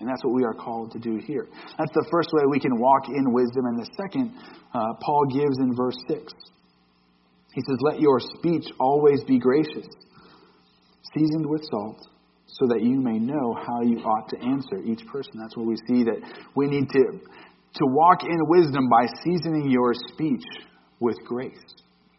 And 0.00 0.08
that's 0.08 0.24
what 0.24 0.32
we 0.32 0.44
are 0.44 0.54
called 0.54 0.92
to 0.92 0.98
do 0.98 1.20
here. 1.26 1.46
That's 1.78 1.92
the 1.92 2.06
first 2.10 2.30
way 2.32 2.44
we 2.48 2.60
can 2.60 2.78
walk 2.78 3.08
in 3.08 3.32
wisdom. 3.32 3.66
And 3.66 3.78
the 3.78 3.88
second, 4.00 4.32
uh, 4.72 4.94
Paul 5.00 5.26
gives 5.28 5.58
in 5.58 5.76
verse 5.76 5.96
6. 6.08 6.32
He 7.52 7.60
says, 7.60 7.76
Let 7.80 8.00
your 8.00 8.20
speech 8.20 8.64
always 8.80 9.24
be 9.24 9.38
gracious, 9.38 9.88
seasoned 11.16 11.46
with 11.46 11.62
salt, 11.70 12.00
so 12.46 12.66
that 12.68 12.82
you 12.82 13.00
may 13.00 13.18
know 13.18 13.54
how 13.54 13.82
you 13.82 13.98
ought 13.98 14.28
to 14.30 14.38
answer 14.38 14.78
each 14.84 15.06
person. 15.06 15.32
That's 15.40 15.56
where 15.56 15.66
we 15.66 15.76
see 15.88 16.04
that 16.04 16.18
we 16.54 16.66
need 16.66 16.88
to, 16.90 17.02
to 17.02 17.84
walk 17.84 18.22
in 18.22 18.38
wisdom 18.48 18.88
by 18.88 19.06
seasoning 19.24 19.70
your 19.70 19.92
speech 20.12 20.44
with 21.00 21.16
grace. 21.26 21.58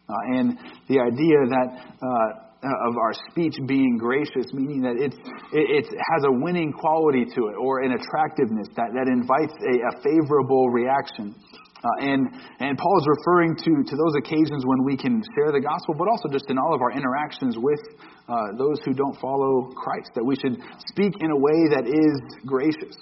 Uh, 0.08 0.38
and 0.38 0.58
the 0.88 1.00
idea 1.00 1.36
that. 1.48 1.96
Uh, 2.02 2.44
of 2.58 2.96
our 2.98 3.12
speech 3.30 3.54
being 3.68 3.96
gracious, 3.98 4.52
meaning 4.52 4.82
that 4.82 4.98
it's, 4.98 5.14
it, 5.52 5.66
it 5.70 5.86
has 5.86 6.24
a 6.26 6.32
winning 6.42 6.72
quality 6.72 7.24
to 7.24 7.46
it 7.46 7.54
or 7.54 7.82
an 7.82 7.92
attractiveness 7.92 8.66
that, 8.74 8.90
that 8.94 9.06
invites 9.06 9.54
a, 9.62 9.74
a 9.78 10.02
favorable 10.02 10.68
reaction. 10.70 11.36
Uh, 11.78 12.10
and, 12.10 12.26
and 12.58 12.76
Paul 12.76 12.98
is 12.98 13.06
referring 13.06 13.54
to, 13.54 13.70
to 13.86 13.96
those 13.96 14.14
occasions 14.18 14.66
when 14.66 14.84
we 14.84 14.96
can 14.96 15.22
share 15.36 15.52
the 15.52 15.60
gospel, 15.60 15.94
but 15.96 16.08
also 16.08 16.28
just 16.28 16.50
in 16.50 16.58
all 16.58 16.74
of 16.74 16.82
our 16.82 16.90
interactions 16.90 17.56
with 17.56 17.80
uh, 18.28 18.34
those 18.58 18.80
who 18.84 18.92
don't 18.92 19.16
follow 19.20 19.70
Christ, 19.76 20.10
that 20.14 20.24
we 20.24 20.34
should 20.36 20.58
speak 20.88 21.14
in 21.20 21.30
a 21.30 21.36
way 21.36 21.68
that 21.70 21.86
is 21.86 22.36
gracious. 22.44 22.96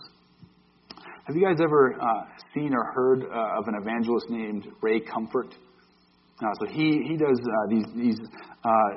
Have 1.27 1.35
you 1.35 1.43
guys 1.43 1.57
ever 1.61 1.97
uh, 2.01 2.23
seen 2.55 2.73
or 2.73 2.93
heard 2.93 3.23
uh, 3.25 3.59
of 3.59 3.67
an 3.67 3.75
evangelist 3.81 4.31
named 4.31 4.69
Ray 4.81 5.01
Comfort? 5.01 5.55
Uh, 6.39 6.47
so 6.61 6.67
he, 6.67 7.03
he 7.09 7.17
does 7.17 7.41
uh, 7.41 7.71
these, 7.71 7.87
these 7.97 8.21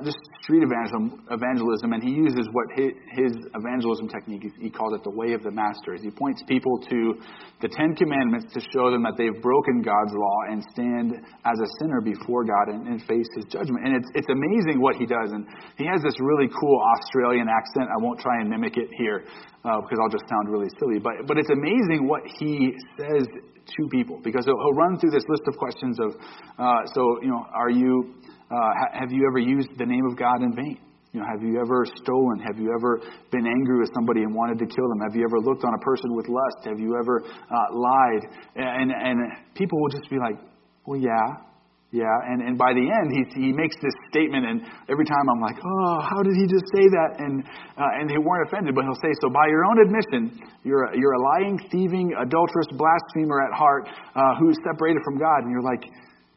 just 0.03 0.19
street 0.49 0.65
evangelism, 0.65 1.21
evangelism, 1.29 1.93
and 1.93 2.01
he 2.01 2.09
uses 2.09 2.49
what 2.57 2.65
his, 2.73 2.89
his 3.13 3.29
evangelism 3.53 4.09
technique, 4.09 4.41
is. 4.41 4.51
he 4.57 4.73
calls 4.73 4.97
it 4.97 5.05
the 5.05 5.13
way 5.13 5.37
of 5.37 5.45
the 5.45 5.53
masters. 5.53 6.01
He 6.01 6.09
points 6.09 6.41
people 6.49 6.81
to 6.89 7.21
the 7.61 7.69
Ten 7.69 7.93
Commandments 7.93 8.49
to 8.57 8.59
show 8.73 8.89
them 8.89 9.05
that 9.05 9.13
they've 9.13 9.37
broken 9.45 9.85
God's 9.85 10.09
law 10.17 10.39
and 10.49 10.65
stand 10.73 11.21
as 11.45 11.57
a 11.61 11.69
sinner 11.77 12.01
before 12.01 12.49
God 12.49 12.73
and, 12.73 12.89
and 12.89 12.97
face 13.05 13.29
his 13.37 13.45
judgment. 13.45 13.85
And 13.85 14.01
it's, 14.01 14.09
it's 14.25 14.31
amazing 14.33 14.81
what 14.81 14.97
he 14.97 15.05
does. 15.05 15.29
And 15.37 15.45
he 15.77 15.85
has 15.85 16.01
this 16.01 16.17
really 16.17 16.49
cool 16.49 16.81
Australian 16.97 17.45
accent. 17.45 17.85
I 17.93 18.01
won't 18.01 18.17
try 18.17 18.41
and 18.41 18.49
mimic 18.49 18.73
it 18.73 18.89
here 18.97 19.29
uh, 19.61 19.85
because 19.85 20.01
I'll 20.01 20.09
just 20.09 20.25
sound 20.25 20.49
really 20.49 20.73
silly. 20.81 20.97
But, 20.97 21.29
but 21.29 21.37
it's 21.37 21.53
amazing 21.53 22.09
what 22.09 22.25
he 22.25 22.73
says 22.97 23.29
to 23.77 23.87
people 23.89 24.19
because 24.23 24.45
he'll, 24.45 24.57
he'll 24.57 24.73
run 24.73 24.97
through 24.97 25.11
this 25.11 25.25
list 25.29 25.43
of 25.45 25.57
questions 25.57 25.99
of, 25.99 26.17
uh, 26.57 26.89
so, 26.89 27.21
you 27.21 27.29
know, 27.29 27.45
are 27.53 27.69
you, 27.69 28.15
uh, 28.51 28.71
have 28.93 29.11
you 29.11 29.27
ever 29.29 29.39
used 29.39 29.69
the 29.77 29.85
name 29.85 30.05
of 30.09 30.17
God 30.17 30.41
in 30.41 30.55
vain? 30.55 30.79
You 31.11 31.21
know, 31.21 31.25
have 31.25 31.41
you 31.41 31.59
ever 31.59 31.85
stolen? 32.03 32.39
Have 32.45 32.59
you 32.59 32.69
ever 32.73 33.01
been 33.31 33.47
angry 33.47 33.79
with 33.79 33.89
somebody 33.95 34.21
and 34.21 34.33
wanted 34.33 34.59
to 34.59 34.65
kill 34.65 34.87
them? 34.89 34.99
Have 35.01 35.15
you 35.15 35.25
ever 35.25 35.39
looked 35.41 35.63
on 35.65 35.73
a 35.73 35.81
person 35.81 36.13
with 36.13 36.27
lust? 36.27 36.69
Have 36.69 36.79
you 36.79 36.97
ever 37.01 37.23
uh, 37.25 37.67
lied? 37.73 38.23
And, 38.55 38.91
and 38.91 39.17
people 39.55 39.81
will 39.81 39.89
just 39.89 40.09
be 40.09 40.17
like, 40.17 40.37
well, 40.85 40.99
yeah, 40.99 41.49
yeah, 41.89 42.05
and, 42.05 42.45
and 42.45 42.53
by 42.53 42.69
the 42.77 42.85
end, 42.85 43.07
he, 43.09 43.49
he 43.49 43.49
makes 43.49 43.73
this 43.81 43.97
statement, 44.13 44.45
and 44.45 44.61
every 44.93 45.09
time 45.09 45.25
I'm 45.25 45.41
like, 45.41 45.57
oh, 45.57 45.97
how 46.05 46.21
did 46.21 46.37
he 46.37 46.45
just 46.45 46.69
say 46.77 46.85
that? 46.85 47.17
And, 47.17 47.41
uh, 47.41 47.97
and 47.97 48.05
they 48.05 48.21
weren't 48.21 48.45
offended, 48.45 48.77
but 48.77 48.85
he'll 48.85 49.01
say, 49.01 49.09
so 49.25 49.33
by 49.33 49.49
your 49.49 49.65
own 49.65 49.81
admission, 49.81 50.37
you're 50.61 50.85
a, 50.85 50.91
you're 50.93 51.17
a 51.17 51.23
lying, 51.33 51.57
thieving, 51.73 52.13
adulterous 52.13 52.69
blasphemer 52.77 53.41
at 53.41 53.57
heart 53.57 53.89
uh, 54.13 54.37
who's 54.37 54.53
separated 54.61 55.01
from 55.01 55.17
God. 55.17 55.41
And 55.41 55.49
you're 55.49 55.65
like, 55.65 55.81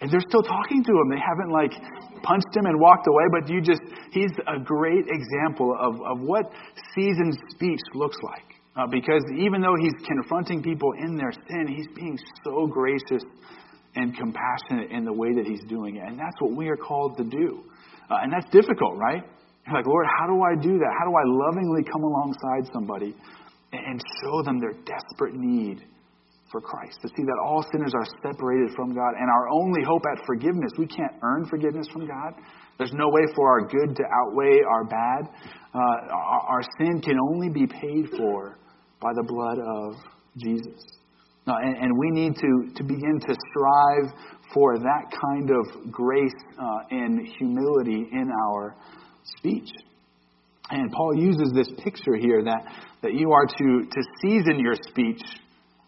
and 0.02 0.10
they're 0.10 0.26
still 0.26 0.42
talking 0.42 0.82
to 0.82 0.92
him. 0.92 1.08
They 1.08 1.22
haven't 1.22 1.54
like 1.54 1.72
punched 2.26 2.50
him 2.52 2.66
and 2.66 2.78
walked 2.80 3.06
away, 3.06 3.24
but 3.30 3.48
you 3.48 3.62
just, 3.62 3.80
he's 4.10 4.32
a 4.50 4.58
great 4.58 5.06
example 5.06 5.74
of, 5.78 5.94
of 6.02 6.20
what 6.20 6.50
seasoned 6.94 7.38
speech 7.54 7.80
looks 7.94 8.18
like. 8.22 8.44
Uh, 8.74 8.86
because 8.90 9.22
even 9.38 9.60
though 9.60 9.76
he's 9.78 9.94
confronting 10.06 10.62
people 10.62 10.92
in 10.98 11.16
their 11.16 11.30
sin, 11.30 11.68
he's 11.68 11.86
being 11.94 12.18
so 12.42 12.66
gracious 12.66 13.22
and 13.94 14.16
compassionate 14.16 14.90
in 14.90 15.04
the 15.04 15.12
way 15.12 15.34
that 15.34 15.46
He's 15.46 15.62
doing 15.68 15.96
it. 15.96 16.02
And 16.06 16.18
that's 16.18 16.36
what 16.40 16.52
we 16.56 16.68
are 16.68 16.76
called 16.76 17.16
to 17.18 17.24
do. 17.24 17.64
Uh, 18.10 18.16
and 18.22 18.32
that's 18.32 18.48
difficult, 18.50 18.96
right? 18.96 19.22
You're 19.66 19.76
like, 19.76 19.86
Lord, 19.86 20.06
how 20.18 20.26
do 20.26 20.42
I 20.42 20.54
do 20.60 20.78
that? 20.78 20.92
How 20.98 21.06
do 21.08 21.14
I 21.14 21.22
lovingly 21.24 21.84
come 21.84 22.02
alongside 22.02 22.72
somebody 22.72 23.14
and 23.72 24.00
show 24.22 24.42
them 24.42 24.58
their 24.58 24.72
desperate 24.84 25.34
need 25.34 25.84
for 26.52 26.60
Christ? 26.60 27.00
To 27.02 27.08
see 27.08 27.24
that 27.24 27.38
all 27.42 27.64
sinners 27.72 27.92
are 27.94 28.06
separated 28.22 28.76
from 28.76 28.94
God 28.94 29.14
and 29.18 29.28
our 29.28 29.48
only 29.48 29.82
hope 29.82 30.02
at 30.12 30.24
forgiveness. 30.26 30.70
We 30.78 30.86
can't 30.86 31.14
earn 31.22 31.46
forgiveness 31.46 31.88
from 31.92 32.06
God. 32.06 32.34
There's 32.78 32.92
no 32.92 33.08
way 33.08 33.22
for 33.34 33.48
our 33.48 33.66
good 33.66 33.96
to 33.96 34.02
outweigh 34.04 34.60
our 34.68 34.84
bad. 34.84 35.28
Uh, 35.74 35.78
our, 35.78 36.40
our 36.48 36.62
sin 36.78 37.00
can 37.00 37.18
only 37.18 37.48
be 37.48 37.66
paid 37.66 38.10
for 38.16 38.58
by 39.00 39.10
the 39.14 39.24
blood 39.26 39.58
of 39.58 39.96
Jesus. 40.38 40.80
And, 41.46 41.76
and, 41.76 41.98
we 41.98 42.10
need 42.10 42.36
to, 42.36 42.72
to 42.76 42.84
begin 42.84 43.18
to 43.18 43.34
strive 43.50 44.14
for 44.54 44.78
that 44.78 45.10
kind 45.10 45.50
of 45.50 45.90
grace 45.90 46.30
uh, 46.56 46.78
and 46.90 47.26
humility 47.36 48.06
in 48.12 48.30
our 48.46 48.76
speech. 49.38 49.68
And 50.70 50.90
Paul 50.92 51.16
uses 51.16 51.52
this 51.52 51.68
picture 51.82 52.14
here 52.16 52.44
that, 52.44 52.64
that 53.02 53.14
you 53.14 53.32
are 53.32 53.46
to, 53.46 53.86
to 53.90 54.02
season 54.22 54.60
your 54.60 54.76
speech 54.88 55.20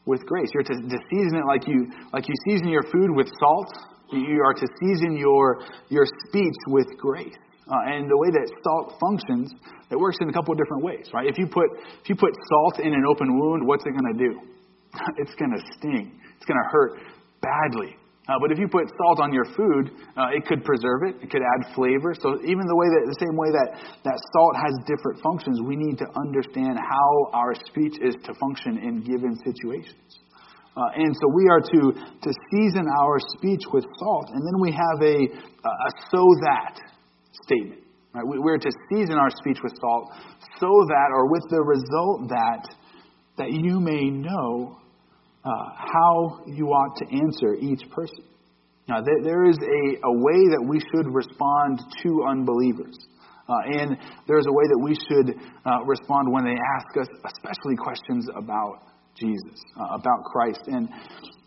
with 0.07 0.25
grace. 0.27 0.49
You're 0.53 0.63
to, 0.65 0.75
to 0.75 0.99
season 1.11 1.37
it 1.37 1.47
like 1.47 1.67
you, 1.67 1.91
like 2.13 2.29
you 2.29 2.35
season 2.49 2.69
your 2.69 2.85
food 2.85 3.11
with 3.15 3.29
salt. 3.41 3.73
You 4.13 4.43
are 4.45 4.55
to 4.55 4.67
season 4.81 5.17
your, 5.17 5.65
your 5.89 6.07
speech 6.29 6.55
with 6.69 6.87
grace. 6.99 7.35
Uh, 7.67 7.81
and 7.87 8.11
the 8.11 8.19
way 8.19 8.29
that 8.29 8.53
salt 8.63 9.01
functions, 9.01 9.51
it 9.91 9.97
works 9.97 10.19
in 10.21 10.29
a 10.29 10.33
couple 10.33 10.53
of 10.53 10.59
different 10.59 10.85
ways, 10.85 11.09
right? 11.15 11.27
If 11.27 11.39
you 11.39 11.47
put 11.47 11.65
if 12.03 12.09
you 12.11 12.15
put 12.15 12.33
salt 12.51 12.79
in 12.81 12.93
an 12.93 13.05
open 13.09 13.39
wound, 13.39 13.67
what's 13.67 13.85
it 13.87 13.93
going 13.97 14.13
to 14.13 14.19
do? 14.21 14.41
it's 15.17 15.35
going 15.35 15.51
to 15.51 15.63
sting. 15.79 16.21
It's 16.37 16.45
going 16.45 16.61
to 16.61 16.69
hurt 16.71 17.01
badly. 17.41 17.97
Uh, 18.27 18.41
but 18.41 18.51
if 18.51 18.59
you 18.59 18.67
put 18.69 18.89
salt 18.97 19.21
on 19.21 19.35
your 19.35 19.45
food, 19.45 19.93
uh, 20.17 20.33
it 20.33 20.47
could 20.47 20.65
preserve 20.65 21.05
it. 21.05 21.17
It 21.21 21.29
could 21.29 21.45
add 21.45 21.75
flavor. 21.75 22.17
So 22.17 22.41
even 22.41 22.65
the 22.65 22.77
way 22.77 22.89
that 22.89 23.05
the 23.05 23.21
same 23.21 23.37
way 23.37 23.53
that 23.53 23.69
that 24.05 24.17
salt 24.33 24.57
has 24.57 24.73
different 24.89 25.21
functions, 25.21 25.61
we 25.61 25.77
need 25.77 25.99
to 25.99 26.09
understand 26.17 26.81
how 26.81 27.09
our 27.37 27.53
speech 27.69 28.01
is 28.01 28.17
to 28.25 28.33
function 28.41 28.81
in 28.81 29.05
given 29.05 29.37
situations. 29.45 30.25
Uh, 30.77 30.89
and 30.97 31.15
so 31.15 31.29
we 31.37 31.49
are 31.53 31.61
to 31.61 31.93
to 31.93 32.31
season 32.51 32.89
our 32.89 33.19
speech 33.37 33.63
with 33.73 33.85
salt, 34.01 34.31
and 34.33 34.41
then 34.41 34.57
we 34.59 34.73
have 34.73 34.99
a 35.05 35.29
a 35.29 35.91
so 36.11 36.25
that 36.49 36.81
statement. 37.45 37.85
Right? 38.15 38.27
We, 38.27 38.39
we're 38.39 38.59
to 38.59 38.73
season 38.89 39.21
our 39.21 39.31
speech 39.31 39.59
with 39.63 39.75
salt, 39.81 40.09
so 40.59 40.71
that, 40.89 41.09
or 41.13 41.31
with 41.31 41.45
the 41.51 41.61
result 41.61 42.29
that 42.33 42.75
that 43.37 43.53
you 43.53 43.81
may 43.81 44.09
know 44.09 44.81
uh, 45.45 45.51
how 45.77 46.41
you 46.47 46.69
ought 46.69 46.97
to 46.97 47.05
answer 47.05 47.55
each 47.55 47.89
person. 47.91 48.25
Now, 48.89 49.01
there, 49.01 49.45
is 49.45 49.57
a, 49.57 49.85
a 50.05 50.13
way 50.13 50.41
that 50.53 50.65
we 50.67 50.79
should 50.79 51.09
respond 51.09 51.81
to 52.03 52.25
unbelievers. 52.29 52.97
Uh, 53.49 53.81
and 53.81 53.97
there's 54.27 54.47
a 54.47 54.53
way 54.53 54.65
that 54.65 54.81
we 54.83 54.95
should 54.95 55.37
uh, 55.65 55.85
respond 55.85 56.33
when 56.33 56.45
they 56.45 56.57
ask 56.77 56.97
us, 57.01 57.09
especially 57.25 57.77
questions 57.77 58.29
about 58.37 58.85
Jesus, 59.17 59.61
uh, 59.81 59.97
about 59.97 60.25
Christ. 60.25 60.61
And, 60.67 60.89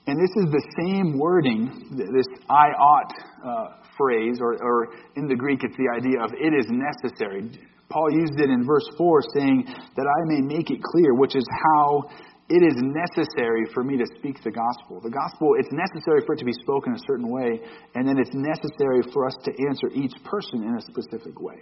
and 0.05 0.17
this 0.17 0.33
is 0.37 0.49
the 0.49 0.65
same 0.81 1.17
wording, 1.17 1.69
this 1.93 2.25
I 2.49 2.69
ought 2.73 3.13
uh, 3.45 3.81
phrase, 3.97 4.37
or, 4.41 4.57
or 4.61 4.89
in 5.15 5.27
the 5.27 5.35
Greek, 5.35 5.61
it's 5.63 5.77
the 5.77 5.89
idea 5.93 6.21
of 6.21 6.31
it 6.33 6.53
is 6.53 6.65
necessary. 6.69 7.49
Paul 7.89 8.11
used 8.11 8.39
it 8.39 8.49
in 8.49 8.65
verse 8.65 8.87
4, 8.97 9.21
saying 9.35 9.65
that 9.95 10.05
I 10.05 10.19
may 10.25 10.41
make 10.41 10.69
it 10.69 10.81
clear, 10.81 11.13
which 11.13 11.35
is 11.35 11.45
how 11.63 12.09
it 12.49 12.63
is 12.63 12.79
necessary 12.79 13.67
for 13.73 13.83
me 13.83 13.97
to 13.97 14.05
speak 14.17 14.41
the 14.43 14.51
gospel. 14.51 15.01
The 15.03 15.11
gospel, 15.11 15.55
it's 15.59 15.71
necessary 15.71 16.23
for 16.25 16.35
it 16.35 16.39
to 16.39 16.45
be 16.45 16.55
spoken 16.63 16.93
a 16.93 17.03
certain 17.05 17.29
way, 17.29 17.59
and 17.95 18.07
then 18.07 18.17
it's 18.17 18.31
necessary 18.33 19.03
for 19.11 19.27
us 19.27 19.35
to 19.43 19.51
answer 19.67 19.91
each 19.91 20.15
person 20.23 20.63
in 20.63 20.75
a 20.75 20.81
specific 20.81 21.39
way. 21.41 21.59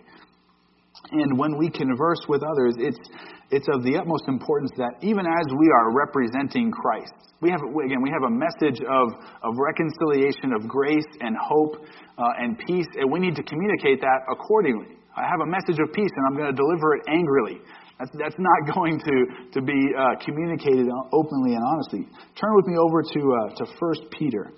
And 1.12 1.38
when 1.38 1.58
we 1.58 1.70
converse 1.70 2.22
with 2.30 2.42
others, 2.42 2.76
it's, 2.78 3.02
it's 3.50 3.68
of 3.74 3.84
the 3.84 3.98
utmost 3.98 4.26
importance 4.28 4.72
that 4.78 4.94
even 5.02 5.26
as 5.26 5.46
we 5.58 5.68
are 5.74 5.94
representing 5.94 6.72
Christ, 6.72 7.14
we 7.42 7.50
have, 7.50 7.62
again, 7.62 8.02
we 8.02 8.10
have 8.10 8.24
a 8.26 8.34
message 8.34 8.80
of, 8.86 9.08
of 9.42 9.54
reconciliation, 9.58 10.54
of 10.54 10.68
grace 10.70 11.10
and 11.20 11.36
hope 11.38 11.82
uh, 12.18 12.42
and 12.42 12.58
peace, 12.66 12.88
and 12.96 13.12
we 13.12 13.20
need 13.20 13.36
to 13.36 13.44
communicate 13.44 14.02
that 14.02 14.22
accordingly. 14.32 14.98
I 15.18 15.24
have 15.24 15.42
a 15.42 15.50
message 15.50 15.80
of 15.80 15.94
peace, 15.94 16.12
and 16.16 16.28
I'm 16.28 16.36
going 16.38 16.52
to 16.52 16.58
deliver 16.58 16.96
it 16.96 17.04
angrily. 17.08 17.62
That's, 18.00 18.12
that's 18.20 18.36
not 18.38 18.76
going 18.76 19.00
to, 19.00 19.16
to 19.54 19.62
be 19.62 19.80
uh, 19.98 20.16
communicated 20.24 20.88
openly 21.14 21.56
and 21.56 21.64
honestly. 21.64 22.08
Turn 22.40 22.56
with 22.56 22.68
me 22.68 22.78
over 22.78 23.02
to, 23.02 23.22
uh, 23.34 23.56
to 23.56 23.66
1 23.80 23.94
Peter, 24.18 24.52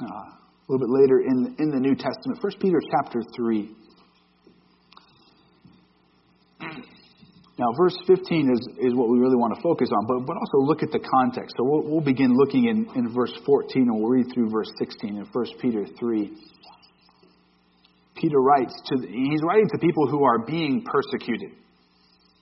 uh, 0.00 0.04
a 0.04 0.66
little 0.68 0.86
bit 0.86 0.92
later 0.92 1.20
in, 1.20 1.56
in 1.58 1.70
the 1.70 1.80
New 1.80 1.94
Testament. 1.94 2.42
1 2.42 2.52
Peter 2.60 2.78
chapter 2.90 3.22
3. 3.36 3.76
Now, 7.58 7.68
verse 7.76 7.96
15 8.06 8.50
is, 8.50 8.68
is 8.80 8.94
what 8.94 9.08
we 9.10 9.18
really 9.18 9.36
want 9.36 9.54
to 9.54 9.62
focus 9.62 9.88
on, 9.92 10.06
but, 10.06 10.26
but 10.26 10.36
also 10.36 10.66
look 10.66 10.82
at 10.82 10.90
the 10.90 10.98
context. 10.98 11.54
So 11.58 11.64
we'll, 11.64 11.82
we'll 11.84 12.00
begin 12.00 12.34
looking 12.34 12.66
in, 12.66 12.88
in 12.96 13.12
verse 13.14 13.32
14 13.44 13.82
and 13.82 14.00
we'll 14.00 14.10
read 14.10 14.26
through 14.32 14.50
verse 14.50 14.72
16 14.78 15.18
in 15.18 15.24
1 15.24 15.46
Peter 15.60 15.84
3. 15.86 16.32
Peter 18.16 18.38
writes 18.40 18.74
to, 18.86 19.06
he's 19.06 19.42
writing 19.44 19.68
to 19.68 19.78
people 19.78 20.08
who 20.08 20.24
are 20.24 20.38
being 20.46 20.82
persecuted. 20.82 21.50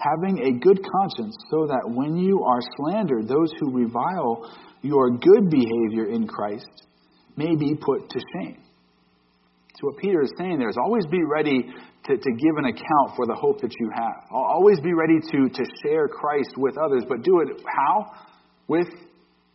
having 0.00 0.38
a 0.44 0.58
good 0.58 0.80
conscience, 0.82 1.36
so 1.50 1.66
that 1.66 1.82
when 1.84 2.16
you 2.16 2.42
are 2.44 2.60
slandered, 2.76 3.28
those 3.28 3.52
who 3.60 3.70
revile 3.70 4.50
your 4.82 5.10
good 5.10 5.50
behavior 5.50 6.06
in 6.06 6.26
Christ 6.26 6.86
may 7.36 7.54
be 7.54 7.74
put 7.74 8.08
to 8.10 8.20
shame. 8.34 8.62
So, 9.80 9.88
what 9.88 9.98
Peter 9.98 10.22
is 10.22 10.32
saying 10.38 10.58
there 10.58 10.68
is 10.68 10.76
always 10.76 11.06
be 11.06 11.22
ready 11.24 11.62
to, 12.06 12.16
to 12.16 12.32
give 12.32 12.56
an 12.56 12.66
account 12.66 13.16
for 13.16 13.26
the 13.26 13.34
hope 13.34 13.60
that 13.60 13.72
you 13.78 13.90
have. 13.94 14.24
Always 14.30 14.80
be 14.80 14.92
ready 14.92 15.20
to, 15.20 15.48
to 15.48 15.64
share 15.82 16.08
Christ 16.08 16.54
with 16.56 16.76
others, 16.76 17.04
but 17.08 17.22
do 17.22 17.40
it 17.40 17.62
how? 17.66 18.12
With 18.68 18.88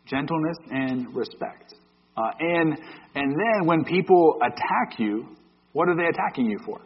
gentleness 0.06 0.58
and 0.70 1.16
respect. 1.16 1.74
Uh, 2.18 2.32
and, 2.40 2.78
and 3.16 3.32
then 3.32 3.66
when 3.66 3.84
people 3.84 4.40
attack 4.42 5.00
you, 5.00 5.28
what 5.74 5.90
are 5.90 5.96
they 5.96 6.06
attacking 6.06 6.50
you 6.50 6.58
for? 6.66 6.80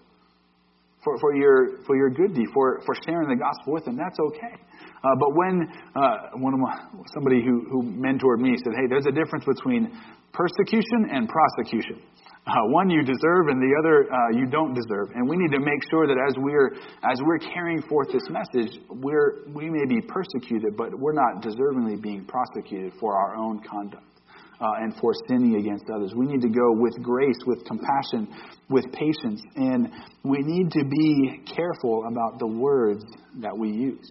For, 1.04 1.18
for, 1.20 1.36
your, 1.36 1.84
for 1.86 1.96
your 1.96 2.10
good 2.10 2.34
deed, 2.34 2.48
for, 2.54 2.82
for 2.86 2.96
sharing 3.06 3.30
the 3.30 3.36
gospel 3.36 3.74
with 3.74 3.86
them. 3.86 3.96
That's 3.96 4.20
okay. 4.20 4.56
Uh, 5.04 5.16
but 5.20 5.36
when 5.36 5.68
uh, 5.96 6.36
one 6.36 6.54
of 6.54 6.60
my, 6.60 6.76
somebody 7.14 7.42
who, 7.44 7.64
who 7.72 7.84
mentored 7.84 8.40
me 8.40 8.56
said, 8.58 8.74
hey, 8.76 8.88
there's 8.90 9.06
a 9.08 9.16
difference 9.16 9.46
between 9.46 9.92
persecution 10.34 11.10
and 11.12 11.30
prosecution. 11.30 12.04
Uh, 12.48 12.52
one 12.72 12.90
you 12.90 13.04
deserve 13.04 13.48
and 13.48 13.62
the 13.62 13.72
other 13.80 14.12
uh, 14.12 14.38
you 14.40 14.46
don't 14.48 14.74
deserve. 14.74 15.08
And 15.14 15.30
we 15.30 15.38
need 15.38 15.52
to 15.52 15.60
make 15.60 15.82
sure 15.92 16.08
that 16.08 16.18
as 16.18 16.34
we're, 16.38 16.74
as 17.04 17.20
we're 17.22 17.38
carrying 17.38 17.82
forth 17.84 18.08
this 18.12 18.28
message, 18.30 18.80
we're, 18.90 19.48
we 19.54 19.70
may 19.70 19.86
be 19.88 20.02
persecuted, 20.02 20.76
but 20.76 20.98
we're 20.98 21.14
not 21.14 21.44
deservingly 21.44 22.02
being 22.02 22.26
prosecuted 22.26 22.94
for 23.00 23.16
our 23.16 23.36
own 23.36 23.62
conduct 23.64 24.09
uh, 24.62 24.82
and 24.82 24.96
for 25.00 25.14
sinning 25.28 25.56
against 25.56 25.86
others. 25.94 26.14
We 26.16 26.26
need 26.26 26.42
to 26.42 26.50
go 26.50 26.72
with 26.74 27.02
grace, 27.02 27.38
with 27.46 27.64
compassion, 27.66 28.28
with 28.70 28.86
patience, 28.92 29.42
and 29.56 29.90
we 30.24 30.40
need 30.42 30.72
to 30.72 30.84
be 30.86 31.42
careful 31.56 32.06
about 32.12 32.40
the 32.40 32.48
words 32.48 33.04
that 33.42 33.58
we 33.58 33.70
use. 33.70 34.10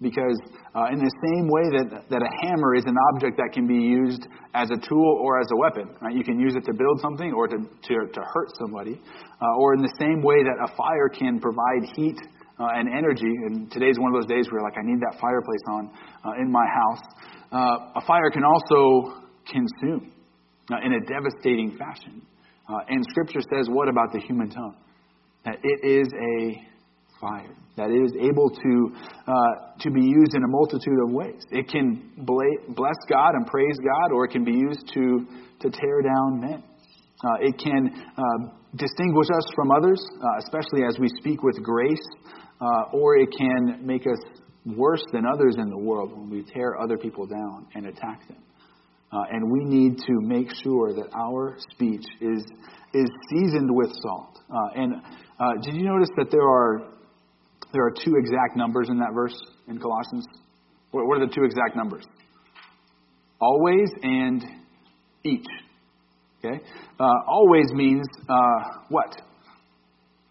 Because 0.00 0.36
uh, 0.74 0.90
in 0.90 0.98
the 0.98 1.14
same 1.30 1.46
way 1.46 1.78
that, 1.78 2.10
that 2.10 2.22
a 2.26 2.32
hammer 2.42 2.74
is 2.74 2.84
an 2.86 2.96
object 3.14 3.36
that 3.38 3.54
can 3.54 3.68
be 3.68 3.78
used 3.78 4.26
as 4.52 4.68
a 4.70 4.88
tool 4.88 5.20
or 5.22 5.38
as 5.40 5.46
a 5.52 5.56
weapon, 5.56 5.94
right? 6.02 6.14
you 6.14 6.24
can 6.24 6.40
use 6.40 6.56
it 6.56 6.64
to 6.64 6.74
build 6.74 7.00
something 7.00 7.32
or 7.32 7.46
to, 7.46 7.56
to, 7.56 7.94
to 8.12 8.20
hurt 8.34 8.50
somebody, 8.58 9.00
uh, 9.40 9.60
or 9.62 9.74
in 9.74 9.80
the 9.80 9.94
same 10.00 10.20
way 10.20 10.42
that 10.42 10.58
a 10.58 10.74
fire 10.74 11.08
can 11.08 11.38
provide 11.38 11.86
heat 11.94 12.18
uh, 12.58 12.66
and 12.74 12.88
energy, 12.88 13.30
and 13.46 13.70
today's 13.70 13.94
one 13.98 14.14
of 14.14 14.20
those 14.20 14.28
days 14.28 14.50
where 14.50 14.60
like 14.62 14.74
I 14.76 14.82
need 14.82 15.00
that 15.00 15.20
fireplace 15.20 15.64
on 15.70 15.90
uh, 16.26 16.42
in 16.42 16.50
my 16.50 16.66
house. 16.66 17.02
Uh, 17.52 18.00
a 18.00 18.02
fire 18.06 18.30
can 18.30 18.42
also 18.44 19.21
consume 19.46 20.12
uh, 20.72 20.76
in 20.84 20.94
a 20.94 21.00
devastating 21.00 21.76
fashion. 21.76 22.22
Uh, 22.68 22.78
and 22.88 23.04
Scripture 23.10 23.40
says, 23.54 23.68
what 23.68 23.88
about 23.88 24.12
the 24.12 24.20
human 24.20 24.48
tongue? 24.50 24.76
That 25.44 25.56
it 25.62 25.86
is 25.86 26.08
a 26.12 26.62
fire, 27.20 27.54
that 27.76 27.90
it 27.90 28.02
is 28.02 28.12
able 28.20 28.50
to, 28.50 28.92
uh, 29.26 29.32
to 29.80 29.90
be 29.90 30.00
used 30.00 30.34
in 30.34 30.42
a 30.44 30.48
multitude 30.48 30.98
of 31.06 31.12
ways. 31.12 31.42
It 31.50 31.68
can 31.68 32.12
bless 32.18 32.96
God 33.08 33.30
and 33.34 33.46
praise 33.46 33.78
God, 33.78 34.12
or 34.14 34.24
it 34.24 34.30
can 34.30 34.44
be 34.44 34.52
used 34.52 34.90
to, 34.94 35.26
to 35.60 35.70
tear 35.70 36.02
down 36.02 36.40
men. 36.40 36.62
Uh, 37.24 37.28
it 37.40 37.58
can 37.58 37.90
uh, 38.16 38.50
distinguish 38.76 39.28
us 39.36 39.46
from 39.54 39.70
others, 39.70 40.04
uh, 40.20 40.38
especially 40.38 40.84
as 40.88 40.98
we 40.98 41.08
speak 41.18 41.42
with 41.42 41.62
grace, 41.62 42.06
or 42.92 43.16
it 43.16 43.28
can 43.36 43.84
make 43.84 44.02
us 44.02 44.18
worse 44.64 45.04
than 45.12 45.24
others 45.26 45.56
in 45.58 45.68
the 45.68 45.78
world 45.78 46.12
when 46.12 46.30
we 46.30 46.42
tear 46.42 46.80
other 46.80 46.96
people 46.96 47.26
down 47.26 47.66
and 47.74 47.86
attack 47.86 48.26
them. 48.28 48.38
Uh, 49.12 49.24
and 49.30 49.50
we 49.50 49.64
need 49.64 49.98
to 49.98 50.20
make 50.20 50.48
sure 50.62 50.94
that 50.94 51.06
our 51.14 51.56
speech 51.72 52.04
is, 52.20 52.42
is 52.94 53.10
seasoned 53.30 53.68
with 53.70 53.90
salt. 54.02 54.38
Uh, 54.50 54.80
and 54.80 54.94
uh, 55.38 55.52
did 55.62 55.74
you 55.74 55.84
notice 55.84 56.08
that 56.16 56.30
there 56.30 56.48
are, 56.48 56.80
there 57.74 57.84
are 57.84 57.92
two 58.04 58.14
exact 58.18 58.56
numbers 58.56 58.88
in 58.88 58.98
that 58.98 59.12
verse 59.12 59.38
in 59.68 59.78
Colossians? 59.78 60.24
What, 60.92 61.06
what 61.06 61.20
are 61.20 61.26
the 61.26 61.32
two 61.34 61.44
exact 61.44 61.76
numbers? 61.76 62.04
Always 63.38 63.90
and 64.02 64.42
each. 65.24 65.46
Okay? 66.38 66.62
Uh, 66.98 67.04
always 67.28 67.70
means 67.72 68.06
uh, 68.28 68.80
what? 68.88 69.20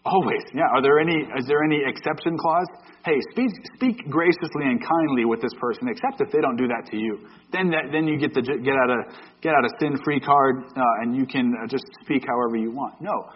Always. 0.04 0.42
Yeah. 0.52 0.66
Are 0.74 0.82
there 0.82 0.98
any? 0.98 1.14
Is 1.38 1.46
there 1.46 1.62
any 1.62 1.78
exception 1.86 2.36
clause? 2.36 2.66
Hey, 3.04 3.18
speak, 3.32 3.50
speak 3.74 4.08
graciously 4.08 4.62
and 4.62 4.80
kindly 4.80 5.24
with 5.24 5.42
this 5.42 5.52
person, 5.60 5.88
except 5.88 6.20
if 6.20 6.30
they 6.30 6.40
don't 6.40 6.56
do 6.56 6.68
that 6.68 6.88
to 6.92 6.96
you. 6.96 7.18
Then, 7.52 7.68
that, 7.70 7.90
then 7.90 8.06
you 8.06 8.16
get 8.16 8.32
the 8.32 8.42
get 8.42 8.74
out 8.74 8.90
of 8.90 9.14
get 9.40 9.54
out 9.54 9.64
of 9.64 9.72
sin 9.80 9.98
free 10.04 10.20
card, 10.20 10.62
uh, 10.76 11.02
and 11.02 11.16
you 11.16 11.26
can 11.26 11.52
uh, 11.62 11.66
just 11.66 11.84
speak 12.04 12.24
however 12.26 12.56
you 12.56 12.70
want. 12.70 13.00
No, 13.00 13.30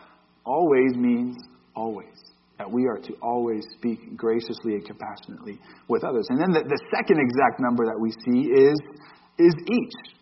always 0.45 0.95
means 0.97 1.37
always. 1.75 2.15
That 2.59 2.71
we 2.71 2.87
are 2.87 2.99
to 2.99 3.13
always 3.21 3.67
speak 3.77 4.17
graciously 4.17 4.75
and 4.75 4.87
compassionately 4.87 5.61
with 5.89 6.05
others. 6.05 6.27
And 6.31 6.41
then 6.41 6.51
the, 6.53 6.63
the 6.63 6.81
second 6.97 7.21
exact 7.21 7.61
number 7.61 7.85
that 7.85 7.99
we 8.01 8.11
see 8.11 8.49
is 8.49 8.79
is 9.39 9.55
each. 9.71 10.15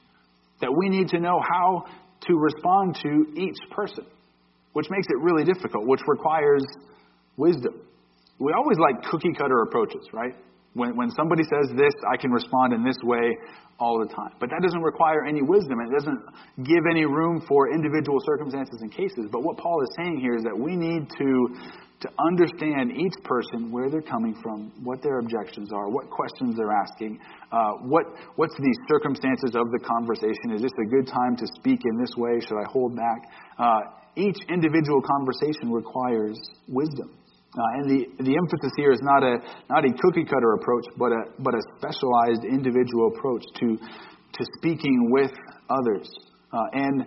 That 0.61 0.73
we 0.77 0.89
need 0.89 1.09
to 1.09 1.21
know 1.21 1.41
how 1.41 1.85
to 2.27 2.35
respond 2.35 2.97
to 3.03 3.41
each 3.41 3.59
person 3.71 4.05
which 4.75 4.91
makes 4.91 5.07
it 5.09 5.19
really 5.23 5.45
difficult, 5.45 5.87
which 5.87 6.03
requires 6.07 6.63
wisdom. 7.37 7.81
We 8.39 8.53
always 8.53 8.79
like 8.79 9.03
cookie 9.11 9.33
cutter 9.33 9.63
approaches, 9.63 10.07
right? 10.13 10.35
When, 10.75 10.97
when 10.97 11.11
somebody 11.11 11.43
says 11.45 11.71
this, 11.77 11.95
I 12.13 12.17
can 12.17 12.31
respond 12.31 12.75
in 12.75 12.85
this 12.85 12.99
way 13.03 13.39
all 13.79 13.99
the 13.99 14.13
time. 14.13 14.35
But 14.41 14.51
that 14.51 14.61
doesn't 14.63 14.83
require 14.83 15.25
any 15.25 15.43
wisdom. 15.43 15.79
It 15.81 15.95
doesn't 15.95 16.21
give 16.67 16.83
any 16.91 17.05
room 17.07 17.43
for 17.47 17.73
individual 17.73 18.19
circumstances 18.27 18.79
and 18.83 18.91
cases. 18.91 19.27
But 19.31 19.43
what 19.43 19.57
Paul 19.57 19.83
is 19.83 19.89
saying 19.97 20.19
here 20.21 20.35
is 20.37 20.43
that 20.43 20.59
we 20.59 20.75
need 20.75 21.11
to, 21.11 21.31
to 22.03 22.09
understand 22.27 22.91
each 22.99 23.15
person, 23.23 23.71
where 23.71 23.89
they're 23.91 24.03
coming 24.03 24.35
from, 24.43 24.73
what 24.83 25.03
their 25.03 25.21
objections 25.21 25.71
are, 25.73 25.89
what 25.89 26.11
questions 26.11 26.57
they're 26.57 26.75
asking, 26.75 27.21
uh, 27.53 27.79
what, 27.87 28.07
what's 28.35 28.55
the 28.55 28.75
circumstances 28.91 29.55
of 29.55 29.71
the 29.71 29.79
conversation. 29.87 30.55
Is 30.55 30.63
this 30.63 30.75
a 30.83 30.91
good 30.91 31.07
time 31.07 31.37
to 31.37 31.47
speak 31.55 31.83
in 31.87 31.95
this 32.03 32.15
way? 32.17 32.41
Should 32.41 32.59
I 32.59 32.67
hold 32.71 32.97
back? 32.97 33.31
Uh, 33.59 33.79
each 34.17 34.39
individual 34.49 35.01
conversation 35.03 35.73
requires 35.73 36.39
wisdom. 36.69 37.11
Uh, 37.57 37.79
and 37.79 37.91
the, 37.91 38.25
the 38.25 38.35
emphasis 38.35 38.73
here 38.77 38.91
is 38.91 39.01
not 39.03 39.23
a, 39.23 39.39
not 39.71 39.85
a 39.85 39.93
cookie 40.03 40.25
cutter 40.25 40.55
approach, 40.55 40.87
but 40.99 41.13
a, 41.13 41.23
but 41.39 41.55
a 41.55 41.63
specialized 41.79 42.45
individual 42.45 43.13
approach 43.15 43.45
to, 43.61 43.77
to 43.77 44.45
speaking 44.59 45.09
with 45.11 45.31
others. 45.71 46.11
Uh, 46.53 46.59
and 46.73 47.07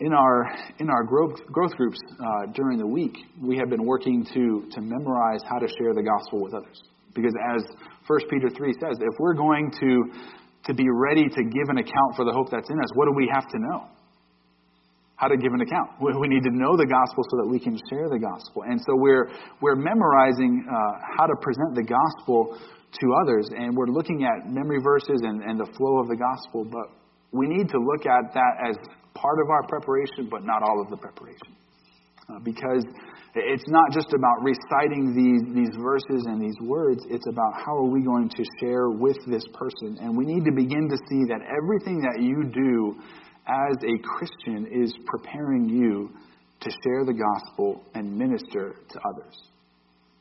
in 0.00 0.12
our, 0.12 0.44
in 0.78 0.90
our 0.90 1.02
growth, 1.02 1.34
growth 1.50 1.72
groups 1.72 1.98
uh, 2.20 2.52
during 2.52 2.78
the 2.78 2.86
week, 2.86 3.16
we 3.40 3.56
have 3.56 3.70
been 3.70 3.84
working 3.84 4.24
to, 4.34 4.68
to 4.70 4.80
memorize 4.80 5.40
how 5.48 5.58
to 5.58 5.66
share 5.80 5.94
the 5.94 6.02
gospel 6.02 6.42
with 6.42 6.52
others. 6.52 6.80
Because 7.14 7.32
as 7.56 7.64
1 8.06 8.20
Peter 8.30 8.48
3 8.54 8.72
says, 8.74 8.98
if 9.00 9.14
we're 9.18 9.34
going 9.34 9.72
to, 9.80 10.12
to 10.66 10.74
be 10.74 10.86
ready 10.92 11.24
to 11.24 11.42
give 11.42 11.68
an 11.68 11.78
account 11.78 12.16
for 12.16 12.24
the 12.24 12.32
hope 12.32 12.48
that's 12.50 12.68
in 12.68 12.78
us, 12.78 12.90
what 12.94 13.06
do 13.06 13.12
we 13.16 13.28
have 13.32 13.48
to 13.48 13.58
know? 13.58 13.88
How 15.18 15.26
to 15.26 15.36
give 15.36 15.50
an 15.50 15.60
account. 15.60 15.98
We 15.98 16.30
need 16.30 16.46
to 16.46 16.54
know 16.54 16.78
the 16.78 16.86
gospel 16.86 17.26
so 17.26 17.42
that 17.42 17.48
we 17.50 17.58
can 17.58 17.74
share 17.90 18.06
the 18.06 18.22
gospel. 18.22 18.62
And 18.62 18.78
so 18.86 18.94
we're, 18.94 19.26
we're 19.60 19.74
memorizing 19.74 20.62
uh, 20.62 20.74
how 21.18 21.26
to 21.26 21.34
present 21.42 21.74
the 21.74 21.82
gospel 21.82 22.54
to 22.54 23.06
others, 23.20 23.50
and 23.50 23.76
we're 23.76 23.90
looking 23.90 24.24
at 24.24 24.48
memory 24.48 24.80
verses 24.80 25.20
and, 25.26 25.42
and 25.42 25.58
the 25.58 25.68
flow 25.76 25.98
of 25.98 26.08
the 26.08 26.16
gospel, 26.16 26.64
but 26.64 26.88
we 27.32 27.46
need 27.46 27.68
to 27.68 27.78
look 27.78 28.06
at 28.06 28.32
that 28.32 28.54
as 28.70 28.76
part 29.14 29.38
of 29.42 29.50
our 29.50 29.66
preparation, 29.66 30.28
but 30.30 30.44
not 30.44 30.62
all 30.62 30.80
of 30.80 30.88
the 30.88 30.96
preparation. 30.96 31.52
Uh, 32.30 32.38
because 32.44 32.84
it's 33.34 33.68
not 33.68 33.90
just 33.92 34.12
about 34.12 34.36
reciting 34.42 35.12
these, 35.16 35.42
these 35.54 35.74
verses 35.80 36.24
and 36.28 36.40
these 36.40 36.56
words, 36.62 37.04
it's 37.10 37.26
about 37.28 37.52
how 37.56 37.76
are 37.76 37.90
we 37.90 38.02
going 38.02 38.28
to 38.28 38.44
share 38.60 38.90
with 38.90 39.16
this 39.26 39.44
person. 39.52 39.98
And 40.00 40.16
we 40.16 40.24
need 40.24 40.44
to 40.44 40.52
begin 40.52 40.88
to 40.88 40.96
see 41.08 41.24
that 41.28 41.40
everything 41.44 42.00
that 42.00 42.22
you 42.22 42.44
do 42.52 43.00
as 43.48 43.76
a 43.82 43.98
Christian 44.02 44.68
is 44.70 44.92
preparing 45.06 45.68
you 45.68 46.10
to 46.60 46.70
share 46.82 47.04
the 47.04 47.14
gospel 47.14 47.82
and 47.94 48.16
minister 48.16 48.74
to 48.90 49.00
others. 49.08 49.34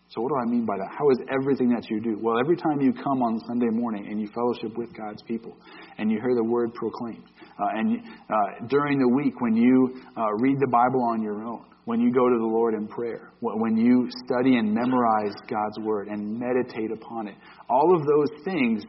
So, 0.09 0.21
what 0.21 0.29
do 0.29 0.35
I 0.37 0.45
mean 0.45 0.65
by 0.65 0.77
that? 0.77 0.87
How 0.97 1.09
is 1.09 1.17
everything 1.29 1.69
that 1.75 1.89
you 1.89 1.99
do? 1.99 2.17
Well, 2.21 2.39
every 2.39 2.55
time 2.55 2.79
you 2.79 2.93
come 2.93 3.21
on 3.21 3.39
Sunday 3.45 3.69
morning 3.69 4.07
and 4.09 4.21
you 4.21 4.29
fellowship 4.33 4.77
with 4.77 4.95
God's 4.95 5.21
people 5.23 5.57
and 5.97 6.09
you 6.09 6.19
hear 6.21 6.33
the 6.33 6.43
word 6.43 6.73
proclaimed, 6.73 7.25
uh, 7.59 7.77
and 7.77 7.99
uh, 7.99 8.67
during 8.69 8.99
the 8.99 9.09
week 9.09 9.33
when 9.41 9.55
you 9.55 10.01
uh, 10.15 10.33
read 10.39 10.57
the 10.59 10.67
Bible 10.71 11.03
on 11.11 11.21
your 11.21 11.43
own, 11.43 11.65
when 11.83 11.99
you 11.99 12.13
go 12.13 12.29
to 12.29 12.37
the 12.37 12.45
Lord 12.45 12.73
in 12.73 12.87
prayer, 12.87 13.31
when 13.41 13.75
you 13.75 14.07
study 14.25 14.57
and 14.57 14.73
memorize 14.73 15.33
God's 15.49 15.79
Word 15.79 16.07
and 16.07 16.39
meditate 16.39 16.91
upon 16.91 17.27
it. 17.27 17.35
All 17.69 17.95
of 17.95 18.05
those 18.05 18.43
things 18.45 18.83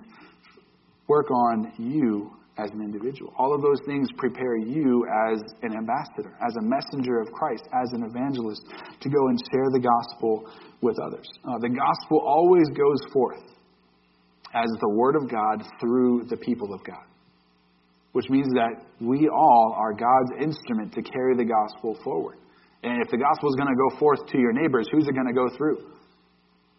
work 1.09 1.30
on 1.30 1.72
you 1.78 2.38
as 2.59 2.71
an 2.71 2.83
individual. 2.83 3.33
All 3.39 3.55
of 3.55 3.63
those 3.63 3.79
things 3.87 4.09
prepare 4.17 4.57
you 4.57 5.07
as 5.31 5.41
an 5.63 5.77
ambassador, 5.77 6.37
as 6.47 6.55
a 6.57 6.63
messenger 6.63 7.21
of 7.21 7.33
Christ, 7.33 7.65
as 7.73 7.93
an 7.93 8.05
evangelist, 8.05 8.63
to 9.01 9.09
go 9.09 9.29
and 9.29 9.39
share 9.53 9.71
the 9.73 9.81
gospel 9.81 10.51
with 10.83 10.97
others. 11.07 11.29
Uh, 11.45 11.59
the 11.61 11.71
gospel 11.71 12.21
always 12.27 12.69
goes 12.69 13.13
forth 13.13 13.43
as 14.55 14.69
the 14.81 14.89
Word 14.89 15.17
of 15.17 15.31
God 15.31 15.63
through 15.81 16.25
the 16.29 16.37
people 16.37 16.75
of 16.75 16.83
God 16.85 17.05
which 18.13 18.29
means 18.31 18.49
that 18.55 18.83
we 19.01 19.29
all 19.29 19.75
are 19.77 19.93
God's 19.93 20.43
instrument 20.43 20.93
to 20.95 21.03
carry 21.03 21.37
the 21.37 21.45
gospel 21.45 21.97
forward. 22.03 22.39
And 22.83 23.03
if 23.03 23.11
the 23.11 23.17
gospel 23.19 23.49
is 23.51 23.57
going 23.57 23.69
to 23.69 23.77
go 23.77 23.99
forth 23.99 24.27
to 24.27 24.39
your 24.39 24.53
neighbors, 24.53 24.89
who's 24.91 25.07
it 25.07 25.15
going 25.15 25.27
to 25.27 25.33
go 25.33 25.49
through? 25.57 25.79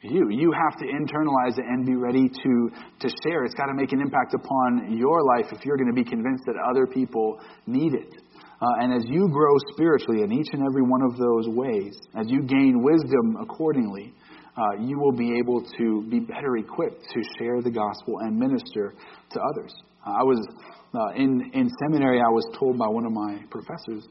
You. 0.02 0.30
You 0.30 0.54
have 0.54 0.80
to 0.80 0.86
internalize 0.86 1.58
it 1.58 1.66
and 1.66 1.86
be 1.86 1.95
ready 1.95 2.30
to, 2.30 2.72
to 3.02 3.10
share. 3.24 3.43
It's 3.43 3.54
got 3.56 3.66
to 3.66 3.74
make 3.74 3.91
an 3.91 4.00
impact 4.00 4.34
upon 4.34 4.97
your 4.97 5.24
life 5.24 5.52
if 5.52 5.66
you're 5.66 5.76
going 5.76 5.93
to 5.93 6.04
be 6.04 6.10
convinced 6.10 6.45
that 6.45 6.56
other 6.70 6.88
people 6.88 7.39
need 7.68 7.93
it. 7.93 8.14
Uh, 8.62 8.66
and 8.82 8.93
as 8.93 9.04
you 9.08 9.28
grow 9.30 9.54
spiritually 9.74 10.22
in 10.24 10.32
each 10.32 10.47
and 10.54 10.64
every 10.64 10.84
one 10.84 11.02
of 11.02 11.18
those 11.18 11.47
ways, 11.47 11.97
as 12.16 12.28
you 12.30 12.41
gain 12.43 12.82
wisdom 12.82 13.38
accordingly, 13.41 14.14
uh, 14.58 14.82
you 14.82 15.00
will 15.00 15.12
be 15.12 15.38
able 15.38 15.64
to 15.78 16.06
be 16.10 16.20
better 16.20 16.58
equipped 16.58 17.04
to 17.14 17.22
share 17.38 17.62
the 17.62 17.72
gospel 17.72 18.20
and 18.20 18.38
minister 18.38 18.93
to 19.32 19.39
others. 19.39 19.74
I 20.06 20.24
was 20.24 20.45
uh, 20.93 21.14
in 21.16 21.52
in 21.54 21.70
seminary. 21.84 22.20
I 22.20 22.30
was 22.30 22.45
told 22.58 22.78
by 22.78 22.88
one 22.88 23.06
of 23.06 23.12
my 23.12 23.39
professors 23.50 24.08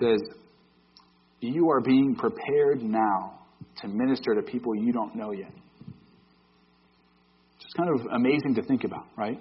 says 0.00 0.18
you 1.40 1.70
are 1.70 1.80
being 1.80 2.16
prepared 2.16 2.82
now 2.82 3.45
to 3.82 3.88
minister 3.88 4.34
to 4.34 4.42
people 4.42 4.74
you 4.74 4.92
don't 4.92 5.14
know 5.14 5.32
yet. 5.32 5.52
It's 7.60 7.74
kind 7.76 7.90
of 7.90 8.06
amazing 8.12 8.54
to 8.54 8.62
think 8.62 8.84
about, 8.84 9.06
right? 9.16 9.40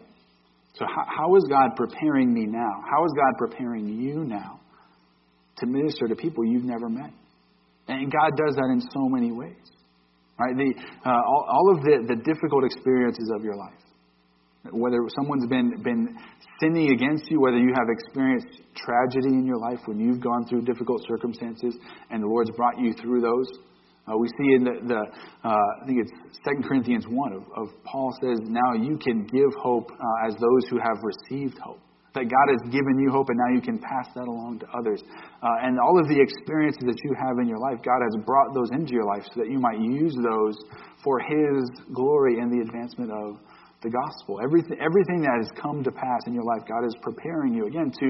So, 0.75 0.86
how, 0.86 1.05
how 1.07 1.36
is 1.36 1.45
God 1.49 1.75
preparing 1.75 2.33
me 2.33 2.45
now? 2.45 2.83
How 2.89 3.05
is 3.05 3.11
God 3.15 3.38
preparing 3.38 3.88
you 3.88 4.25
now 4.25 4.59
to 5.57 5.65
minister 5.65 6.07
to 6.07 6.15
people 6.15 6.43
you've 6.43 6.65
never 6.65 6.89
met? 6.89 7.11
And 7.88 8.11
God 8.11 8.31
does 8.36 8.55
that 8.55 8.69
in 8.73 8.81
so 8.81 9.07
many 9.07 9.31
ways, 9.31 9.61
right? 10.39 10.55
The, 10.55 10.73
uh, 11.05 11.09
all, 11.09 11.45
all 11.47 11.75
of 11.77 11.83
the, 11.83 12.15
the 12.15 12.15
difficult 12.15 12.65
experiences 12.65 13.31
of 13.36 13.43
your 13.43 13.55
life, 13.55 13.79
whether 14.71 14.97
someone's 15.15 15.47
been, 15.47 15.81
been 15.83 16.17
sinning 16.59 16.91
against 16.91 17.29
you, 17.29 17.39
whether 17.39 17.57
you 17.57 17.71
have 17.75 17.88
experienced 17.88 18.47
tragedy 18.75 19.38
in 19.38 19.45
your 19.45 19.59
life 19.59 19.79
when 19.86 19.99
you've 19.99 20.19
gone 20.19 20.45
through 20.49 20.63
difficult 20.63 21.05
circumstances 21.07 21.75
and 22.09 22.23
the 22.23 22.27
Lord's 22.27 22.51
brought 22.51 22.79
you 22.79 22.93
through 22.93 23.21
those. 23.21 23.47
Uh, 24.08 24.18
we 24.18 24.28
see 24.38 24.49
in 24.53 24.64
the, 24.64 24.76
the 24.86 25.01
uh, 25.43 25.82
I 25.82 25.86
think 25.86 25.97
it's 26.06 26.14
2 26.45 26.68
Corinthians 26.68 27.06
1 27.10 27.34
of, 27.34 27.43
of, 27.58 27.84
Paul 27.84 28.14
says, 28.22 28.38
now 28.45 28.74
you 28.78 28.97
can 28.97 29.26
give 29.26 29.49
hope 29.58 29.89
uh, 29.89 30.28
as 30.28 30.34
those 30.36 30.70
who 30.70 30.78
have 30.78 31.01
received 31.01 31.58
hope. 31.58 31.82
That 32.14 32.30
God 32.32 32.47
has 32.47 32.72
given 32.72 32.95
you 33.01 33.12
hope 33.12 33.28
and 33.28 33.38
now 33.38 33.51
you 33.53 33.62
can 33.62 33.78
pass 33.78 34.08
that 34.16 34.30
along 34.30 34.60
to 34.60 34.68
others. 34.78 35.01
Uh, 35.41 35.66
and 35.66 35.80
all 35.80 35.99
of 35.99 36.08
the 36.08 36.22
experiences 36.22 36.84
that 36.86 36.95
you 37.03 37.12
have 37.20 37.39
in 37.41 37.47
your 37.47 37.60
life, 37.60 37.82
God 37.84 37.99
has 37.99 38.24
brought 38.24 38.53
those 38.53 38.70
into 38.72 38.93
your 38.93 39.03
life 39.03 39.26
so 39.34 39.41
that 39.41 39.51
you 39.51 39.60
might 39.60 39.82
use 39.82 40.16
those 40.16 40.56
for 41.03 41.20
His 41.20 41.66
glory 41.91 42.39
and 42.39 42.53
the 42.53 42.62
advancement 42.62 43.12
of 43.12 43.41
the 43.86 43.93
gospel. 43.93 44.41
Everything, 44.41 44.81
everything 44.81 45.21
that 45.21 45.38
has 45.38 45.49
come 45.61 45.86
to 45.86 45.93
pass 45.93 46.25
in 46.25 46.33
your 46.33 46.43
life, 46.43 46.65
God 46.65 46.81
is 46.81 46.97
preparing 47.05 47.53
you 47.53 47.69
again 47.69 47.93
to, 47.93 48.07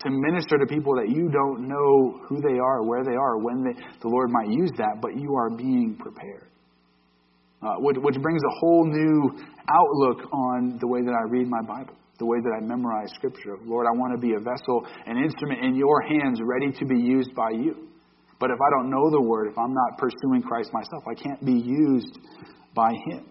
to 0.00 0.08
minister 0.08 0.56
to 0.56 0.64
people 0.64 0.96
that 0.96 1.12
you 1.12 1.28
don't 1.28 1.68
know 1.68 2.16
who 2.24 2.40
they 2.40 2.56
are, 2.56 2.82
where 2.82 3.04
they 3.04 3.14
are, 3.14 3.36
when 3.36 3.62
they, 3.62 3.76
the 4.00 4.08
Lord 4.08 4.32
might 4.32 4.48
use 4.48 4.72
that, 4.80 5.04
but 5.04 5.12
you 5.20 5.36
are 5.36 5.50
being 5.50 6.00
prepared. 6.00 6.48
Uh, 7.60 7.76
which, 7.84 7.96
which 8.00 8.16
brings 8.22 8.40
a 8.40 8.54
whole 8.58 8.86
new 8.86 9.36
outlook 9.68 10.32
on 10.32 10.78
the 10.80 10.86
way 10.86 11.02
that 11.02 11.12
I 11.12 11.28
read 11.28 11.46
my 11.46 11.60
Bible, 11.60 11.94
the 12.18 12.24
way 12.24 12.38
that 12.40 12.54
I 12.56 12.64
memorize 12.64 13.10
Scripture. 13.14 13.58
Lord, 13.66 13.86
I 13.86 13.92
want 13.98 14.14
to 14.14 14.20
be 14.20 14.32
a 14.32 14.40
vessel, 14.40 14.86
an 15.04 15.18
instrument 15.18 15.60
in 15.62 15.74
your 15.74 16.00
hands, 16.00 16.40
ready 16.40 16.72
to 16.72 16.84
be 16.86 16.96
used 16.96 17.34
by 17.34 17.50
you. 17.50 17.88
But 18.40 18.50
if 18.50 18.58
I 18.62 18.70
don't 18.70 18.88
know 18.88 19.10
the 19.10 19.20
Word, 19.20 19.48
if 19.50 19.58
I'm 19.58 19.74
not 19.74 19.98
pursuing 19.98 20.40
Christ 20.40 20.70
myself, 20.72 21.02
I 21.10 21.14
can't 21.20 21.44
be 21.44 21.58
used 21.58 22.16
by 22.74 22.94
Him 23.10 23.26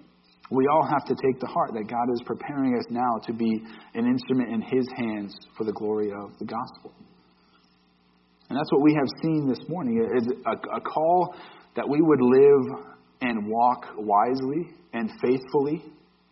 we 0.49 0.67
all 0.67 0.87
have 0.87 1.05
to 1.05 1.15
take 1.15 1.39
to 1.41 1.47
heart 1.47 1.71
that 1.73 1.87
God 1.89 2.07
is 2.13 2.21
preparing 2.25 2.77
us 2.77 2.85
now 2.89 3.17
to 3.25 3.33
be 3.33 3.61
an 3.95 4.05
instrument 4.05 4.53
in 4.53 4.61
His 4.61 4.87
hands 4.95 5.35
for 5.57 5.63
the 5.63 5.73
glory 5.73 6.11
of 6.11 6.31
the 6.39 6.45
gospel. 6.45 6.93
And 8.49 8.57
that's 8.57 8.71
what 8.71 8.81
we 8.81 8.93
have 8.93 9.07
seen 9.21 9.47
this 9.47 9.59
morning 9.67 10.07
is 10.15 10.27
a, 10.45 10.77
a 10.77 10.81
call 10.81 11.35
that 11.75 11.87
we 11.87 12.01
would 12.01 12.21
live 12.21 12.85
and 13.21 13.47
walk 13.47 13.87
wisely 13.97 14.71
and 14.93 15.11
faithfully 15.21 15.83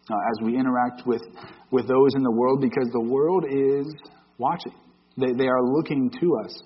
uh, 0.09 0.13
as 0.13 0.45
we 0.45 0.57
interact 0.57 1.05
with, 1.05 1.21
with 1.71 1.87
those 1.87 2.15
in 2.15 2.23
the 2.23 2.31
world 2.31 2.61
because 2.61 2.89
the 2.93 3.01
world 3.01 3.43
is 3.49 3.85
watching. 4.37 4.73
They, 5.17 5.33
they 5.33 5.47
are 5.47 5.63
looking 5.63 6.09
to 6.21 6.37
us. 6.45 6.63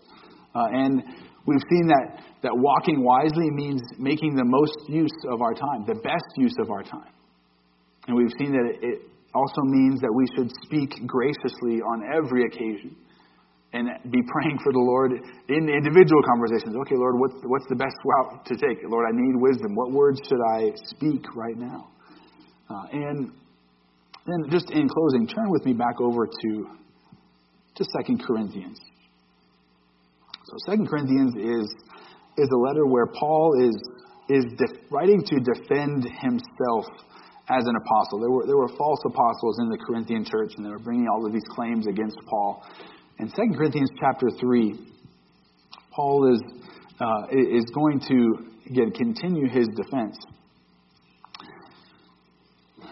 Uh, 0.54 0.66
and 0.72 1.04
we've 1.47 1.64
seen 1.72 1.88
that, 1.88 2.22
that 2.43 2.52
walking 2.54 3.04
wisely 3.04 3.50
means 3.50 3.82
making 3.97 4.36
the 4.36 4.45
most 4.45 4.78
use 4.88 5.18
of 5.32 5.41
our 5.41 5.54
time, 5.54 5.86
the 5.88 6.00
best 6.04 6.30
use 6.38 6.56
of 6.62 6.70
our 6.70 6.84
time. 6.84 7.12
And 8.10 8.18
we've 8.18 8.34
seen 8.39 8.51
that 8.57 8.66
it 8.82 9.05
also 9.36 9.62
means 9.62 10.01
that 10.01 10.10
we 10.10 10.26
should 10.34 10.49
speak 10.66 11.05
graciously 11.05 11.78
on 11.78 12.01
every 12.10 12.41
occasion 12.49 12.97
and 13.72 13.86
be 14.10 14.18
praying 14.34 14.57
for 14.64 14.74
the 14.74 14.82
Lord 14.82 15.12
in 15.14 15.70
individual 15.70 16.24
conversations. 16.26 16.74
Okay, 16.74 16.95
Lord, 16.97 17.22
what's, 17.22 17.38
what's 17.45 17.68
the 17.70 17.76
best 17.76 17.93
route 18.01 18.45
to 18.47 18.55
take? 18.57 18.82
Lord, 18.89 19.05
I 19.05 19.14
need 19.14 19.36
wisdom. 19.38 19.76
What 19.76 19.91
words 19.91 20.20
should 20.28 20.41
I 20.41 20.74
speak 20.89 21.22
right 21.36 21.55
now? 21.55 21.89
Uh, 22.68 22.86
and 22.91 23.32
then, 24.26 24.49
just 24.49 24.72
in 24.72 24.89
closing, 24.89 25.28
turn 25.28 25.51
with 25.51 25.64
me 25.66 25.74
back 25.74 26.01
over 26.01 26.26
to, 26.26 26.68
to 27.76 27.86
2 28.07 28.18
Corinthians. 28.26 28.80
So, 30.66 30.74
2 30.76 30.86
Corinthians 30.89 31.36
is, 31.36 31.76
is 32.38 32.49
a 32.51 32.57
letter 32.57 32.88
where 32.88 33.05
Paul 33.05 33.53
is, 33.62 33.76
is 34.30 34.45
def- 34.57 34.82
writing 34.89 35.24
to 35.26 35.39
defend 35.41 36.05
himself 36.05 36.86
as 37.50 37.66
an 37.66 37.76
apostle. 37.76 38.20
There 38.20 38.30
were, 38.30 38.45
there 38.45 38.58
were 38.58 38.70
false 38.78 39.00
apostles 39.06 39.60
in 39.60 39.70
the 39.70 39.78
Corinthian 39.78 40.24
church, 40.24 40.54
and 40.58 40.66
they 40.66 40.70
were 40.70 40.80
bringing 40.80 41.08
all 41.08 41.26
of 41.26 41.34
these 41.34 41.47
claims 41.50 41.88
against 41.88 42.18
Paul. 42.30 42.64
In 43.20 43.28
2 43.28 43.58
Corinthians 43.58 43.89
chapter 44.00 44.28
3, 44.39 44.80
Paul 45.91 46.34
is, 46.34 46.41
uh, 47.02 47.24
is 47.32 47.66
going 47.74 48.00
to 48.08 48.50
again, 48.70 48.91
continue 48.91 49.50
his 49.50 49.68
defense. 49.76 50.18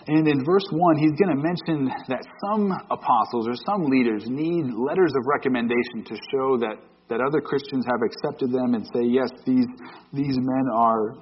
And 0.07 0.27
in 0.27 0.45
verse 0.45 0.65
1, 0.71 0.97
he's 0.97 1.11
going 1.19 1.35
to 1.35 1.43
mention 1.43 1.91
that 2.07 2.23
some 2.47 2.71
apostles 2.89 3.47
or 3.47 3.55
some 3.65 3.85
leaders 3.89 4.23
need 4.27 4.65
letters 4.73 5.11
of 5.15 5.23
recommendation 5.27 6.03
to 6.05 6.15
show 6.31 6.57
that, 6.59 6.75
that 7.09 7.19
other 7.19 7.41
Christians 7.41 7.85
have 7.85 7.99
accepted 8.01 8.51
them 8.51 8.73
and 8.73 8.85
say, 8.85 9.03
yes, 9.03 9.29
these, 9.45 9.67
these 10.13 10.37
men 10.39 10.65
are 10.73 11.15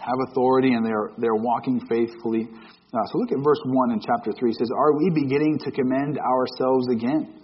have 0.00 0.18
authority 0.30 0.72
and 0.72 0.84
they're, 0.84 1.10
they're 1.18 1.36
walking 1.36 1.80
faithfully. 1.88 2.48
Uh, 2.92 2.98
so 3.12 3.18
look 3.18 3.30
at 3.32 3.38
verse 3.44 3.60
1 3.64 3.92
in 3.92 4.00
chapter 4.00 4.32
3. 4.32 4.50
It 4.50 4.56
says, 4.56 4.70
Are 4.76 4.96
we 4.96 5.10
beginning 5.10 5.58
to 5.64 5.70
commend 5.70 6.18
ourselves 6.18 6.88
again? 6.90 7.34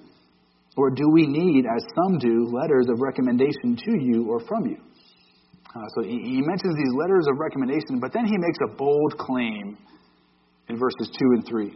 Or 0.76 0.90
do 0.90 1.09
we 1.12 1.26
need, 1.26 1.64
as 1.64 1.82
some 1.94 2.18
do, 2.18 2.50
letters 2.52 2.86
of 2.90 3.00
recommendation 3.00 3.76
to 3.76 3.92
you 4.00 4.26
or 4.28 4.40
from 4.40 4.66
you? 4.66 4.76
Uh, 5.74 5.84
so 5.94 6.02
he, 6.02 6.18
he 6.22 6.40
mentions 6.42 6.74
these 6.74 6.94
letters 6.98 7.26
of 7.30 7.38
recommendation, 7.38 8.00
but 8.00 8.12
then 8.12 8.24
he 8.24 8.36
makes 8.36 8.59
a 8.64 8.76
bold 8.76 9.16
claim 9.18 9.76
in 10.68 10.78
verses 10.78 11.11
2 11.18 11.24
and 11.34 11.46
3. 11.46 11.74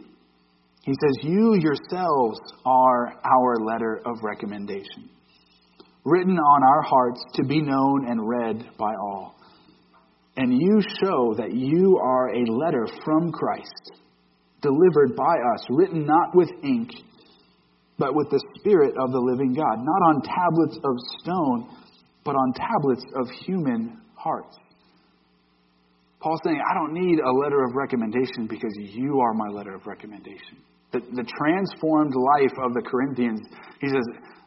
He 0.83 0.93
says, 0.93 1.23
You 1.23 1.55
yourselves 1.55 2.39
are 2.65 3.13
our 3.23 3.57
letter 3.63 4.01
of 4.05 4.17
recommendation, 4.23 5.09
written 6.03 6.37
on 6.37 6.63
our 6.63 6.81
hearts 6.81 7.23
to 7.35 7.43
be 7.43 7.61
known 7.61 8.09
and 8.09 8.27
read 8.27 8.65
by 8.77 8.93
all. 8.95 9.35
And 10.37 10.53
you 10.53 10.81
show 11.01 11.33
that 11.37 11.53
you 11.53 11.99
are 12.01 12.29
a 12.29 12.45
letter 12.45 12.87
from 13.03 13.31
Christ, 13.31 13.91
delivered 14.61 15.15
by 15.15 15.35
us, 15.55 15.65
written 15.69 16.05
not 16.05 16.33
with 16.33 16.49
ink, 16.63 16.91
but 17.97 18.15
with 18.15 18.29
the 18.29 18.41
Spirit 18.57 18.95
of 18.97 19.11
the 19.11 19.19
living 19.19 19.53
God, 19.53 19.77
not 19.79 20.01
on 20.07 20.21
tablets 20.21 20.77
of 20.83 20.95
stone, 21.19 21.77
but 22.23 22.35
on 22.35 22.53
tablets 22.53 23.03
of 23.15 23.29
human 23.45 23.99
hearts. 24.15 24.57
Paul's 26.21 26.39
saying, 26.45 26.61
I 26.61 26.73
don't 26.75 26.93
need 26.93 27.19
a 27.19 27.31
letter 27.31 27.63
of 27.63 27.75
recommendation 27.75 28.47
because 28.47 28.71
you 28.77 29.19
are 29.19 29.33
my 29.33 29.49
letter 29.49 29.73
of 29.73 29.87
recommendation. 29.87 30.61
The, 30.91 30.99
the 30.99 31.23
transformed 31.23 32.13
life 32.13 32.53
of 32.63 32.73
the 32.73 32.81
Corinthians, 32.81 33.41
he 33.79 33.87
says, 33.87 34.05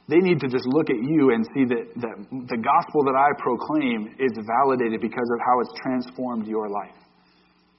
they 0.08 0.18
need 0.18 0.40
to 0.40 0.48
just 0.48 0.66
look 0.66 0.90
at 0.90 1.00
you 1.00 1.32
and 1.32 1.46
see 1.54 1.64
that, 1.64 1.84
that 1.96 2.16
the 2.30 2.60
gospel 2.60 3.04
that 3.04 3.16
I 3.16 3.32
proclaim 3.40 4.14
is 4.18 4.32
validated 4.36 5.00
because 5.00 5.28
of 5.32 5.40
how 5.40 5.60
it's 5.60 5.72
transformed 5.80 6.46
your 6.46 6.68
life. 6.68 6.96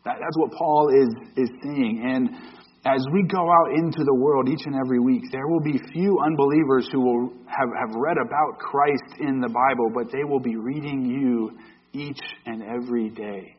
That, 0.06 0.18
that's 0.20 0.38
what 0.38 0.52
Paul 0.58 0.90
is, 0.90 1.10
is 1.38 1.50
saying. 1.62 2.02
And 2.04 2.30
as 2.86 3.06
we 3.14 3.24
go 3.24 3.46
out 3.50 3.78
into 3.78 4.04
the 4.04 4.14
world 4.14 4.50
each 4.50 4.66
and 4.66 4.76
every 4.76 5.00
week, 5.00 5.24
there 5.32 5.48
will 5.48 5.62
be 5.62 5.78
few 5.94 6.18
unbelievers 6.26 6.88
who 6.92 7.02
will 7.02 7.30
have, 7.46 7.70
have 7.70 7.96
read 7.96 8.18
about 8.18 8.60
Christ 8.60 9.20
in 9.20 9.40
the 9.40 9.50
Bible, 9.50 9.90
but 9.94 10.12
they 10.12 10.24
will 10.24 10.40
be 10.40 10.56
reading 10.56 11.06
you 11.06 11.52
each 11.94 12.22
and 12.46 12.62
every 12.62 13.10
day 13.10 13.56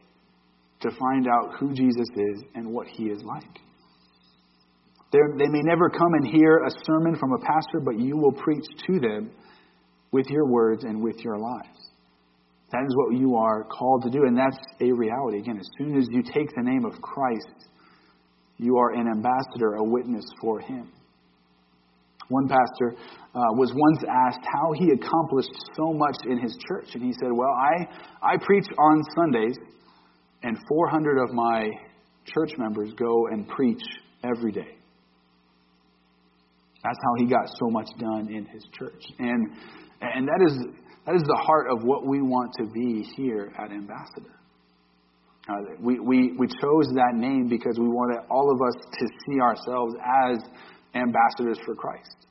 to 0.80 0.90
find 0.90 1.26
out 1.26 1.54
who 1.58 1.72
Jesus 1.72 2.08
is 2.14 2.44
and 2.54 2.70
what 2.70 2.86
he 2.86 3.04
is 3.04 3.22
like. 3.22 3.58
They're, 5.16 5.32
they 5.38 5.48
may 5.48 5.62
never 5.62 5.88
come 5.88 6.12
and 6.12 6.26
hear 6.26 6.58
a 6.58 6.70
sermon 6.84 7.16
from 7.16 7.32
a 7.32 7.38
pastor, 7.38 7.80
but 7.82 7.98
you 7.98 8.18
will 8.18 8.32
preach 8.32 8.64
to 8.86 9.00
them 9.00 9.30
with 10.12 10.26
your 10.28 10.46
words 10.46 10.84
and 10.84 11.02
with 11.02 11.16
your 11.24 11.38
lives. 11.38 11.88
That 12.70 12.82
is 12.86 12.94
what 12.94 13.18
you 13.18 13.34
are 13.36 13.64
called 13.64 14.02
to 14.02 14.10
do, 14.10 14.24
and 14.26 14.36
that's 14.36 14.58
a 14.82 14.92
reality. 14.92 15.38
Again, 15.38 15.56
as 15.58 15.68
soon 15.78 15.96
as 15.96 16.06
you 16.10 16.22
take 16.22 16.54
the 16.54 16.62
name 16.62 16.84
of 16.84 17.00
Christ, 17.00 17.68
you 18.58 18.76
are 18.76 18.92
an 18.92 19.08
ambassador, 19.08 19.76
a 19.76 19.84
witness 19.84 20.26
for 20.38 20.60
Him. 20.60 20.92
One 22.28 22.46
pastor 22.48 22.94
uh, 23.34 23.40
was 23.54 23.72
once 23.74 24.04
asked 24.26 24.44
how 24.52 24.72
he 24.72 24.90
accomplished 24.90 25.54
so 25.76 25.94
much 25.94 26.16
in 26.28 26.40
his 26.40 26.58
church, 26.68 26.88
and 26.92 27.02
he 27.02 27.12
said, 27.12 27.30
Well, 27.32 27.54
I, 27.56 28.34
I 28.34 28.36
preach 28.44 28.66
on 28.76 29.02
Sundays, 29.16 29.56
and 30.42 30.58
400 30.68 31.22
of 31.22 31.32
my 31.32 31.70
church 32.26 32.50
members 32.58 32.92
go 32.98 33.28
and 33.28 33.48
preach 33.48 33.80
every 34.22 34.52
day. 34.52 34.76
That's 36.86 37.02
how 37.02 37.14
he 37.18 37.26
got 37.26 37.48
so 37.58 37.68
much 37.68 37.88
done 37.98 38.30
in 38.30 38.46
his 38.46 38.62
church. 38.78 39.02
And, 39.18 39.50
and 40.00 40.28
that, 40.28 40.40
is, 40.46 40.54
that 41.04 41.16
is 41.16 41.22
the 41.22 41.42
heart 41.42 41.66
of 41.68 41.82
what 41.82 42.06
we 42.06 42.22
want 42.22 42.52
to 42.62 42.66
be 42.70 43.02
here 43.16 43.52
at 43.58 43.72
Ambassador. 43.72 44.38
Uh, 45.48 45.54
we, 45.80 45.98
we, 45.98 46.32
we 46.38 46.46
chose 46.46 46.86
that 46.94 47.14
name 47.14 47.48
because 47.48 47.78
we 47.78 47.88
wanted 47.88 48.22
all 48.30 48.54
of 48.54 48.62
us 48.62 48.74
to 48.98 49.06
see 49.26 49.40
ourselves 49.40 49.94
as 49.98 50.38
ambassadors 50.94 51.58
for 51.66 51.74
Christ. 51.74 52.26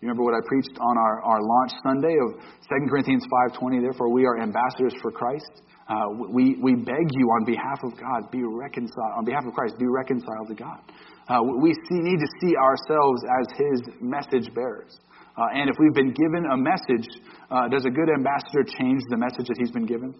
You 0.00 0.08
remember 0.08 0.24
what 0.24 0.34
I 0.34 0.44
preached 0.46 0.76
on 0.78 0.98
our, 0.98 1.22
our 1.22 1.40
launch 1.40 1.72
Sunday 1.82 2.16
of 2.20 2.36
2 2.68 2.90
Corinthians 2.90 3.24
5.20, 3.56 3.80
therefore 3.80 4.12
we 4.12 4.26
are 4.26 4.40
ambassadors 4.42 4.92
for 5.00 5.10
Christ. 5.10 5.62
Uh, 5.88 6.26
we, 6.30 6.56
we 6.60 6.74
beg 6.74 7.06
you 7.14 7.26
on 7.38 7.44
behalf 7.44 7.78
of 7.84 7.92
God, 7.98 8.30
be 8.32 8.42
reconciled, 8.42 9.14
on 9.18 9.24
behalf 9.24 9.44
of 9.46 9.54
Christ, 9.54 9.78
be 9.78 9.86
reconciled 9.86 10.48
to 10.48 10.54
God. 10.54 10.80
Uh, 11.28 11.38
we 11.42 11.72
see, 11.88 11.98
need 12.02 12.18
to 12.18 12.30
see 12.40 12.54
ourselves 12.56 13.22
as 13.40 13.46
his 13.58 13.94
message 14.00 14.52
bearers. 14.54 14.98
Uh, 15.36 15.54
and 15.54 15.70
if 15.70 15.76
we've 15.78 15.94
been 15.94 16.14
given 16.14 16.46
a 16.50 16.56
message, 16.56 17.06
uh, 17.50 17.68
does 17.68 17.84
a 17.84 17.90
good 17.90 18.08
ambassador 18.08 18.64
change 18.78 19.00
the 19.10 19.16
message 19.16 19.46
that 19.46 19.56
he's 19.58 19.70
been 19.70 19.86
given? 19.86 20.14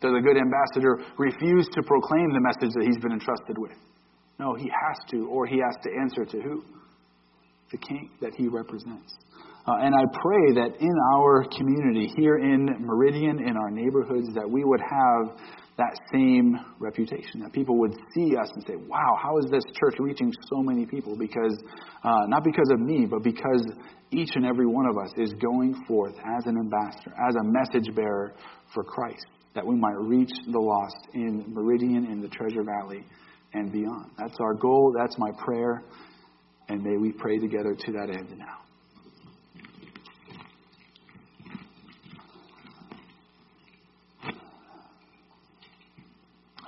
Does 0.00 0.12
a 0.16 0.20
good 0.20 0.36
ambassador 0.36 0.98
refuse 1.18 1.68
to 1.72 1.82
proclaim 1.82 2.32
the 2.32 2.40
message 2.40 2.74
that 2.74 2.84
he's 2.84 2.98
been 2.98 3.12
entrusted 3.12 3.56
with? 3.56 3.76
No, 4.38 4.54
he 4.54 4.64
has 4.68 4.98
to, 5.10 5.28
or 5.28 5.46
he 5.46 5.60
has 5.60 5.76
to 5.82 5.90
answer 6.00 6.24
to 6.24 6.42
who? 6.42 6.64
The 7.70 7.78
king 7.78 8.10
that 8.20 8.34
he 8.34 8.48
represents. 8.48 9.14
Uh, 9.70 9.76
and 9.82 9.94
I 9.94 10.02
pray 10.20 10.52
that 10.54 10.80
in 10.80 10.96
our 11.14 11.44
community, 11.56 12.12
here 12.16 12.38
in 12.38 12.66
Meridian, 12.80 13.38
in 13.46 13.56
our 13.56 13.70
neighborhoods, 13.70 14.34
that 14.34 14.48
we 14.48 14.64
would 14.64 14.80
have 14.80 15.38
that 15.76 15.96
same 16.12 16.58
reputation. 16.80 17.40
That 17.40 17.52
people 17.52 17.78
would 17.78 17.94
see 18.12 18.34
us 18.36 18.50
and 18.54 18.64
say, 18.66 18.74
wow, 18.88 19.16
how 19.22 19.38
is 19.38 19.46
this 19.50 19.62
church 19.78 19.94
reaching 20.00 20.32
so 20.50 20.60
many 20.62 20.86
people? 20.86 21.16
Because, 21.16 21.56
uh, 22.02 22.26
not 22.26 22.42
because 22.42 22.68
of 22.72 22.80
me, 22.80 23.06
but 23.08 23.22
because 23.22 23.64
each 24.10 24.30
and 24.34 24.44
every 24.44 24.66
one 24.66 24.86
of 24.86 24.98
us 24.98 25.12
is 25.16 25.32
going 25.34 25.84
forth 25.86 26.14
as 26.16 26.46
an 26.46 26.56
ambassador, 26.58 27.14
as 27.28 27.36
a 27.36 27.44
message 27.44 27.94
bearer 27.94 28.32
for 28.74 28.82
Christ, 28.82 29.26
that 29.54 29.64
we 29.64 29.76
might 29.76 29.98
reach 29.98 30.32
the 30.50 30.58
lost 30.58 31.14
in 31.14 31.44
Meridian, 31.46 32.06
in 32.06 32.20
the 32.20 32.28
Treasure 32.28 32.64
Valley, 32.64 33.04
and 33.52 33.70
beyond. 33.70 34.10
That's 34.18 34.36
our 34.40 34.54
goal. 34.54 34.92
That's 34.98 35.16
my 35.16 35.30
prayer. 35.44 35.84
And 36.68 36.82
may 36.82 36.96
we 36.96 37.12
pray 37.12 37.38
together 37.38 37.76
to 37.76 37.92
that 37.92 38.10
end 38.10 38.36
now. 38.36 38.69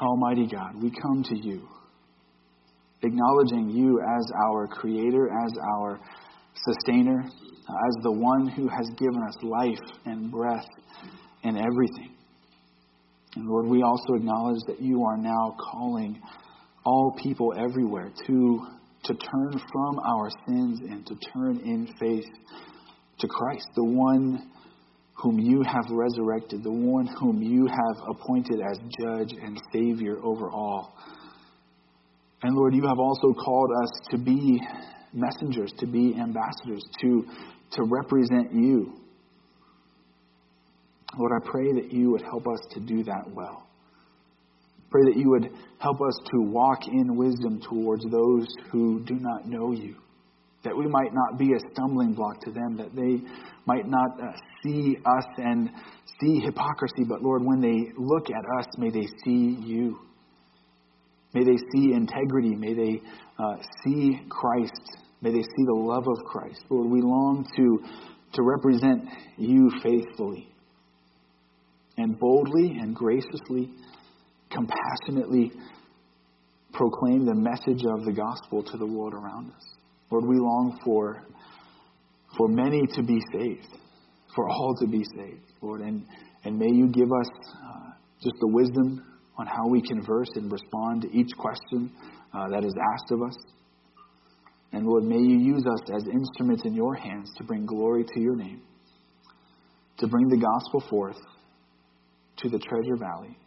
Almighty 0.03 0.48
God, 0.48 0.82
we 0.82 0.90
come 0.90 1.22
to 1.22 1.38
you, 1.38 1.68
acknowledging 3.03 3.70
you 3.70 4.00
as 4.00 4.26
our 4.48 4.66
creator, 4.66 5.28
as 5.28 5.53
our 5.76 6.00
sustainer, 6.57 7.22
as 7.24 8.03
the 8.03 8.11
one 8.11 8.48
who 8.48 8.68
has 8.68 8.90
given 8.98 9.22
us 9.22 9.36
life 9.42 9.98
and 10.05 10.30
breath 10.30 10.66
and 11.44 11.57
everything. 11.57 12.16
And 13.36 13.46
Lord, 13.46 13.66
we 13.68 13.82
also 13.82 14.14
acknowledge 14.14 14.61
that 14.66 14.82
you 14.82 15.05
are 15.05 15.16
now 15.16 15.57
calling 15.70 16.20
all 16.84 17.16
people 17.22 17.55
everywhere 17.57 18.11
to, 18.26 18.66
to 19.05 19.14
turn 19.14 19.53
from 19.72 20.00
our 20.00 20.30
sins 20.48 20.80
and 20.80 21.07
to 21.07 21.14
turn 21.32 21.61
in 21.64 21.94
faith 22.00 22.26
to 23.20 23.28
Christ, 23.28 23.68
the 23.76 23.84
one 23.84 24.50
whom 25.23 25.39
you 25.39 25.62
have 25.62 25.85
resurrected, 25.91 26.64
the 26.64 26.70
one 26.70 27.07
whom 27.07 27.41
you 27.43 27.66
have 27.66 28.09
appointed 28.09 28.61
as 28.61 28.79
judge 29.01 29.33
and 29.41 29.61
savior 29.73 30.16
over 30.23 30.51
all. 30.51 30.97
And 32.43 32.57
Lord, 32.57 32.75
you 32.75 32.83
have 32.89 32.99
also 32.99 33.33
called 33.33 33.70
us 33.85 33.91
to 34.11 34.18
be 34.18 34.61
messengers, 35.12 35.73
to 35.79 35.87
be 35.87 36.16
ambassadors, 36.18 36.83
to, 37.03 37.25
to 37.73 37.85
represent 37.85 38.53
you. 38.53 38.95
Lord, 41.16 41.33
I 41.41 41.49
pray 41.49 41.73
that 41.75 41.93
you 41.93 42.11
would 42.11 42.23
help 42.23 42.49
us 42.49 42.61
to 42.73 42.81
do 42.81 43.05
that 43.05 43.31
well. 43.33 43.68
Pray 44.91 45.03
that 45.05 45.16
you 45.16 45.31
would 45.31 45.51
help 45.79 46.01
us 46.01 46.18
to 46.33 46.41
walk 46.41 46.89
in 46.89 47.16
wisdom 47.16 47.61
towards 47.68 48.03
those 48.11 48.47
who 48.73 49.05
do 49.05 49.14
not 49.14 49.47
know 49.47 49.73
you 49.73 49.97
that 50.64 50.76
we 50.76 50.86
might 50.86 51.12
not 51.12 51.38
be 51.38 51.52
a 51.52 51.72
stumbling 51.72 52.14
block 52.14 52.40
to 52.42 52.50
them, 52.50 52.76
that 52.76 52.94
they 52.94 53.20
might 53.66 53.86
not 53.86 54.10
uh, 54.20 54.32
see 54.62 54.96
us 55.04 55.24
and 55.38 55.70
see 56.20 56.40
hypocrisy, 56.40 57.04
but 57.08 57.22
Lord, 57.22 57.42
when 57.44 57.60
they 57.60 57.92
look 57.98 58.28
at 58.30 58.44
us, 58.58 58.66
may 58.78 58.90
they 58.90 59.06
see 59.24 59.56
you. 59.64 59.98
May 61.34 61.44
they 61.44 61.56
see 61.56 61.92
integrity. 61.94 62.54
May 62.54 62.74
they 62.74 63.02
uh, 63.38 63.56
see 63.84 64.20
Christ. 64.28 64.98
May 65.20 65.30
they 65.30 65.42
see 65.42 65.64
the 65.66 65.74
love 65.74 66.06
of 66.06 66.24
Christ. 66.24 66.64
Lord, 66.68 66.90
we 66.90 67.00
long 67.00 67.46
to, 67.56 67.78
to 68.34 68.42
represent 68.42 69.08
you 69.38 69.70
faithfully 69.82 70.48
and 71.96 72.18
boldly 72.18 72.76
and 72.80 72.94
graciously, 72.94 73.70
compassionately 74.50 75.52
proclaim 76.72 77.26
the 77.26 77.34
message 77.34 77.84
of 77.86 78.04
the 78.04 78.12
gospel 78.12 78.62
to 78.62 78.76
the 78.76 78.86
world 78.86 79.14
around 79.14 79.52
us. 79.52 79.82
Lord, 80.12 80.26
we 80.26 80.36
long 80.36 80.78
for, 80.84 81.22
for 82.36 82.46
many 82.46 82.82
to 82.96 83.02
be 83.02 83.18
saved, 83.32 83.66
for 84.36 84.46
all 84.46 84.74
to 84.80 84.86
be 84.86 85.02
saved, 85.16 85.40
Lord. 85.62 85.80
And, 85.80 86.04
and 86.44 86.58
may 86.58 86.70
you 86.70 86.88
give 86.88 87.10
us 87.10 87.30
uh, 87.64 87.92
just 88.22 88.34
the 88.40 88.48
wisdom 88.48 89.02
on 89.38 89.46
how 89.46 89.66
we 89.68 89.80
converse 89.80 90.28
and 90.34 90.52
respond 90.52 91.00
to 91.02 91.18
each 91.18 91.30
question 91.38 91.90
uh, 92.34 92.46
that 92.50 92.62
is 92.62 92.74
asked 92.92 93.10
of 93.10 93.22
us. 93.22 93.34
And 94.72 94.84
Lord, 94.84 95.04
may 95.04 95.16
you 95.16 95.38
use 95.38 95.64
us 95.66 95.80
as 95.96 96.04
instruments 96.06 96.64
in 96.66 96.74
your 96.74 96.94
hands 96.94 97.30
to 97.38 97.44
bring 97.44 97.64
glory 97.64 98.04
to 98.04 98.20
your 98.20 98.36
name, 98.36 98.60
to 99.96 100.06
bring 100.06 100.28
the 100.28 100.36
gospel 100.36 100.84
forth 100.90 101.18
to 102.36 102.50
the 102.50 102.58
treasure 102.58 102.96
valley, 102.98 103.38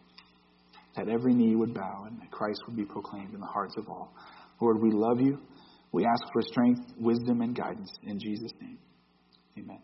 that 0.95 1.09
every 1.09 1.35
knee 1.35 1.55
would 1.55 1.75
bow 1.75 2.05
and 2.07 2.19
that 2.21 2.31
Christ 2.31 2.61
would 2.65 2.75
be 2.75 2.85
proclaimed 2.85 3.35
in 3.35 3.39
the 3.39 3.45
hearts 3.45 3.75
of 3.77 3.87
all. 3.87 4.11
Lord, 4.59 4.81
we 4.81 4.89
love 4.91 5.19
you. 5.19 5.37
We 5.95 6.05
ask 6.05 6.23
for 6.33 6.41
strength, 6.41 6.81
wisdom, 6.99 7.39
and 7.39 7.55
guidance 7.55 7.89
in 8.03 8.19
Jesus' 8.19 8.51
name. 8.59 8.77
Amen. 9.57 9.79